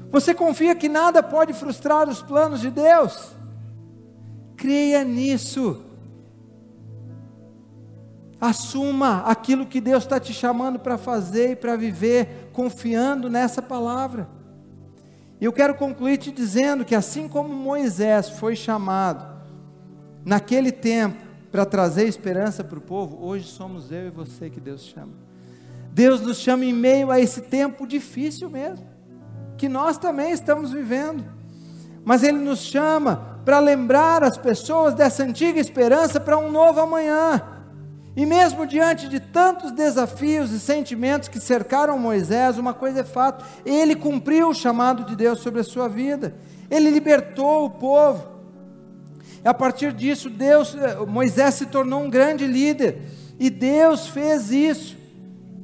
Você 0.10 0.34
confia 0.34 0.76
que 0.76 0.90
nada 0.90 1.22
pode 1.22 1.54
frustrar 1.54 2.10
os 2.10 2.22
planos 2.22 2.62
de 2.62 2.72
Deus? 2.72 3.32
Creia 4.58 5.04
nisso. 5.04 5.84
Assuma 8.42 9.22
aquilo 9.22 9.66
que 9.66 9.82
Deus 9.82 10.04
está 10.04 10.20
te 10.20 10.34
chamando 10.34 10.80
para 10.80 10.98
fazer 10.98 11.52
e 11.52 11.56
para 11.56 11.76
viver, 11.76 12.50
confiando 12.54 13.30
nessa 13.30 13.62
palavra. 13.62 14.28
E 15.40 15.46
eu 15.46 15.54
quero 15.54 15.76
concluir 15.76 16.18
te 16.18 16.32
dizendo 16.32 16.84
que, 16.84 16.96
assim 16.96 17.28
como 17.28 17.54
Moisés 17.54 18.30
foi 18.30 18.56
chamado 18.56 19.40
naquele 20.26 20.72
tempo 20.72 21.24
para 21.52 21.66
trazer 21.66 22.08
esperança 22.08 22.64
para 22.64 22.78
o 22.78 22.82
povo, 22.82 23.26
hoje 23.26 23.48
somos 23.48 23.92
eu 23.92 24.08
e 24.08 24.10
você 24.10 24.50
que 24.50 24.60
Deus 24.60 24.84
chama. 24.84 25.14
Deus 25.92 26.22
nos 26.22 26.38
chama 26.38 26.66
em 26.66 26.74
meio 26.74 27.12
a 27.12 27.20
esse 27.20 27.42
tempo 27.42 27.88
difícil 27.88 28.50
mesmo, 28.50 28.86
que 29.60 29.68
nós 29.68 29.98
também 29.98 30.32
estamos 30.32 30.72
vivendo, 30.72 31.26
mas 32.06 32.24
Ele 32.24 32.38
nos 32.38 32.60
chama 32.60 33.42
para 33.44 33.60
lembrar 33.60 34.24
as 34.24 34.38
pessoas 34.38 34.94
dessa 34.94 35.22
antiga 35.22 35.60
esperança 35.60 36.18
para 36.18 36.38
um 36.38 36.50
novo 36.50 36.80
amanhã. 36.80 37.42
E 38.16 38.26
mesmo 38.26 38.66
diante 38.66 39.10
de 39.10 39.20
tantos 39.20 39.74
desafios 39.74 40.52
e 40.52 40.60
sentimentos 40.62 41.28
que 41.28 41.42
cercaram 41.42 42.00
Moisés, 42.00 42.58
uma 42.58 42.74
coisa 42.74 43.02
é 43.02 43.04
fato: 43.04 43.44
ele 43.66 43.96
cumpriu 43.96 44.48
o 44.48 44.54
chamado 44.54 45.04
de 45.04 45.16
Deus 45.16 45.40
sobre 45.40 45.60
a 45.60 45.64
sua 45.64 45.90
vida, 45.90 46.34
ele 46.72 46.90
libertou 46.90 47.66
o 47.66 47.70
povo. 47.70 48.40
E 49.44 49.48
a 49.48 49.54
partir 49.54 49.92
disso, 49.92 50.30
Deus, 50.30 50.74
eh, 50.74 51.06
Moisés 51.06 51.56
se 51.56 51.66
tornou 51.66 52.02
um 52.02 52.10
grande 52.10 52.48
líder, 52.48 53.02
e 53.38 53.50
Deus 53.50 54.08
fez 54.08 54.52
isso, 54.52 54.98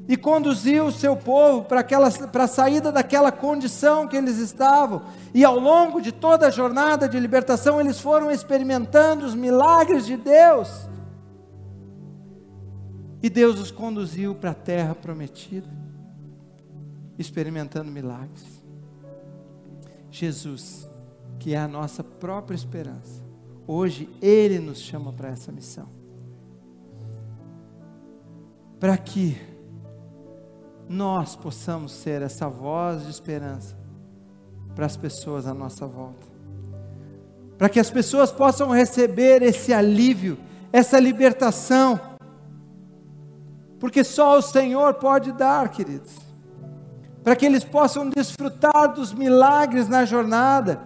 e 0.07 0.15
conduziu 0.15 0.85
o 0.85 0.91
seu 0.91 1.15
povo 1.15 1.63
para, 1.63 1.79
aquela, 1.79 2.11
para 2.11 2.43
a 2.43 2.47
saída 2.47 2.91
daquela 2.91 3.31
condição 3.31 4.07
que 4.07 4.15
eles 4.15 4.37
estavam, 4.37 5.03
e 5.33 5.43
ao 5.43 5.59
longo 5.59 5.99
de 5.99 6.11
toda 6.11 6.47
a 6.47 6.51
jornada 6.51 7.09
de 7.09 7.19
libertação, 7.19 7.79
eles 7.79 7.99
foram 7.99 8.29
experimentando 8.31 9.25
os 9.25 9.33
milagres 9.33 10.05
de 10.05 10.15
Deus. 10.15 10.87
E 13.21 13.29
Deus 13.29 13.59
os 13.59 13.71
conduziu 13.71 14.35
para 14.35 14.51
a 14.51 14.55
terra 14.55 14.93
prometida, 14.93 15.67
experimentando 17.17 17.91
milagres. 17.91 18.63
Jesus, 20.11 20.87
que 21.39 21.55
é 21.55 21.57
a 21.57 21.67
nossa 21.67 22.03
própria 22.03 22.55
esperança, 22.55 23.23
hoje 23.65 24.07
Ele 24.21 24.59
nos 24.59 24.77
chama 24.77 25.11
para 25.11 25.29
essa 25.29 25.51
missão. 25.51 25.89
Para 28.79 28.95
que 28.97 29.54
nós 30.87 31.35
possamos 31.35 31.91
ser 31.91 32.21
essa 32.21 32.47
voz 32.47 33.03
de 33.03 33.11
esperança 33.11 33.75
para 34.75 34.85
as 34.85 34.97
pessoas 34.97 35.47
à 35.47 35.53
nossa 35.53 35.85
volta. 35.87 36.27
Para 37.57 37.69
que 37.69 37.79
as 37.79 37.89
pessoas 37.89 38.31
possam 38.31 38.69
receber 38.69 39.41
esse 39.41 39.73
alívio 39.73 40.37
essa 40.75 40.99
libertação, 40.99 41.97
porque 43.79 44.03
só 44.03 44.37
o 44.37 44.41
Senhor 44.41 44.95
pode 44.95 45.31
dar, 45.31 45.69
queridos, 45.69 46.17
para 47.23 47.33
que 47.33 47.45
eles 47.45 47.63
possam 47.63 48.09
desfrutar 48.09 48.93
dos 48.93 49.13
milagres 49.13 49.87
na 49.87 50.03
jornada 50.03 50.81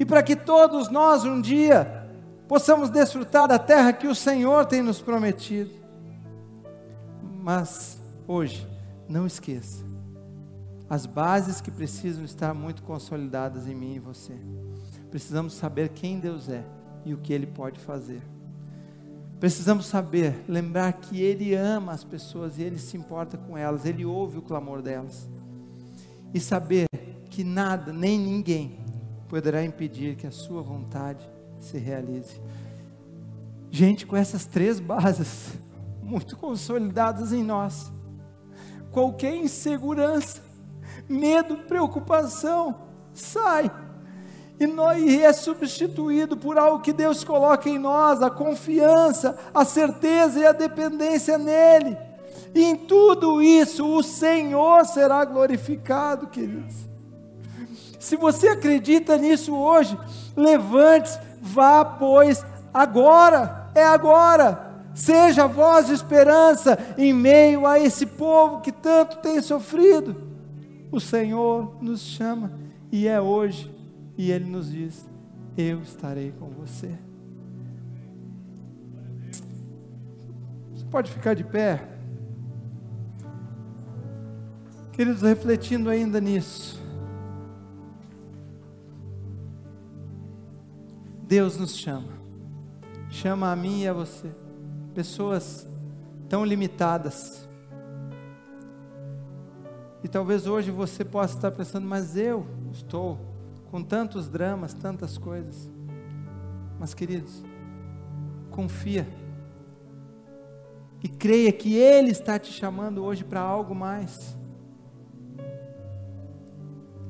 e 0.00 0.04
para 0.04 0.20
que 0.20 0.34
todos 0.34 0.88
nós 0.88 1.24
um 1.24 1.40
dia 1.40 2.08
possamos 2.48 2.90
desfrutar 2.90 3.46
da 3.46 3.56
terra 3.56 3.92
que 3.92 4.08
o 4.08 4.16
Senhor 4.16 4.66
tem 4.66 4.82
nos 4.82 5.00
prometido. 5.00 5.70
Mas 7.40 7.96
hoje, 8.26 8.66
não 9.08 9.26
esqueça, 9.26 9.84
as 10.88 11.06
bases 11.06 11.60
que 11.60 11.70
precisam 11.70 12.24
estar 12.24 12.52
muito 12.54 12.82
consolidadas 12.82 13.66
em 13.66 13.74
mim 13.74 13.94
e 13.94 13.98
você. 13.98 14.34
Precisamos 15.10 15.54
saber 15.54 15.90
quem 15.90 16.18
Deus 16.18 16.48
é 16.48 16.64
e 17.04 17.14
o 17.14 17.18
que 17.18 17.32
Ele 17.32 17.46
pode 17.46 17.80
fazer. 17.80 18.22
Precisamos 19.40 19.86
saber, 19.86 20.44
lembrar 20.48 20.92
que 20.92 21.20
Ele 21.20 21.54
ama 21.54 21.92
as 21.92 22.04
pessoas 22.04 22.58
e 22.58 22.62
Ele 22.62 22.78
se 22.78 22.96
importa 22.96 23.36
com 23.36 23.56
elas, 23.56 23.84
Ele 23.84 24.04
ouve 24.04 24.38
o 24.38 24.42
clamor 24.42 24.82
delas. 24.82 25.28
E 26.32 26.40
saber 26.40 26.86
que 27.30 27.44
nada, 27.44 27.92
nem 27.92 28.18
ninguém, 28.18 28.78
poderá 29.28 29.64
impedir 29.64 30.16
que 30.16 30.26
a 30.26 30.30
Sua 30.30 30.62
vontade 30.62 31.28
se 31.58 31.78
realize. 31.78 32.40
Gente, 33.70 34.06
com 34.06 34.16
essas 34.16 34.46
três 34.46 34.78
bases 34.78 35.58
muito 36.02 36.36
consolidadas 36.36 37.32
em 37.32 37.42
nós, 37.42 37.92
qualquer 38.94 39.34
insegurança, 39.34 40.40
medo, 41.08 41.56
preocupação, 41.58 42.76
sai. 43.12 43.68
E, 44.58 44.68
nós, 44.68 45.02
e 45.02 45.20
é 45.20 45.32
substituído 45.32 46.36
por 46.36 46.56
algo 46.56 46.78
que 46.78 46.92
Deus 46.92 47.24
coloca 47.24 47.68
em 47.68 47.76
nós, 47.76 48.22
a 48.22 48.30
confiança, 48.30 49.36
a 49.52 49.64
certeza 49.64 50.38
e 50.38 50.46
a 50.46 50.52
dependência 50.52 51.36
nele. 51.36 51.98
E 52.54 52.62
em 52.62 52.76
tudo 52.76 53.42
isso 53.42 53.84
o 53.84 54.00
Senhor 54.00 54.86
será 54.86 55.24
glorificado, 55.24 56.28
queridos. 56.28 56.88
Se 57.98 58.14
você 58.14 58.48
acredita 58.48 59.18
nisso 59.18 59.52
hoje, 59.56 59.98
levante-se, 60.36 61.18
vá, 61.42 61.84
pois, 61.84 62.46
agora, 62.72 63.70
é 63.74 63.82
agora. 63.82 64.63
Seja 64.94 65.44
a 65.44 65.48
voz 65.48 65.88
de 65.88 65.92
esperança 65.92 66.78
em 66.96 67.12
meio 67.12 67.66
a 67.66 67.80
esse 67.80 68.06
povo 68.06 68.60
que 68.60 68.70
tanto 68.70 69.18
tem 69.18 69.42
sofrido. 69.42 70.16
O 70.92 71.00
Senhor 71.00 71.76
nos 71.82 72.00
chama 72.00 72.52
e 72.92 73.08
é 73.08 73.20
hoje, 73.20 73.74
e 74.16 74.30
Ele 74.30 74.44
nos 74.44 74.70
diz: 74.70 75.08
Eu 75.56 75.82
estarei 75.82 76.32
com 76.38 76.48
você. 76.50 76.96
Você 80.72 80.84
pode 80.88 81.10
ficar 81.10 81.34
de 81.34 81.42
pé, 81.42 81.88
queridos, 84.92 85.22
refletindo 85.22 85.90
ainda 85.90 86.20
nisso. 86.20 86.80
Deus 91.26 91.58
nos 91.58 91.74
chama, 91.74 92.12
chama 93.10 93.50
a 93.50 93.56
mim 93.56 93.82
e 93.82 93.88
a 93.88 93.92
você, 93.92 94.30
pessoas 94.94 95.66
tão 96.28 96.44
limitadas, 96.44 97.48
e 100.04 100.08
talvez 100.08 100.46
hoje 100.46 100.70
você 100.70 101.02
possa 101.02 101.34
estar 101.34 101.50
pensando, 101.50 101.86
mas 101.86 102.14
eu 102.14 102.46
estou 102.70 103.18
com 103.70 103.82
tantos 103.82 104.28
dramas, 104.28 104.74
tantas 104.74 105.16
coisas. 105.16 105.70
Mas 106.78 106.92
queridos, 106.92 107.42
confia. 108.50 109.08
E 111.02 111.08
creia 111.08 111.50
que 111.50 111.74
Ele 111.74 112.10
está 112.10 112.38
te 112.38 112.52
chamando 112.52 113.02
hoje 113.02 113.24
para 113.24 113.40
algo 113.40 113.74
mais. 113.74 114.36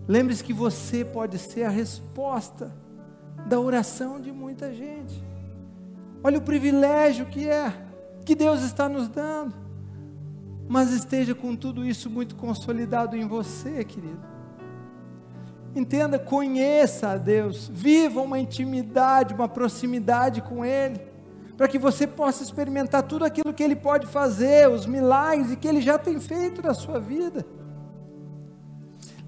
Lembre-se 0.07 0.45
que 0.45 0.53
você 0.53 1.05
pode 1.05 1.37
ser 1.37 1.65
a 1.65 1.71
resposta 1.71 2.73
da 3.49 3.59
oração 3.59 4.21
de 4.21 4.31
muita 4.31 4.73
gente. 4.73 5.21
Olha 6.25 6.39
o 6.39 6.43
privilégio 6.43 7.27
que 7.27 7.49
é, 7.49 7.73
que 8.25 8.35
Deus 8.35 8.63
está 8.63 8.89
nos 8.89 9.09
dando 9.09 9.65
mas 10.69 10.93
esteja 10.93 11.35
com 11.35 11.55
tudo 11.55 11.85
isso 11.85 12.09
muito 12.09 12.37
consolidado 12.37 13.17
em 13.17 13.27
você, 13.27 13.85
querido. 13.85 14.21
Entenda, 15.75 16.19
conheça 16.19 17.11
a 17.11 17.17
Deus, 17.17 17.71
viva 17.73 18.21
uma 18.21 18.39
intimidade, 18.39 19.35
uma 19.35 19.49
proximidade 19.49 20.41
com 20.41 20.65
Ele, 20.65 21.01
para 21.57 21.69
que 21.69 21.79
você 21.79 22.07
possa 22.07 22.43
experimentar 22.43 23.03
tudo 23.03 23.25
aquilo 23.25 23.53
que 23.53 23.63
Ele 23.63 23.77
pode 23.77 24.07
fazer, 24.07 24.69
os 24.69 24.87
milagres 24.87 25.53
e 25.53 25.57
que 25.57 25.69
Ele 25.69 25.81
já 25.81 25.99
tem 25.99 26.19
feito 26.21 26.63
na 26.63 26.75
sua 26.75 27.01
vida. 27.01 27.45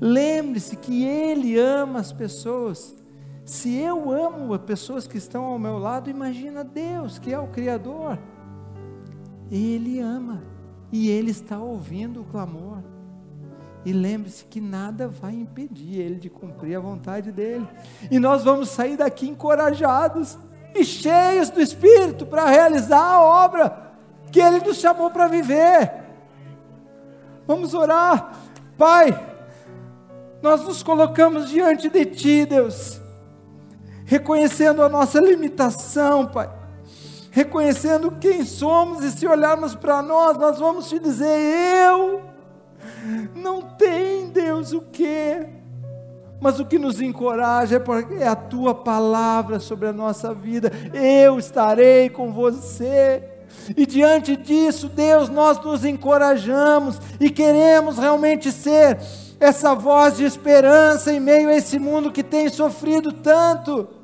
Lembre-se 0.01 0.77
que 0.77 1.05
Ele 1.05 1.59
ama 1.59 1.99
as 1.99 2.13
pessoas. 2.13 2.95
Se 3.47 3.77
eu 3.77 4.11
amo 4.11 4.53
as 4.53 4.61
pessoas 4.63 5.07
que 5.07 5.17
estão 5.17 5.45
ao 5.45 5.57
meu 5.57 5.79
lado, 5.79 6.11
imagina 6.11 6.65
Deus, 6.65 7.17
que 7.17 7.33
é 7.33 7.39
o 7.39 7.47
Criador. 7.47 8.19
Ele 9.49 10.01
ama 10.01 10.43
e 10.91 11.09
Ele 11.09 11.31
está 11.31 11.57
ouvindo 11.57 12.23
o 12.23 12.25
clamor. 12.25 12.79
E 13.85 13.93
lembre-se 13.93 14.45
que 14.47 14.61
nada 14.61 15.07
vai 15.07 15.33
impedir 15.33 16.01
Ele 16.01 16.17
de 16.17 16.29
cumprir 16.29 16.75
a 16.75 16.81
vontade 16.81 17.31
dEle. 17.31 17.69
E 18.11 18.19
nós 18.19 18.43
vamos 18.43 18.69
sair 18.69 18.97
daqui 18.97 19.29
encorajados 19.29 20.37
e 20.75 20.85
cheios 20.85 21.49
do 21.49 21.61
Espírito 21.61 22.27
para 22.27 22.47
realizar 22.47 23.01
a 23.01 23.23
obra 23.23 23.93
que 24.33 24.41
Ele 24.41 24.59
nos 24.59 24.79
chamou 24.79 25.09
para 25.09 25.29
viver. 25.29 25.93
Vamos 27.47 27.75
orar, 27.75 28.37
Pai. 28.77 29.17
Nós 30.43 30.65
nos 30.65 30.83
colocamos 30.83 31.49
diante 31.49 31.89
de 31.89 32.05
Ti, 32.07 32.45
Deus, 32.45 33.01
reconhecendo 34.07 34.83
a 34.83 34.89
nossa 34.89 35.21
limitação, 35.21 36.27
Pai 36.27 36.49
reconhecendo 37.37 38.13
quem 38.13 38.47
somos, 38.47 39.05
e 39.05 39.11
se 39.11 39.27
olharmos 39.27 39.75
para 39.75 40.01
nós, 40.01 40.39
nós 40.39 40.59
vamos 40.59 40.89
te 40.89 40.99
dizer: 40.99 41.39
Eu 41.87 42.23
não 43.35 43.61
tem 43.61 44.31
Deus 44.31 44.73
o 44.73 44.81
que, 44.81 45.47
mas 46.41 46.59
o 46.59 46.65
que 46.65 46.79
nos 46.79 46.99
encoraja 46.99 47.77
é, 47.77 48.23
é 48.23 48.27
a 48.27 48.35
tua 48.35 48.75
palavra 48.75 49.61
sobre 49.61 49.87
a 49.87 49.93
nossa 49.93 50.33
vida. 50.33 50.73
Eu 50.95 51.39
estarei 51.39 52.09
com 52.09 52.33
você. 52.33 53.23
E 53.77 53.85
diante 53.85 54.35
disso, 54.35 54.89
Deus, 54.89 55.29
nós 55.29 55.63
nos 55.63 55.85
encorajamos 55.85 56.99
e 57.21 57.29
queremos 57.29 57.99
realmente 57.99 58.51
ser 58.51 58.99
essa 59.39 59.75
voz 59.75 60.17
de 60.17 60.25
esperança 60.25 61.13
em 61.13 61.21
meio 61.21 61.51
a 61.51 61.55
esse 61.55 61.79
mundo 61.79 62.11
que 62.11 62.23
tem 62.23 62.49
sofrido 62.49 63.13
tanto. 63.13 63.96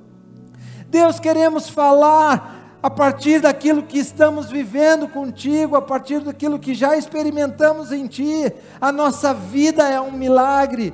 Deus, 0.92 1.18
queremos 1.18 1.70
falar 1.70 2.76
a 2.82 2.90
partir 2.90 3.40
daquilo 3.40 3.82
que 3.82 3.96
estamos 3.96 4.50
vivendo 4.50 5.08
contigo, 5.08 5.74
a 5.74 5.80
partir 5.80 6.20
daquilo 6.20 6.58
que 6.58 6.74
já 6.74 6.94
experimentamos 6.94 7.90
em 7.92 8.06
Ti. 8.06 8.52
A 8.78 8.92
nossa 8.92 9.32
vida 9.32 9.88
é 9.88 9.98
um 9.98 10.12
milagre. 10.12 10.92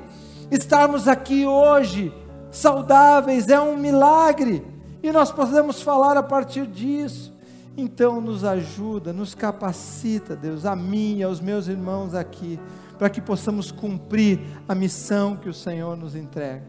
Estarmos 0.49 1.05
aqui 1.05 1.45
hoje, 1.45 2.13
saudáveis, 2.49 3.49
é 3.49 3.59
um 3.59 3.75
milagre. 3.75 4.65
E 5.03 5.11
nós 5.11 5.33
podemos 5.33 5.81
falar 5.81 6.15
a 6.15 6.23
partir 6.23 6.65
disso. 6.65 7.35
Então, 7.75 8.21
nos 8.21 8.45
ajuda, 8.45 9.11
nos 9.11 9.35
capacita, 9.35 10.33
Deus, 10.33 10.65
a 10.65 10.77
mim 10.77 11.17
e 11.17 11.23
aos 11.23 11.41
meus 11.41 11.67
irmãos 11.67 12.15
aqui, 12.15 12.57
para 12.97 13.09
que 13.09 13.19
possamos 13.19 13.69
cumprir 13.69 14.39
a 14.65 14.73
missão 14.73 15.35
que 15.35 15.49
o 15.49 15.53
Senhor 15.53 15.97
nos 15.97 16.15
entrega. 16.15 16.63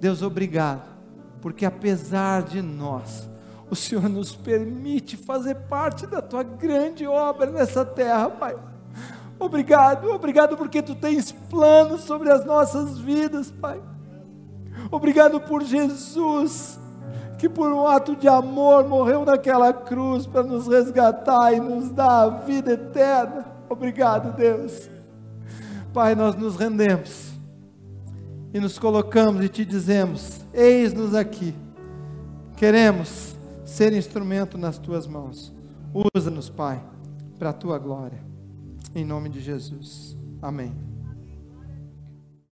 Deus, 0.00 0.22
obrigado, 0.22 0.99
porque 1.40 1.64
apesar 1.64 2.42
de 2.42 2.60
nós, 2.60 3.28
o 3.70 3.76
Senhor 3.76 4.08
nos 4.08 4.34
permite 4.34 5.16
fazer 5.16 5.54
parte 5.54 6.06
da 6.06 6.20
tua 6.20 6.42
grande 6.42 7.06
obra 7.06 7.50
nessa 7.50 7.84
terra, 7.84 8.28
Pai. 8.28 8.56
Obrigado, 9.38 10.10
obrigado 10.10 10.56
porque 10.56 10.82
tu 10.82 10.94
tens 10.94 11.32
planos 11.32 12.02
sobre 12.02 12.30
as 12.30 12.44
nossas 12.44 12.98
vidas, 12.98 13.50
Pai. 13.50 13.80
Obrigado 14.90 15.40
por 15.40 15.62
Jesus, 15.62 16.78
que 17.38 17.48
por 17.48 17.72
um 17.72 17.86
ato 17.86 18.16
de 18.16 18.28
amor 18.28 18.86
morreu 18.86 19.24
naquela 19.24 19.72
cruz 19.72 20.26
para 20.26 20.42
nos 20.42 20.66
resgatar 20.66 21.52
e 21.54 21.60
nos 21.60 21.90
dar 21.90 22.24
a 22.24 22.28
vida 22.28 22.72
eterna. 22.72 23.46
Obrigado, 23.68 24.36
Deus. 24.36 24.90
Pai, 25.92 26.14
nós 26.14 26.34
nos 26.36 26.56
rendemos 26.56 27.29
e 28.52 28.60
nos 28.60 28.78
colocamos 28.78 29.44
e 29.44 29.48
te 29.48 29.64
dizemos: 29.64 30.44
Eis-nos 30.52 31.14
aqui. 31.14 31.54
Queremos 32.56 33.36
ser 33.64 33.92
instrumento 33.92 34.58
nas 34.58 34.78
tuas 34.78 35.06
mãos. 35.06 35.52
Usa-nos, 36.14 36.48
Pai, 36.50 36.82
para 37.38 37.50
a 37.50 37.54
tua 37.54 37.78
glória. 37.78 38.22
Em 38.94 39.04
nome 39.04 39.28
de 39.28 39.40
Jesus. 39.40 40.16
Amém. 40.42 40.89